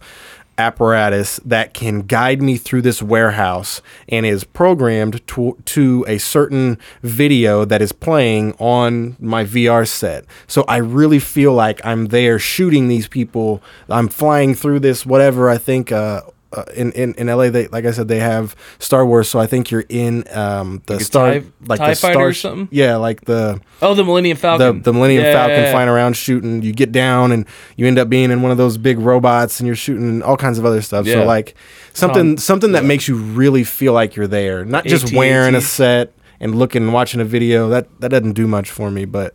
apparatus 0.62 1.40
that 1.44 1.74
can 1.74 2.02
guide 2.02 2.40
me 2.40 2.56
through 2.56 2.82
this 2.82 3.02
warehouse 3.02 3.82
and 4.08 4.24
is 4.24 4.44
programmed 4.44 5.26
to, 5.26 5.58
to 5.64 6.04
a 6.08 6.18
certain 6.18 6.78
video 7.02 7.64
that 7.64 7.82
is 7.82 7.92
playing 7.92 8.52
on 8.58 9.16
my 9.18 9.44
VR 9.44 9.86
set. 9.86 10.24
So 10.46 10.64
I 10.68 10.76
really 10.76 11.18
feel 11.18 11.52
like 11.52 11.84
I'm 11.84 12.06
there 12.06 12.38
shooting 12.38 12.88
these 12.88 13.08
people. 13.08 13.62
I'm 13.88 14.08
flying 14.08 14.54
through 14.54 14.80
this 14.80 15.04
whatever 15.04 15.50
I 15.50 15.58
think 15.58 15.90
uh, 15.90 16.22
uh, 16.52 16.64
in, 16.74 16.92
in 16.92 17.14
in 17.14 17.26
LA 17.28 17.50
they 17.50 17.66
like 17.68 17.84
I 17.84 17.90
said 17.92 18.08
they 18.08 18.20
have 18.20 18.54
Star 18.78 19.04
Wars 19.06 19.28
so 19.28 19.38
I 19.38 19.46
think 19.46 19.70
you're 19.70 19.84
in 19.88 20.24
um 20.36 20.82
the 20.86 20.94
Like 20.94 21.02
Star 21.02 21.32
TIE- 21.32 21.44
like 21.66 21.78
TIE 21.80 21.90
the 21.90 21.96
fighter 21.96 22.12
Star 22.14 22.26
or 22.28 22.32
something? 22.34 22.68
Yeah, 22.70 22.96
like 22.96 23.22
the 23.22 23.60
Oh, 23.80 23.94
the 23.94 24.04
Millennium 24.04 24.36
Falcon. 24.36 24.82
the 24.82 24.92
Millennium 24.92 25.24
Yeah, 25.24 25.32
Falcon 25.32 25.56
yeah, 25.56 25.62
yeah. 25.64 25.70
flying 25.72 25.88
around 25.88 26.16
shooting. 26.16 26.62
You 26.62 26.72
get 26.72 26.92
down 26.92 27.32
and 27.32 27.46
you 27.76 27.86
end 27.86 27.98
up 27.98 28.08
being 28.08 28.30
in 28.30 28.42
one 28.42 28.50
of 28.52 28.58
those 28.58 28.76
big 28.78 28.98
robots 28.98 29.60
and 29.60 29.66
you're 29.66 29.76
shooting 29.76 30.22
all 30.22 30.36
kinds 30.36 30.58
of 30.58 30.64
other 30.66 30.82
stuff. 30.82 31.06
So 31.06 31.24
like 31.24 31.54
something 31.94 32.36
Tom- 32.36 32.38
something 32.38 32.72
that 32.72 32.84
makes 32.84 33.08
you 33.08 33.16
really 33.16 33.64
feel 33.64 33.92
like 33.92 34.14
you're 34.16 34.26
there, 34.28 34.64
not 34.64 34.84
just 34.84 35.04
AT&T. 35.06 35.16
wearing 35.16 35.54
a 35.54 35.60
set 35.60 36.12
and 36.40 36.54
looking 36.54 36.82
and 36.82 36.92
watching 36.92 37.20
a 37.20 37.24
video. 37.24 37.68
That 37.68 37.88
that 38.00 38.08
doesn't 38.10 38.32
do 38.34 38.46
much 38.46 38.70
for 38.70 38.90
me. 38.90 39.04
But 39.04 39.34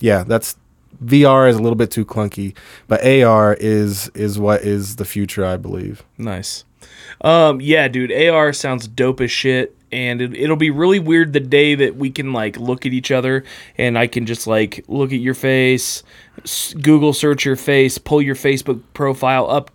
yeah, 0.00 0.22
that's 0.24 0.56
VR 1.02 1.48
is 1.48 1.56
a 1.56 1.62
little 1.62 1.76
bit 1.76 1.90
too 1.90 2.04
clunky, 2.04 2.54
but 2.88 3.04
AR 3.06 3.54
is 3.54 4.08
is 4.14 4.38
what 4.38 4.62
is 4.62 4.96
the 4.96 5.04
future, 5.04 5.44
I 5.44 5.56
believe. 5.56 6.02
Nice. 6.18 6.64
Um, 7.20 7.60
yeah, 7.60 7.88
dude, 7.88 8.12
AR 8.12 8.52
sounds 8.52 8.86
dope 8.86 9.20
as 9.20 9.30
shit, 9.30 9.74
and 9.90 10.20
it, 10.20 10.34
it'll 10.34 10.56
be 10.56 10.70
really 10.70 10.98
weird 10.98 11.32
the 11.32 11.40
day 11.40 11.74
that 11.76 11.96
we 11.96 12.10
can 12.10 12.32
like 12.32 12.58
look 12.58 12.84
at 12.84 12.92
each 12.92 13.10
other, 13.10 13.44
and 13.78 13.98
I 13.98 14.06
can 14.06 14.26
just 14.26 14.46
like 14.46 14.84
look 14.88 15.12
at 15.12 15.20
your 15.20 15.34
face, 15.34 16.02
Google 16.80 17.12
search 17.12 17.44
your 17.44 17.56
face, 17.56 17.96
pull 17.98 18.20
your 18.20 18.34
Facebook 18.34 18.82
profile 18.92 19.48
up 19.50 19.70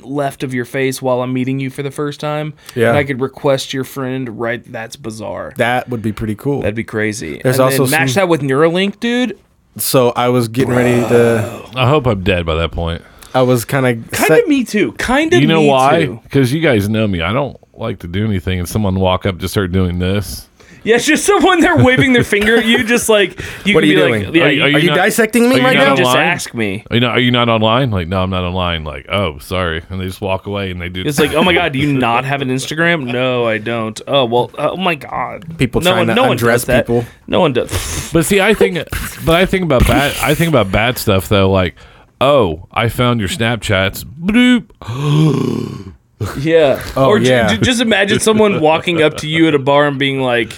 left 0.00 0.42
of 0.42 0.52
your 0.52 0.64
face 0.64 1.00
while 1.00 1.20
I'm 1.22 1.32
meeting 1.32 1.60
you 1.60 1.70
for 1.70 1.82
the 1.82 1.90
first 1.90 2.18
time, 2.18 2.54
Yeah. 2.74 2.88
and 2.88 2.96
I 2.98 3.04
could 3.04 3.20
request 3.20 3.72
your 3.74 3.84
friend. 3.84 4.40
Right, 4.40 4.64
that's 4.64 4.96
bizarre. 4.96 5.52
That 5.56 5.88
would 5.88 6.02
be 6.02 6.12
pretty 6.12 6.34
cool. 6.34 6.60
That'd 6.62 6.74
be 6.74 6.82
crazy. 6.84 7.40
There's 7.42 7.56
and 7.60 7.64
also 7.64 7.86
match 7.86 8.10
some- 8.12 8.22
that 8.22 8.28
with 8.28 8.40
Neuralink, 8.40 8.98
dude. 9.00 9.38
So 9.76 10.10
I 10.10 10.28
was 10.28 10.48
getting 10.48 10.74
ready 10.74 11.00
to. 11.08 11.70
I 11.74 11.88
hope 11.88 12.06
I'm 12.06 12.22
dead 12.22 12.46
by 12.46 12.54
that 12.56 12.72
point. 12.72 13.02
I 13.34 13.42
was 13.42 13.64
kind 13.64 13.86
of 13.86 14.10
Kind 14.12 14.30
of 14.40 14.48
me 14.48 14.64
too. 14.64 14.92
Kind 14.92 15.32
of. 15.32 15.40
You 15.40 15.46
know 15.48 15.62
me 15.62 15.68
why? 15.68 16.06
Too. 16.06 16.20
Because 16.22 16.52
you 16.52 16.60
guys 16.60 16.88
know 16.88 17.06
me. 17.06 17.20
I 17.20 17.32
don't 17.32 17.58
like 17.76 17.98
to 18.00 18.06
do 18.06 18.24
anything, 18.24 18.60
and 18.60 18.68
someone 18.68 19.00
walk 19.00 19.26
up 19.26 19.38
just 19.38 19.54
start 19.54 19.72
doing 19.72 19.98
this. 19.98 20.48
Yeah, 20.84 20.96
it's 20.96 21.06
just 21.06 21.24
someone 21.24 21.60
there 21.60 21.76
waving 21.82 22.12
their 22.12 22.24
finger 22.24 22.56
at 22.58 22.66
you, 22.66 22.84
just 22.84 23.08
like 23.08 23.40
you 23.64 23.74
What 23.74 23.80
can 23.80 23.84
are 23.84 23.84
you 23.84 23.94
be 23.94 23.94
doing? 23.94 24.24
like, 24.26 24.34
yeah, 24.34 24.42
Are 24.44 24.50
you- 24.50 24.56
you, 24.56 24.62
are 24.62 24.66
Are 24.66 24.78
you 24.78 24.88
not- 24.90 24.96
dissecting 24.96 25.48
me 25.48 25.54
are 25.56 25.58
you 25.58 25.64
right 25.64 25.76
not 25.78 25.84
now? 25.88 25.96
just 25.96 26.08
online? 26.10 26.26
ask 26.26 26.54
me. 26.54 26.84
Are 26.90 26.96
you 26.96 27.00
not? 27.00 27.10
Are 27.12 27.20
you 27.20 27.30
not 27.30 27.48
online? 27.48 27.90
Like, 27.90 28.06
no, 28.08 28.22
I'm 28.22 28.28
not 28.30 28.44
online. 28.44 28.84
Like, 28.84 29.06
oh, 29.08 29.38
sorry, 29.38 29.82
and 29.88 29.98
they 30.00 30.04
just 30.06 30.20
walk 30.20 30.46
away 30.46 30.70
and 30.70 30.80
they 30.80 30.90
do. 30.90 31.02
It's 31.06 31.18
like, 31.18 31.32
oh 31.32 31.42
my 31.42 31.54
god, 31.54 31.72
do 31.72 31.78
you 31.78 31.92
not 31.98 32.24
have 32.26 32.42
an 32.42 32.48
Instagram? 32.48 33.10
No, 33.10 33.46
I 33.46 33.56
don't. 33.58 33.98
Oh 34.06 34.26
well, 34.26 34.50
uh, 34.58 34.70
oh 34.72 34.76
my 34.76 34.94
god. 34.94 35.56
People 35.58 35.80
no 35.80 35.90
trying 35.92 36.00
one, 36.00 36.06
to 36.08 36.14
no 36.14 36.22
one 36.24 36.30
undress 36.32 36.62
does 36.62 36.64
that. 36.66 36.86
people. 36.86 37.04
No 37.26 37.40
one 37.40 37.52
does. 37.54 38.10
But 38.12 38.26
see, 38.26 38.40
I 38.42 38.52
think, 38.52 38.76
but 39.24 39.34
I 39.34 39.46
think 39.46 39.64
about 39.64 39.86
bad. 39.86 40.14
I 40.22 40.34
think 40.34 40.50
about 40.50 40.70
bad 40.70 40.98
stuff 40.98 41.28
though. 41.30 41.50
Like, 41.50 41.76
oh, 42.20 42.66
I 42.70 42.90
found 42.90 43.20
your 43.20 43.28
Snapchats. 43.30 44.04
Bloop. 44.04 44.70
yeah. 46.38 46.82
Oh, 46.96 47.06
or 47.08 47.18
j- 47.18 47.28
yeah. 47.30 47.48
j- 47.48 47.58
just 47.58 47.80
imagine 47.80 48.20
someone 48.20 48.60
walking 48.60 49.02
up 49.02 49.16
to 49.18 49.26
you 49.28 49.48
at 49.48 49.54
a 49.54 49.58
bar 49.58 49.86
and 49.86 49.98
being 49.98 50.20
like, 50.20 50.52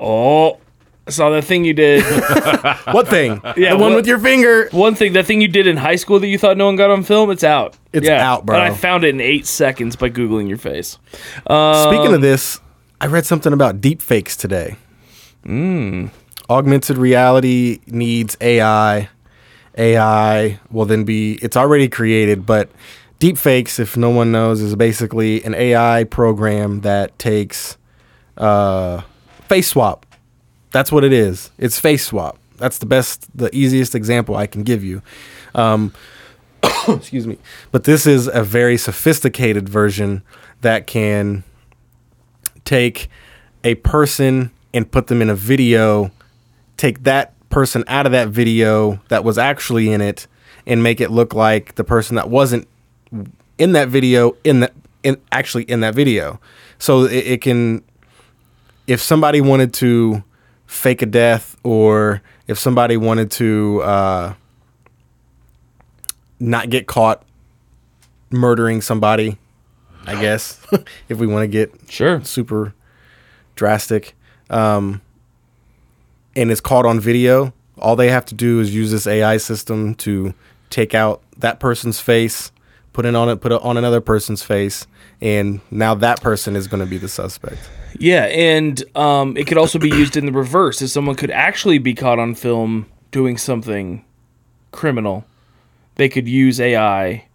"Oh, 0.00 0.58
I 1.06 1.10
saw 1.10 1.30
that 1.30 1.42
thing 1.44 1.64
you 1.64 1.74
did." 1.74 2.04
What 2.92 3.06
thing? 3.08 3.40
Yeah, 3.56 3.70
the 3.70 3.76
one 3.78 3.92
what- 3.92 3.96
with 3.96 4.06
your 4.06 4.18
finger. 4.18 4.68
One 4.72 4.94
thing, 4.94 5.12
that 5.12 5.26
thing 5.26 5.40
you 5.40 5.48
did 5.48 5.66
in 5.66 5.76
high 5.76 5.96
school 5.96 6.18
that 6.20 6.26
you 6.26 6.38
thought 6.38 6.56
no 6.56 6.66
one 6.66 6.76
got 6.76 6.90
on 6.90 7.02
film, 7.04 7.30
it's 7.30 7.44
out. 7.44 7.76
It's 7.92 8.08
out, 8.08 8.46
bro. 8.46 8.56
And 8.56 8.64
I 8.64 8.76
found 8.76 9.04
it 9.04 9.08
in 9.10 9.20
eight 9.20 9.46
seconds 9.46 9.94
by 9.96 10.10
googling 10.10 10.48
your 10.48 10.58
face. 10.58 10.98
Speaking 11.12 11.46
Um, 12.08 12.14
of 12.14 12.20
this, 12.20 12.60
I 13.00 13.06
read 13.06 13.26
something 13.26 13.52
about 13.52 13.80
deep 13.80 14.02
fakes 14.02 14.36
today. 14.36 14.76
Hmm. 15.44 16.06
Augmented 16.48 16.98
reality 16.98 17.78
needs 17.86 18.36
AI. 18.40 19.08
AI 19.78 20.58
will 20.70 20.84
then 20.84 21.04
be, 21.04 21.34
it's 21.42 21.56
already 21.56 21.88
created, 21.88 22.44
but 22.44 22.68
deep 23.20 23.38
fakes, 23.38 23.78
if 23.78 23.96
no 23.96 24.10
one 24.10 24.32
knows, 24.32 24.60
is 24.60 24.74
basically 24.74 25.42
an 25.44 25.54
AI 25.54 26.04
program 26.04 26.80
that 26.80 27.16
takes 27.18 27.78
uh, 28.36 29.02
face 29.50 29.66
swap. 29.66 30.06
That's 30.70 30.92
what 30.92 31.02
it 31.02 31.12
is. 31.12 31.50
It's 31.58 31.80
face 31.80 32.06
swap. 32.06 32.38
That's 32.58 32.78
the 32.78 32.86
best, 32.86 33.26
the 33.36 33.52
easiest 33.52 33.96
example 33.96 34.36
I 34.36 34.46
can 34.46 34.62
give 34.62 34.84
you. 34.84 35.02
Um, 35.56 35.92
excuse 36.88 37.26
me. 37.26 37.36
But 37.72 37.82
this 37.82 38.06
is 38.06 38.28
a 38.28 38.44
very 38.44 38.76
sophisticated 38.76 39.68
version 39.68 40.22
that 40.60 40.86
can 40.86 41.42
take 42.64 43.10
a 43.64 43.74
person 43.74 44.52
and 44.72 44.88
put 44.88 45.08
them 45.08 45.20
in 45.20 45.28
a 45.28 45.34
video, 45.34 46.12
take 46.76 47.02
that 47.02 47.34
person 47.48 47.82
out 47.88 48.06
of 48.06 48.12
that 48.12 48.28
video 48.28 49.00
that 49.08 49.24
was 49.24 49.36
actually 49.36 49.90
in 49.90 50.00
it, 50.00 50.28
and 50.64 50.80
make 50.80 51.00
it 51.00 51.10
look 51.10 51.34
like 51.34 51.74
the 51.74 51.82
person 51.82 52.14
that 52.14 52.30
wasn't 52.30 52.68
in 53.58 53.72
that 53.72 53.88
video 53.88 54.36
in 54.44 54.60
that 54.60 54.72
in 55.02 55.20
actually 55.32 55.64
in 55.64 55.80
that 55.80 55.96
video. 55.96 56.38
So 56.78 57.02
it, 57.06 57.26
it 57.26 57.40
can 57.40 57.82
if 58.90 59.00
somebody 59.00 59.40
wanted 59.40 59.72
to 59.72 60.24
fake 60.66 61.00
a 61.00 61.06
death 61.06 61.56
or 61.62 62.20
if 62.48 62.58
somebody 62.58 62.96
wanted 62.96 63.30
to 63.30 63.80
uh, 63.84 64.34
not 66.40 66.68
get 66.70 66.88
caught 66.88 67.22
murdering 68.30 68.80
somebody, 68.80 69.38
I 70.06 70.20
guess, 70.20 70.60
if 71.08 71.18
we 71.18 71.28
want 71.28 71.44
to 71.44 71.46
get 71.46 71.72
Sure. 71.88 72.20
super 72.24 72.74
drastic, 73.54 74.16
um, 74.48 75.00
and 76.34 76.50
it's 76.50 76.60
caught 76.60 76.84
on 76.84 76.98
video, 76.98 77.52
all 77.78 77.94
they 77.94 78.08
have 78.10 78.24
to 78.26 78.34
do 78.34 78.58
is 78.58 78.74
use 78.74 78.90
this 78.90 79.06
AI 79.06 79.36
system 79.36 79.94
to 79.96 80.34
take 80.68 80.96
out 80.96 81.22
that 81.38 81.60
person's 81.60 82.00
face, 82.00 82.50
put 82.92 83.06
it 83.06 83.14
on 83.14 83.28
it, 83.28 83.36
put 83.40 83.52
it 83.52 83.62
on 83.62 83.76
another 83.76 84.00
person's 84.00 84.42
face, 84.42 84.88
and 85.20 85.60
now 85.70 85.94
that 85.94 86.20
person 86.20 86.56
is 86.56 86.66
going 86.66 86.80
to 86.82 86.90
be 86.90 86.98
the 86.98 87.08
suspect. 87.08 87.70
Yeah, 87.98 88.24
and 88.24 88.82
um, 88.96 89.36
it 89.36 89.46
could 89.46 89.58
also 89.58 89.78
be 89.78 89.88
used 89.88 90.16
in 90.16 90.26
the 90.26 90.32
reverse. 90.32 90.80
If 90.82 90.90
someone 90.90 91.16
could 91.16 91.30
actually 91.30 91.78
be 91.78 91.94
caught 91.94 92.18
on 92.18 92.34
film 92.34 92.86
doing 93.10 93.36
something 93.36 94.04
criminal, 94.72 95.24
they 95.96 96.08
could 96.08 96.28
use 96.28 96.60
AI 96.60 97.26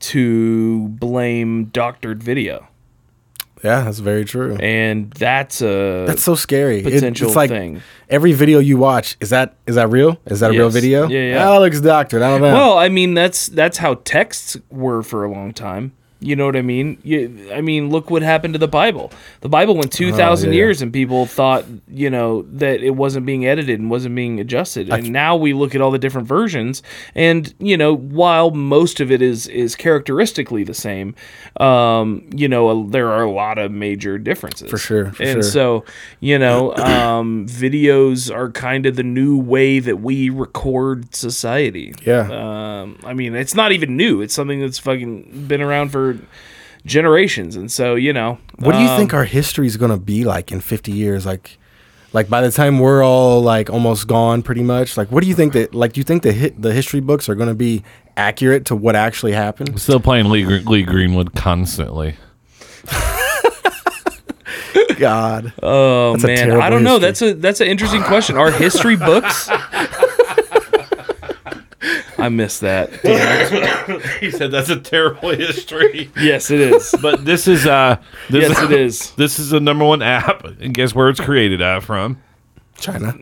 to 0.00 0.88
blame 0.88 1.64
doctored 1.66 2.22
video, 2.22 2.68
Yeah, 3.64 3.82
that's 3.82 3.98
very 3.98 4.24
true. 4.24 4.54
and 4.56 5.10
that's 5.12 5.60
a 5.60 6.04
That's 6.06 6.22
so 6.22 6.36
scary. 6.36 6.78
It- 6.78 6.84
potential 6.84 7.26
it's 7.28 7.36
like 7.36 7.50
thing. 7.50 7.82
every 8.08 8.32
video 8.32 8.60
you 8.60 8.76
watch 8.76 9.16
is 9.20 9.30
that 9.30 9.56
is 9.66 9.74
that 9.74 9.88
real? 9.88 10.18
Is 10.26 10.38
that 10.40 10.50
a 10.50 10.52
real 10.52 10.70
video? 10.70 11.08
Yeah, 11.08 11.20
yeah. 11.32 11.56
It 11.56 11.58
looks 11.58 11.80
doctored. 11.80 12.22
I 12.22 12.30
don't 12.30 12.42
know. 12.42 12.52
Well, 12.54 12.78
I 12.78 12.88
mean 12.88 13.14
that's 13.14 13.46
that's 13.48 13.78
how 13.78 13.94
texts 14.04 14.56
were 14.70 15.02
for 15.02 15.24
a 15.24 15.30
long 15.32 15.52
time. 15.52 15.92
You 16.20 16.34
know 16.34 16.46
what 16.46 16.56
I 16.56 16.62
mean? 16.62 16.98
You, 17.04 17.48
I 17.54 17.60
mean, 17.60 17.90
look 17.90 18.10
what 18.10 18.22
happened 18.22 18.54
to 18.54 18.58
the 18.58 18.66
Bible. 18.66 19.12
The 19.40 19.48
Bible 19.48 19.76
went 19.76 19.92
two 19.92 20.12
thousand 20.12 20.48
Oh, 20.48 20.52
yeah, 20.52 20.56
yeah. 20.58 20.64
years, 20.64 20.82
and 20.82 20.92
people 20.92 21.26
thought, 21.26 21.64
you 21.86 22.10
know, 22.10 22.42
that 22.54 22.82
it 22.82 22.96
wasn't 22.96 23.24
being 23.24 23.46
edited 23.46 23.78
and 23.78 23.88
wasn't 23.88 24.16
being 24.16 24.40
adjusted. 24.40 24.88
And 24.90 25.10
now 25.12 25.36
we 25.36 25.52
look 25.52 25.74
at 25.76 25.80
all 25.80 25.90
the 25.92 25.98
different 25.98 26.26
versions, 26.26 26.82
and 27.14 27.54
you 27.60 27.76
know, 27.76 27.94
while 27.94 28.50
most 28.50 28.98
of 28.98 29.12
it 29.12 29.22
is 29.22 29.46
is 29.46 29.76
characteristically 29.76 30.64
the 30.64 30.74
same, 30.74 31.14
um, 31.60 32.28
you 32.34 32.48
know, 32.48 32.88
there 32.88 33.10
are 33.10 33.22
a 33.22 33.30
lot 33.30 33.58
of 33.58 33.70
major 33.70 34.18
differences 34.18 34.70
For 34.70 34.78
sure, 34.78 35.12
for 35.12 35.22
and 35.22 35.34
sure. 35.34 35.42
so, 35.42 35.84
you 36.20 36.38
know, 36.38 36.74
um, 36.76 37.46
videos 37.46 38.34
are 38.34 38.50
kind 38.50 38.86
of 38.86 38.96
the 38.96 39.02
new 39.02 39.38
way 39.38 39.78
that 39.78 39.96
we 40.00 40.30
record 40.30 41.14
society. 41.14 41.94
Yeah. 42.04 42.28
Um, 42.82 42.98
I 43.04 43.14
mean, 43.14 43.34
it's 43.34 43.54
not 43.54 43.72
even 43.72 43.96
new. 43.96 44.20
It's 44.20 44.34
something 44.34 44.60
that's 44.60 44.78
fucking 44.78 45.46
been 45.46 45.60
around 45.60 45.90
for 45.90 46.07
generations. 46.84 47.56
And 47.56 47.70
so, 47.70 47.94
you 47.94 48.12
know, 48.12 48.38
What 48.56 48.72
do 48.72 48.80
you 48.80 48.88
um, 48.88 48.96
think 48.98 49.14
our 49.14 49.24
history 49.24 49.66
is 49.66 49.76
going 49.76 49.90
to 49.90 49.98
be 49.98 50.24
like 50.24 50.52
in 50.52 50.60
50 50.60 50.92
years? 50.92 51.26
Like, 51.26 51.58
like 52.12 52.28
by 52.28 52.40
the 52.40 52.50
time 52.50 52.78
we're 52.78 53.04
all 53.04 53.42
like 53.42 53.70
almost 53.70 54.06
gone, 54.06 54.42
pretty 54.42 54.62
much. 54.62 54.96
Like, 54.96 55.10
what 55.12 55.22
do 55.22 55.28
you 55.28 55.34
think 55.34 55.52
that? 55.52 55.74
Like, 55.74 55.92
do 55.92 56.00
you 56.00 56.04
think 56.04 56.22
the 56.22 56.32
hit, 56.32 56.60
the 56.60 56.72
history 56.72 57.00
books 57.00 57.28
are 57.28 57.34
going 57.34 57.48
to 57.48 57.54
be 57.54 57.84
accurate 58.16 58.64
to 58.66 58.76
what 58.76 58.96
actually 58.96 59.32
happened? 59.32 59.80
Still 59.80 60.00
playing 60.00 60.28
Lee, 60.30 60.42
Gre- 60.42 60.68
Lee 60.70 60.82
Greenwood 60.82 61.34
constantly. 61.34 62.16
God. 64.98 65.52
Oh 65.62 66.12
That's 66.12 66.24
man, 66.24 66.60
I 66.60 66.70
don't 66.70 66.82
know. 66.82 66.98
That's 66.98 67.22
a 67.22 67.34
that's 67.34 67.60
an 67.60 67.68
interesting 67.68 68.02
question. 68.02 68.36
Are 68.36 68.50
history 68.50 68.96
books? 68.96 69.48
I 72.18 72.28
missed 72.28 72.62
that. 72.62 72.90
he 74.20 74.30
said 74.30 74.50
that's 74.50 74.68
a 74.70 74.78
terrible 74.80 75.30
history. 75.30 76.10
Yes, 76.18 76.50
it 76.50 76.60
is. 76.60 76.94
But 77.00 77.24
this 77.24 77.46
is 77.46 77.66
uh 77.66 77.96
this 78.28 78.48
Yes, 78.48 78.62
it 78.62 78.72
is. 78.72 79.10
This 79.16 79.38
is 79.38 79.50
the 79.50 79.60
number 79.60 79.84
one 79.84 80.02
app. 80.02 80.44
And 80.44 80.74
guess 80.74 80.94
where 80.94 81.08
it's 81.08 81.20
created 81.20 81.60
at 81.62 81.84
from? 81.84 82.20
China. 82.78 83.14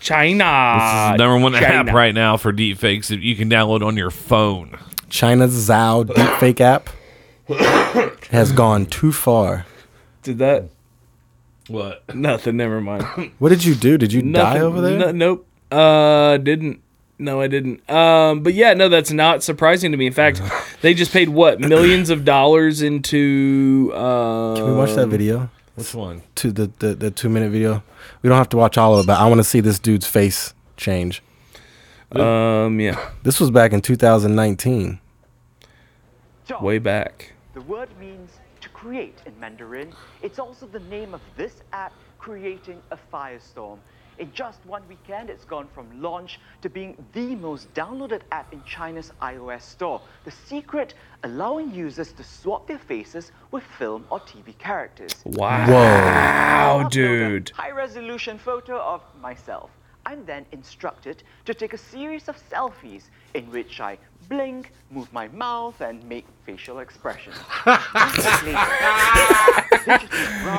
China. 0.00 0.76
This 0.78 0.82
is 0.84 1.12
the 1.12 1.16
number 1.16 1.42
one 1.42 1.54
app 1.54 1.86
right 1.94 2.14
now 2.14 2.36
for 2.36 2.52
deepfakes 2.52 3.06
that 3.06 3.20
you 3.20 3.36
can 3.36 3.48
download 3.48 3.84
on 3.84 3.96
your 3.96 4.10
phone. 4.10 4.78
China's 5.08 5.68
Zao 5.68 6.04
deepfake 6.04 6.60
app 6.60 6.88
has 8.30 8.52
gone 8.52 8.86
too 8.86 9.12
far. 9.12 9.66
Did 10.22 10.38
that? 10.38 10.68
What? 11.68 12.14
Nothing. 12.14 12.56
Never 12.56 12.80
mind. 12.80 13.32
What 13.38 13.48
did 13.50 13.64
you 13.64 13.74
do? 13.74 13.96
Did 13.98 14.12
you 14.12 14.22
die 14.22 14.58
over 14.60 14.80
there? 14.80 14.98
no- 14.98 15.12
nope. 15.12 15.46
Uh, 15.70 16.36
didn't. 16.38 16.82
No, 17.22 17.40
I 17.40 17.46
didn't. 17.46 17.88
Um, 17.88 18.42
but 18.42 18.54
yeah, 18.54 18.74
no, 18.74 18.88
that's 18.88 19.12
not 19.12 19.42
surprising 19.44 19.92
to 19.92 19.96
me. 19.96 20.06
In 20.06 20.12
fact, 20.12 20.42
they 20.82 20.92
just 20.92 21.12
paid 21.12 21.28
what 21.28 21.60
millions 21.60 22.10
of 22.10 22.24
dollars 22.24 22.82
into. 22.82 23.92
Uh, 23.94 24.56
Can 24.56 24.66
we 24.66 24.74
watch 24.74 24.92
that 24.94 25.06
video? 25.06 25.48
Which 25.76 25.94
one? 25.94 26.22
To 26.36 26.50
the, 26.50 26.70
the 26.80 26.94
the 26.94 27.10
two 27.12 27.28
minute 27.28 27.50
video. 27.50 27.82
We 28.22 28.28
don't 28.28 28.36
have 28.38 28.48
to 28.50 28.56
watch 28.56 28.76
all 28.76 28.94
of 28.98 29.04
it, 29.04 29.06
but 29.06 29.20
I 29.20 29.26
want 29.28 29.38
to 29.38 29.44
see 29.44 29.60
this 29.60 29.78
dude's 29.78 30.06
face 30.06 30.52
change. 30.76 31.22
Um, 32.10 32.78
yeah, 32.80 32.98
This 33.22 33.40
was 33.40 33.50
back 33.50 33.72
in 33.72 33.80
2019. 33.80 34.98
way 36.60 36.78
back. 36.78 37.32
The 37.54 37.62
word 37.62 37.88
means 37.98 38.32
to 38.60 38.68
create 38.68 39.16
in 39.24 39.38
Mandarin. 39.40 39.92
It's 40.22 40.38
also 40.38 40.66
the 40.66 40.80
name 40.80 41.14
of 41.14 41.20
this 41.36 41.62
app 41.72 41.92
creating 42.18 42.82
a 42.90 42.98
firestorm. 43.12 43.78
In 44.18 44.32
just 44.32 44.64
one 44.66 44.82
weekend, 44.88 45.30
it's 45.30 45.44
gone 45.44 45.68
from 45.74 46.02
launch 46.02 46.38
to 46.60 46.68
being 46.68 47.02
the 47.12 47.34
most 47.36 47.72
downloaded 47.74 48.20
app 48.30 48.52
in 48.52 48.62
China's 48.64 49.12
iOS 49.22 49.62
store. 49.62 50.00
The 50.24 50.30
secret, 50.30 50.94
allowing 51.24 51.74
users 51.74 52.12
to 52.12 52.24
swap 52.24 52.66
their 52.66 52.78
faces 52.78 53.32
with 53.50 53.64
film 53.78 54.04
or 54.10 54.20
TV 54.20 54.56
characters. 54.58 55.14
Wow, 55.24 55.66
Whoa. 55.66 55.74
wow, 55.74 56.88
dude. 56.88 57.50
High 57.50 57.70
resolution 57.70 58.38
photo 58.38 58.78
of 58.78 59.02
myself. 59.20 59.70
I'm 60.04 60.24
then 60.26 60.44
instructed 60.52 61.22
to 61.44 61.54
take 61.54 61.72
a 61.72 61.78
series 61.78 62.28
of 62.28 62.36
selfies 62.50 63.04
in 63.34 63.50
which 63.50 63.80
I 63.80 63.98
blink, 64.32 64.72
move 64.90 65.12
my 65.12 65.28
mouth, 65.28 65.80
and 65.80 66.02
make 66.08 66.26
facial 66.46 66.78
expressions. 66.78 67.36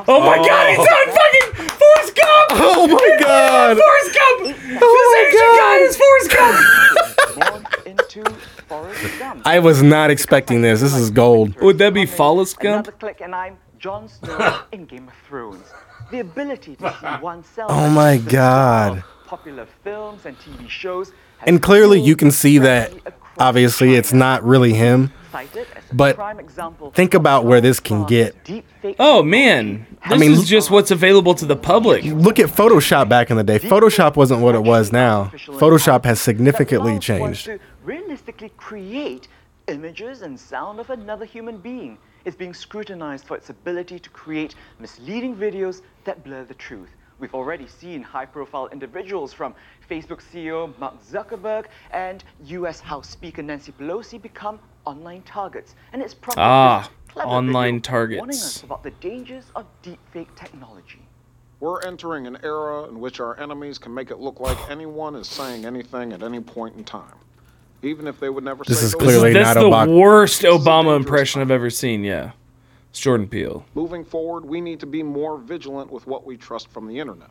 Oh 0.06 0.20
my 0.20 0.38
god, 0.38 0.66
it's 0.70 0.80
oh. 0.80 0.98
on 1.00 1.08
fucking 1.18 1.50
Forrest 1.80 2.16
Gump! 2.16 2.50
Oh 2.66 2.88
my 2.88 3.18
god! 3.20 3.78
Forrest 3.78 4.12
Gump! 4.20 4.40
Oh 4.82 4.94
this 5.00 5.12
Asian 5.34 5.52
guy 5.62 5.78
is 5.88 5.96
Forrest 6.04 6.30
Gump! 6.36 7.86
Into 7.86 8.24
Forrest 8.68 9.20
Gump. 9.20 9.48
I 9.48 9.60
was 9.60 9.82
not 9.82 10.12
expecting 10.12 10.62
this. 10.62 10.82
This 10.82 10.94
is 10.94 11.10
gold. 11.10 11.56
Would 11.62 11.78
that 11.78 11.94
be 11.94 12.06
Forrest 12.06 12.60
Gump? 12.60 12.88
Another 12.88 12.98
click 12.98 13.22
and 13.22 13.34
I'm 13.34 13.58
Jon 13.80 14.08
Snow 14.10 14.62
in 14.72 14.86
Game 14.86 15.08
of 15.08 15.14
Thrones. 15.28 15.66
The 16.12 16.20
ability 16.20 16.76
to 16.78 16.96
see 17.00 17.24
oneself. 17.24 17.72
Oh 17.72 17.90
my 17.90 18.18
God. 18.18 19.04
Popular 19.26 19.68
films 19.84 20.26
and 20.26 20.38
TV 20.40 20.70
shows. 20.70 21.14
And 21.46 21.62
clearly 21.62 22.00
you 22.02 22.16
can 22.16 22.32
see 22.32 22.58
that 22.60 22.90
frenzy 22.90 23.08
across 23.08 23.23
obviously 23.38 23.96
it's 23.96 24.14
not 24.14 24.44
really 24.44 24.74
him. 24.74 25.12
Cited 25.32 25.68
as 25.76 25.84
a 25.90 25.96
But 25.96 26.94
think 26.94 27.14
about 27.14 27.46
where 27.46 27.60
this 27.60 27.80
can 27.80 28.06
get. 28.06 28.36
Oh 29.00 29.24
man, 29.24 29.88
this 30.08 30.20
mean, 30.20 30.32
is 30.34 30.48
just 30.48 30.70
what's 30.70 30.92
available 30.92 31.34
to 31.36 31.46
the 31.46 31.56
public. 31.56 32.04
Look 32.04 32.40
at 32.40 32.50
Photoshop 32.50 33.10
back 33.10 33.32
in 33.32 33.38
the 33.38 33.44
day. 33.44 33.58
Photoshop 33.58 34.16
wasn't 34.16 34.42
what 34.42 34.54
it 34.54 34.64
was 34.64 34.92
now. 34.92 35.32
Photoshop 35.34 36.06
has 36.06 36.22
significantly 36.22 36.94
that 36.94 37.10
allows 37.10 37.20
one 37.20 37.34
changed. 37.34 37.62
Realistically 37.84 38.50
create 38.58 39.28
images 39.68 40.22
and 40.22 40.40
sound 40.40 40.80
of 40.80 40.90
another 40.90 41.26
human 41.26 41.58
being. 41.58 41.98
It's 42.26 42.36
being 42.36 42.54
scrutinized 42.54 43.26
for 43.26 43.36
its 43.36 43.50
ability 43.50 44.00
to 44.00 44.10
create 44.10 44.56
misleading 44.80 45.36
videos 45.36 45.82
that 46.06 46.24
blur 46.24 46.44
the 46.46 46.54
truth. 46.54 46.90
We've 47.20 47.34
already 47.34 47.68
seen 47.68 48.02
high-profile 48.02 48.70
individuals 48.70 49.34
from 49.34 49.56
Facebook 49.94 50.22
CEO 50.34 50.76
Mark 50.80 50.96
Zuckerberg 51.06 51.66
and 51.92 52.24
U.S. 52.46 52.80
House 52.80 53.08
Speaker 53.08 53.44
Nancy 53.44 53.72
Pelosi 53.74 54.20
become 54.20 54.60
online 54.86 55.22
targets. 55.22 55.76
And 55.94 56.02
it's 56.02 56.16
probably 56.16 56.42
Ah, 56.42 56.90
online 57.16 57.80
video 57.80 58.18
warning 58.18 58.36
us 58.38 58.64
about 58.64 58.82
the 58.82 58.90
dangers 58.92 59.46
of 59.56 59.66
deepfake 59.84 60.34
technology. 60.36 61.00
We're 61.60 61.82
entering 61.84 62.26
an 62.26 62.40
era 62.44 62.86
in 62.86 63.00
which 63.00 63.20
our 63.20 63.40
enemies 63.40 63.78
can 63.78 63.94
make 63.94 64.10
it 64.10 64.18
look 64.20 64.40
like 64.40 64.58
anyone 64.70 65.16
is 65.16 65.28
saying 65.28 65.64
anything 65.64 66.12
at 66.12 66.24
any 66.24 66.40
point 66.40 66.76
in 66.76 66.84
time, 66.84 67.16
even 67.84 68.08
if 68.08 68.20
they 68.20 68.30
would 68.30 68.44
never 68.44 68.64
This 68.64 68.80
say 68.80 68.88
is 68.88 68.96
clearly 68.96 69.32
things. 69.34 69.46
That's 69.46 69.56
not 69.56 69.62
the 69.62 69.70
Obama. 69.70 70.00
worst 70.00 70.42
Obama 70.42 70.96
impression 70.96 71.42
I've 71.42 71.52
ever 71.52 71.70
seen. 71.70 72.04
Yeah, 72.04 72.32
it's 72.90 73.00
Jordan 73.00 73.28
Peele. 73.28 73.64
Moving 73.76 74.04
forward, 74.04 74.44
we 74.44 74.60
need 74.60 74.80
to 74.80 74.88
be 74.88 75.04
more 75.04 75.38
vigilant 75.38 75.92
with 75.92 76.08
what 76.08 76.26
we 76.26 76.36
trust 76.36 76.68
from 76.72 76.88
the 76.88 77.00
internet. 77.00 77.30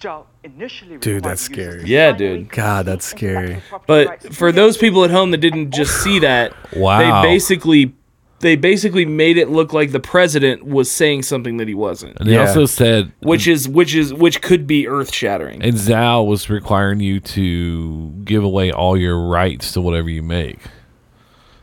Zao 0.00 0.24
initially 0.44 0.98
Dude, 0.98 1.22
that's 1.22 1.40
scary. 1.42 1.84
Yeah, 1.86 2.12
dude. 2.12 2.50
God, 2.50 2.86
that's 2.86 3.06
scary. 3.06 3.62
But 3.86 4.34
for 4.34 4.52
those 4.52 4.76
people 4.76 5.04
at 5.04 5.10
home 5.10 5.30
that 5.30 5.38
didn't 5.38 5.70
just 5.72 6.02
see 6.02 6.18
that, 6.20 6.52
Wow. 6.74 7.22
they 7.22 7.28
basically 7.28 7.94
they 8.40 8.54
basically 8.54 9.06
made 9.06 9.38
it 9.38 9.48
look 9.48 9.72
like 9.72 9.92
the 9.92 10.00
president 10.00 10.62
was 10.66 10.90
saying 10.90 11.22
something 11.22 11.56
that 11.56 11.66
he 11.68 11.74
wasn't. 11.74 12.18
And 12.20 12.28
they 12.28 12.36
also 12.36 12.66
said, 12.66 13.10
which 13.20 13.48
is 13.48 13.66
which 13.66 13.94
is 13.94 14.12
which 14.12 14.42
could 14.42 14.66
be 14.66 14.86
earth 14.86 15.12
shattering. 15.12 15.62
and 15.62 15.74
Zao 15.74 16.26
was 16.26 16.50
requiring 16.50 17.00
you 17.00 17.18
to 17.20 18.10
give 18.24 18.44
away 18.44 18.70
all 18.70 18.96
your 18.96 19.18
rights 19.18 19.72
to 19.72 19.80
whatever 19.80 20.10
you 20.10 20.22
make. 20.22 20.58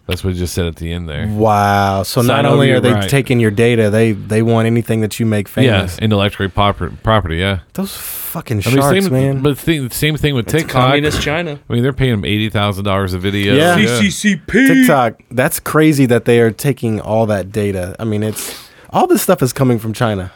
That's 0.06 0.22
what 0.22 0.34
it 0.34 0.38
just 0.38 0.54
said 0.54 0.66
at 0.66 0.76
the 0.76 0.92
end 0.92 1.08
there. 1.08 1.28
Wow. 1.28 2.04
So 2.04 2.22
Sign 2.22 2.28
not 2.28 2.46
only 2.46 2.72
are 2.72 2.82
they 2.82 2.92
right. 2.92 3.10
taking 3.10 3.40
your 3.40 3.52
data, 3.52 3.90
they 3.90 4.12
they 4.12 4.42
want 4.42 4.66
anything 4.68 5.00
that 5.00 5.18
you 5.18 5.26
make 5.26 5.48
famous. 5.48 5.98
Yeah, 5.98 6.04
intellectual 6.04 6.50
proper, 6.50 6.90
property. 7.04 7.38
Yeah, 7.38 7.60
Those 7.74 7.96
fucking 7.96 8.64
I 8.66 8.70
mean, 8.70 8.76
sharks, 8.82 9.04
same, 9.06 9.14
man. 9.14 9.42
But 9.42 9.58
the 9.60 9.88
same 9.92 10.18
thing 10.18 10.36
with 10.36 10.48
It's 10.48 10.52
TikTok. 10.64 10.72
communist 10.90 11.22
China. 11.22 11.58
I 11.70 11.74
mean, 11.74 11.84
they're 11.84 11.94
paying 11.94 12.12
them 12.12 12.26
eighty 12.26 12.50
thousand 12.50 12.84
dollars 12.84 13.14
a 13.14 13.20
video. 13.20 13.56
Yeah. 13.56 13.78
CCCP. 13.78 14.68
TikTok, 14.68 15.22
that's 15.32 15.62
crazy 15.62 16.06
that 16.08 16.26
they 16.26 16.42
are 16.42 16.52
taking 16.52 17.00
all 17.00 17.26
that 17.28 17.54
data. 17.54 17.96
I 17.98 18.04
mean, 18.04 18.24
it's 18.24 18.68
all 18.90 19.08
this 19.08 19.22
stuff 19.22 19.42
is 19.42 19.54
coming 19.54 19.80
from 19.80 19.94
China. 19.94 20.34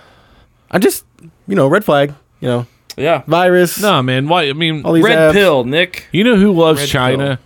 I 0.71 0.79
just, 0.79 1.03
you 1.45 1.55
know, 1.55 1.67
red 1.67 1.83
flag, 1.83 2.13
you 2.39 2.47
know, 2.47 2.67
Yeah. 2.95 3.23
virus. 3.27 3.81
No, 3.81 4.01
man. 4.01 4.29
Why? 4.29 4.43
I 4.49 4.53
mean, 4.53 4.83
All 4.85 4.93
these 4.93 5.03
Red 5.03 5.17
apps. 5.17 5.33
pill, 5.33 5.63
Nick. 5.65 6.07
you 6.13 6.23
know 6.23 6.37
who 6.37 6.51
loves 6.53 6.79
Red 6.79 6.89
China? 6.89 7.39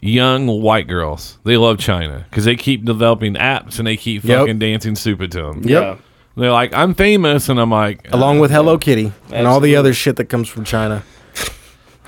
Young 0.00 0.46
white 0.62 0.86
girls. 0.86 1.38
They 1.44 1.56
love 1.56 1.78
China 1.78 2.24
because 2.30 2.44
they 2.44 2.56
keep 2.56 2.84
developing 2.84 3.34
apps 3.34 3.78
and 3.78 3.86
they 3.86 3.96
keep 3.96 4.24
Yep. 4.24 4.38
fucking 4.40 4.58
dancing 4.58 4.94
stupid 4.94 5.32
to 5.32 5.42
them. 5.42 5.62
Yep. 5.64 6.00
They're 6.36 6.52
like, 6.52 6.72
I'm 6.72 6.94
famous, 6.94 7.48
and 7.48 7.58
I'm 7.60 7.70
like, 7.72 8.06
Along 8.12 8.38
with 8.38 8.52
Hello 8.52 8.78
Kitty 8.78 9.12
and 9.32 9.46
all 9.48 9.58
the 9.58 9.70
Absolutely. 9.70 9.76
other 9.76 9.92
shit 9.92 10.16
that 10.16 10.26
comes 10.26 10.48
from 10.48 10.64
China. 10.64 11.02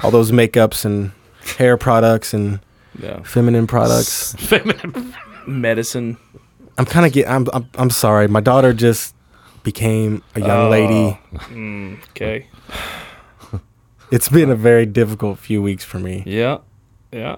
All 0.04 0.12
those 0.12 0.30
makeups 0.30 0.84
and 0.84 1.10
hair 1.58 1.76
products 1.76 2.32
and 2.32 2.60
Yeah. 3.02 3.22
feminine 3.22 3.66
products. 3.66 4.34
Feminine 4.38 5.14
medicine. 5.48 6.16
I'm 6.78 6.84
kind 6.86 7.04
of 7.06 7.12
get. 7.12 7.28
I'm, 7.28 7.46
I'm. 7.52 7.68
I'm 7.74 7.90
sorry. 7.90 8.28
My 8.28 8.40
daughter 8.40 8.72
just 8.72 9.14
became 9.64 10.22
a 10.36 10.40
young 10.40 10.66
oh. 10.66 10.70
lady. 10.70 11.18
Mm, 11.32 12.00
okay. 12.10 12.46
It's 14.12 14.28
been 14.28 14.50
a 14.50 14.56
very 14.56 14.86
difficult 14.86 15.38
few 15.38 15.62
weeks 15.62 15.84
for 15.84 16.00
me. 16.00 16.24
Yeah. 16.26 16.58
Yeah. 17.12 17.36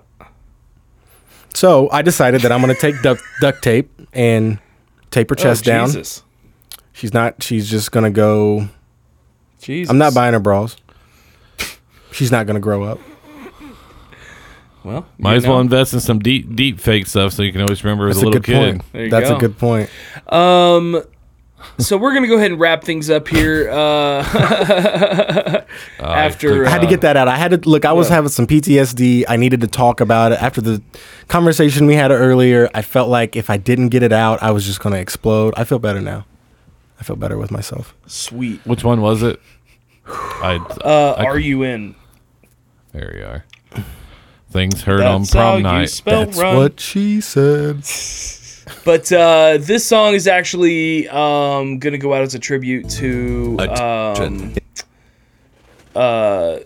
So 1.54 1.88
I 1.90 2.02
decided 2.02 2.42
that 2.42 2.52
I'm 2.52 2.60
going 2.62 2.74
to 2.74 2.80
take 2.80 3.00
duct, 3.02 3.22
duct 3.40 3.62
tape 3.62 3.90
and 4.12 4.58
tape 5.10 5.30
her 5.30 5.36
chest 5.36 5.66
oh, 5.66 5.70
down. 5.70 5.86
Jesus. 5.88 6.22
She's 6.92 7.12
not. 7.14 7.42
She's 7.42 7.70
just 7.70 7.92
going 7.92 8.04
to 8.04 8.10
go. 8.10 8.68
Jesus. 9.60 9.90
I'm 9.90 9.98
not 9.98 10.14
buying 10.14 10.32
her 10.32 10.40
bras. 10.40 10.76
She's 12.10 12.30
not 12.30 12.46
going 12.46 12.54
to 12.54 12.60
grow 12.60 12.82
up. 12.84 12.98
Well, 14.84 15.06
might 15.16 15.32
you 15.32 15.36
as 15.36 15.46
well 15.46 15.60
invest 15.60 15.94
in 15.94 16.00
some 16.00 16.18
deep, 16.18 16.56
deep 16.56 16.80
fake 16.80 17.06
stuff 17.06 17.32
so 17.32 17.42
you 17.42 17.52
can 17.52 17.60
always 17.60 17.84
remember 17.84 18.08
as 18.08 18.16
That's 18.16 18.22
a 18.22 18.26
a 18.26 18.30
little 18.30 18.40
good 18.40 18.44
kid. 18.44 18.72
point. 18.80 18.92
There 18.92 19.04
you 19.04 19.10
That's 19.10 19.30
go. 19.30 19.36
a 19.36 19.38
good 19.38 19.56
point. 19.58 19.90
Um, 20.26 21.02
so 21.78 21.96
we're 21.96 22.14
gonna 22.14 22.28
go 22.28 22.36
ahead 22.36 22.50
and 22.50 22.60
wrap 22.60 22.84
things 22.84 23.10
up 23.10 23.28
here. 23.28 23.70
Uh, 23.70 24.22
after 26.00 26.66
I 26.66 26.70
had 26.70 26.80
to 26.80 26.86
uh, 26.86 26.90
get 26.90 27.00
that 27.02 27.16
out. 27.16 27.28
I 27.28 27.36
had 27.36 27.50
to 27.52 27.68
look. 27.68 27.84
I 27.84 27.92
was 27.92 28.08
yeah. 28.08 28.16
having 28.16 28.30
some 28.30 28.46
PTSD. 28.46 29.24
I 29.28 29.36
needed 29.36 29.60
to 29.62 29.66
talk 29.66 30.00
about 30.00 30.32
it 30.32 30.42
after 30.42 30.60
the 30.60 30.82
conversation 31.28 31.86
we 31.86 31.94
had 31.94 32.10
earlier. 32.10 32.68
I 32.74 32.82
felt 32.82 33.08
like 33.08 33.36
if 33.36 33.50
I 33.50 33.56
didn't 33.56 33.88
get 33.88 34.02
it 34.02 34.12
out, 34.12 34.42
I 34.42 34.50
was 34.50 34.66
just 34.66 34.80
going 34.80 34.94
to 34.94 35.00
explode. 35.00 35.54
I 35.56 35.64
feel 35.64 35.78
better 35.78 36.00
now. 36.00 36.26
I 37.00 37.04
feel 37.04 37.16
better 37.16 37.36
with 37.38 37.50
myself. 37.50 37.94
Sweet. 38.06 38.60
Which 38.64 38.84
one 38.84 39.00
was 39.00 39.22
it? 39.22 39.40
I, 40.06 40.56
Uh, 40.84 41.14
I- 41.18 41.24
are 41.24 41.38
you 41.38 41.62
in? 41.62 41.94
there 42.92 43.16
you 43.16 43.24
are. 43.24 43.44
Things 44.50 44.82
heard 44.82 45.00
That's 45.00 45.34
on 45.34 45.40
prom 45.40 45.62
night. 45.62 46.02
That's 46.04 46.38
run. 46.38 46.56
what 46.56 46.78
she 46.78 47.20
said. 47.22 47.84
But 48.84 49.10
uh, 49.12 49.58
this 49.60 49.84
song 49.84 50.14
is 50.14 50.26
actually 50.26 51.08
um, 51.08 51.78
gonna 51.78 51.98
go 51.98 52.14
out 52.14 52.22
as 52.22 52.34
a 52.34 52.38
tribute 52.38 52.88
to 52.90 53.58
um, 53.60 54.54
uh, 55.94 56.58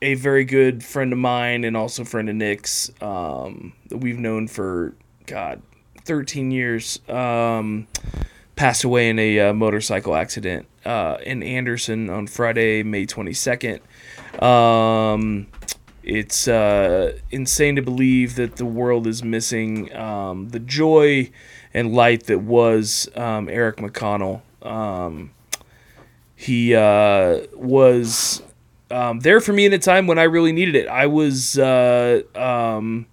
a 0.00 0.14
very 0.14 0.44
good 0.44 0.84
friend 0.84 1.12
of 1.12 1.18
mine 1.18 1.64
and 1.64 1.76
also 1.76 2.04
friend 2.04 2.28
of 2.28 2.36
Nick's 2.36 2.90
um, 3.00 3.72
that 3.88 3.98
we've 3.98 4.18
known 4.18 4.48
for 4.48 4.94
God, 5.26 5.62
13 6.04 6.50
years. 6.50 7.00
Um, 7.08 7.86
passed 8.56 8.82
away 8.82 9.08
in 9.08 9.18
a 9.20 9.38
uh, 9.38 9.52
motorcycle 9.52 10.16
accident 10.16 10.66
uh, 10.84 11.16
in 11.24 11.42
Anderson 11.42 12.10
on 12.10 12.26
Friday, 12.26 12.82
May 12.82 13.06
22nd. 13.06 13.80
Um, 14.42 15.46
it's 16.08 16.48
uh, 16.48 17.18
insane 17.30 17.76
to 17.76 17.82
believe 17.82 18.36
that 18.36 18.56
the 18.56 18.64
world 18.64 19.06
is 19.06 19.22
missing 19.22 19.94
um, 19.94 20.48
the 20.48 20.58
joy 20.58 21.30
and 21.74 21.92
light 21.92 22.24
that 22.24 22.38
was 22.40 23.10
um, 23.14 23.50
Eric 23.50 23.76
McConnell. 23.76 24.40
Um, 24.62 25.32
he 26.34 26.74
uh, 26.74 27.40
was 27.52 28.42
um, 28.90 29.20
there 29.20 29.40
for 29.40 29.52
me 29.52 29.66
in 29.66 29.72
a 29.74 29.78
time 29.78 30.06
when 30.06 30.18
I 30.18 30.22
really 30.22 30.52
needed 30.52 30.76
it. 30.76 30.88
I 30.88 31.06
was 31.06 31.58
uh, 31.58 32.22
um, 32.34 33.06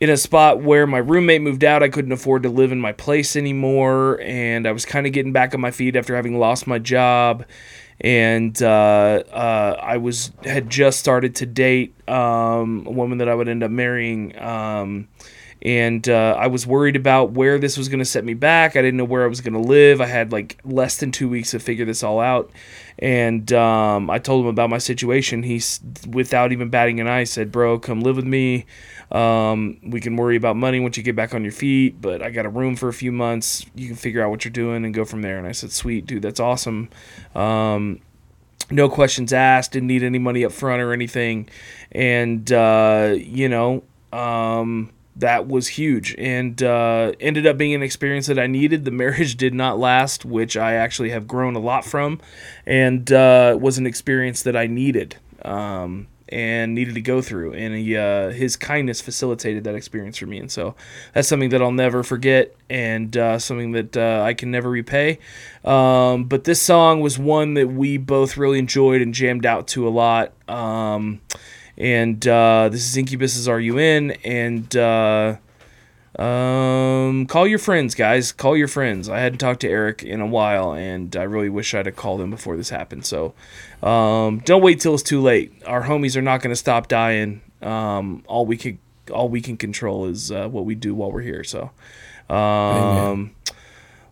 in 0.00 0.10
a 0.10 0.16
spot 0.16 0.60
where 0.60 0.88
my 0.88 0.98
roommate 0.98 1.42
moved 1.42 1.62
out. 1.62 1.84
I 1.84 1.88
couldn't 1.88 2.12
afford 2.12 2.42
to 2.42 2.48
live 2.48 2.72
in 2.72 2.80
my 2.80 2.92
place 2.92 3.36
anymore, 3.36 4.20
and 4.22 4.66
I 4.66 4.72
was 4.72 4.84
kind 4.84 5.06
of 5.06 5.12
getting 5.12 5.32
back 5.32 5.54
on 5.54 5.60
my 5.60 5.70
feet 5.70 5.94
after 5.94 6.16
having 6.16 6.36
lost 6.36 6.66
my 6.66 6.80
job. 6.80 7.44
And 8.00 8.60
uh, 8.62 9.22
uh, 9.32 9.78
I 9.82 9.96
was 9.96 10.32
had 10.44 10.68
just 10.68 10.98
started 10.98 11.36
to 11.36 11.46
date 11.46 11.94
um, 12.08 12.84
a 12.86 12.90
woman 12.90 13.18
that 13.18 13.28
I 13.28 13.34
would 13.34 13.48
end 13.48 13.62
up 13.62 13.70
marrying. 13.70 14.38
Um, 14.38 15.08
and 15.62 16.08
uh, 16.08 16.36
I 16.38 16.46
was 16.46 16.66
worried 16.66 16.96
about 16.96 17.32
where 17.32 17.58
this 17.58 17.76
was 17.78 17.88
going 17.88 17.98
to 17.98 18.04
set 18.04 18.24
me 18.24 18.34
back. 18.34 18.76
I 18.76 18.82
didn't 18.82 18.98
know 18.98 19.04
where 19.04 19.24
I 19.24 19.26
was 19.26 19.40
going 19.40 19.54
to 19.54 19.68
live. 19.68 20.00
I 20.00 20.06
had 20.06 20.30
like 20.30 20.58
less 20.64 20.98
than 20.98 21.10
two 21.10 21.28
weeks 21.28 21.52
to 21.52 21.58
figure 21.58 21.84
this 21.84 22.02
all 22.02 22.20
out, 22.20 22.50
and 22.98 23.52
um, 23.52 24.10
I 24.10 24.18
told 24.18 24.44
him 24.44 24.48
about 24.48 24.70
my 24.70 24.78
situation. 24.78 25.42
He's 25.42 25.80
without 26.08 26.52
even 26.52 26.68
batting 26.68 27.00
an 27.00 27.08
eye 27.08 27.24
said, 27.24 27.50
"Bro, 27.50 27.80
come 27.80 28.00
live 28.00 28.16
with 28.16 28.26
me. 28.26 28.66
Um, 29.10 29.78
we 29.82 30.00
can 30.00 30.16
worry 30.16 30.36
about 30.36 30.56
money 30.56 30.80
once 30.80 30.96
you 30.96 31.02
get 31.02 31.16
back 31.16 31.34
on 31.34 31.42
your 31.42 31.52
feet, 31.52 32.00
but 32.00 32.22
I 32.22 32.30
got 32.30 32.46
a 32.46 32.48
room 32.48 32.76
for 32.76 32.88
a 32.88 32.92
few 32.92 33.12
months. 33.12 33.64
You 33.74 33.86
can 33.86 33.96
figure 33.96 34.22
out 34.22 34.30
what 34.30 34.44
you're 34.44 34.52
doing 34.52 34.84
and 34.84 34.92
go 34.92 35.04
from 35.04 35.22
there." 35.22 35.38
And 35.38 35.46
I 35.46 35.52
said, 35.52 35.72
"Sweet, 35.72 36.06
dude, 36.06 36.22
that's 36.22 36.40
awesome." 36.40 36.88
Um, 37.34 38.00
no 38.70 38.88
questions 38.88 39.32
asked. 39.32 39.72
Didn't 39.72 39.88
need 39.88 40.02
any 40.02 40.18
money 40.18 40.44
up 40.44 40.52
front 40.52 40.82
or 40.82 40.92
anything, 40.92 41.48
and 41.92 42.50
uh, 42.52 43.14
you 43.16 43.48
know. 43.48 43.82
Um, 44.12 44.92
that 45.18 45.48
was 45.48 45.66
huge 45.66 46.14
and 46.18 46.62
uh, 46.62 47.12
ended 47.20 47.46
up 47.46 47.56
being 47.56 47.74
an 47.74 47.82
experience 47.82 48.26
that 48.26 48.38
I 48.38 48.46
needed. 48.46 48.84
The 48.84 48.90
marriage 48.90 49.36
did 49.36 49.54
not 49.54 49.78
last, 49.78 50.24
which 50.24 50.56
I 50.56 50.74
actually 50.74 51.10
have 51.10 51.26
grown 51.26 51.56
a 51.56 51.58
lot 51.58 51.84
from, 51.84 52.20
and 52.66 53.10
uh, 53.10 53.56
was 53.58 53.78
an 53.78 53.86
experience 53.86 54.42
that 54.42 54.56
I 54.56 54.66
needed 54.66 55.16
um, 55.42 56.06
and 56.28 56.74
needed 56.74 56.94
to 56.94 57.00
go 57.00 57.22
through. 57.22 57.52
And 57.54 57.74
he, 57.74 57.96
uh, 57.96 58.30
his 58.30 58.56
kindness 58.56 59.00
facilitated 59.00 59.64
that 59.64 59.74
experience 59.74 60.18
for 60.18 60.26
me, 60.26 60.38
and 60.38 60.50
so 60.50 60.74
that's 61.14 61.28
something 61.28 61.50
that 61.50 61.62
I'll 61.62 61.72
never 61.72 62.02
forget 62.02 62.54
and 62.68 63.16
uh, 63.16 63.38
something 63.38 63.72
that 63.72 63.96
uh, 63.96 64.22
I 64.24 64.34
can 64.34 64.50
never 64.50 64.70
repay. 64.70 65.18
Um, 65.64 66.24
but 66.24 66.44
this 66.44 66.60
song 66.60 67.00
was 67.00 67.18
one 67.18 67.54
that 67.54 67.68
we 67.68 67.96
both 67.96 68.36
really 68.36 68.58
enjoyed 68.58 69.02
and 69.02 69.14
jammed 69.14 69.46
out 69.46 69.68
to 69.68 69.86
a 69.86 69.90
lot. 69.90 70.32
Um, 70.48 71.20
and 71.78 72.26
uh, 72.26 72.68
this 72.70 72.86
is 72.88 72.96
Incubus's 72.96 73.48
Are 73.48 73.60
You 73.60 73.78
In? 73.78 74.12
And 74.24 74.74
uh, 74.76 75.36
um, 76.18 77.26
call 77.26 77.46
your 77.46 77.58
friends, 77.58 77.94
guys. 77.94 78.32
Call 78.32 78.56
your 78.56 78.68
friends. 78.68 79.08
I 79.08 79.18
hadn't 79.18 79.38
talked 79.38 79.60
to 79.60 79.68
Eric 79.68 80.02
in 80.02 80.20
a 80.20 80.26
while, 80.26 80.72
and 80.72 81.14
I 81.16 81.24
really 81.24 81.48
wish 81.48 81.74
I'd 81.74 81.86
have 81.86 81.96
called 81.96 82.20
him 82.20 82.30
before 82.30 82.56
this 82.56 82.70
happened. 82.70 83.04
So 83.04 83.34
um, 83.82 84.40
don't 84.40 84.62
wait 84.62 84.80
till 84.80 84.94
it's 84.94 85.02
too 85.02 85.20
late. 85.20 85.52
Our 85.66 85.84
homies 85.84 86.16
are 86.16 86.22
not 86.22 86.40
going 86.42 86.52
to 86.52 86.56
stop 86.56 86.88
dying. 86.88 87.42
Um, 87.62 88.22
all 88.26 88.46
we 88.46 88.56
can 88.56 88.78
all 89.12 89.28
we 89.28 89.40
can 89.40 89.56
control 89.56 90.06
is 90.06 90.32
uh, 90.32 90.48
what 90.48 90.64
we 90.64 90.74
do 90.74 90.94
while 90.94 91.12
we're 91.12 91.22
here. 91.22 91.44
So. 91.44 91.70
Um, 92.28 93.32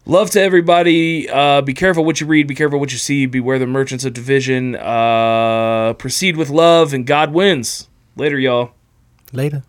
Love 0.06 0.30
to 0.30 0.40
everybody. 0.40 1.30
Uh, 1.30 1.62
be 1.62 1.72
careful 1.72 2.04
what 2.04 2.20
you 2.20 2.26
read. 2.26 2.46
Be 2.46 2.54
careful 2.54 2.78
what 2.78 2.92
you 2.92 2.98
see. 2.98 3.24
Beware 3.24 3.58
the 3.58 3.66
merchants 3.66 4.04
of 4.04 4.12
division. 4.12 4.76
Uh, 4.76 5.94
proceed 5.94 6.36
with 6.36 6.50
love, 6.50 6.92
and 6.92 7.06
God 7.06 7.32
wins. 7.32 7.88
Later, 8.14 8.38
y'all. 8.38 8.72
Later. 9.32 9.62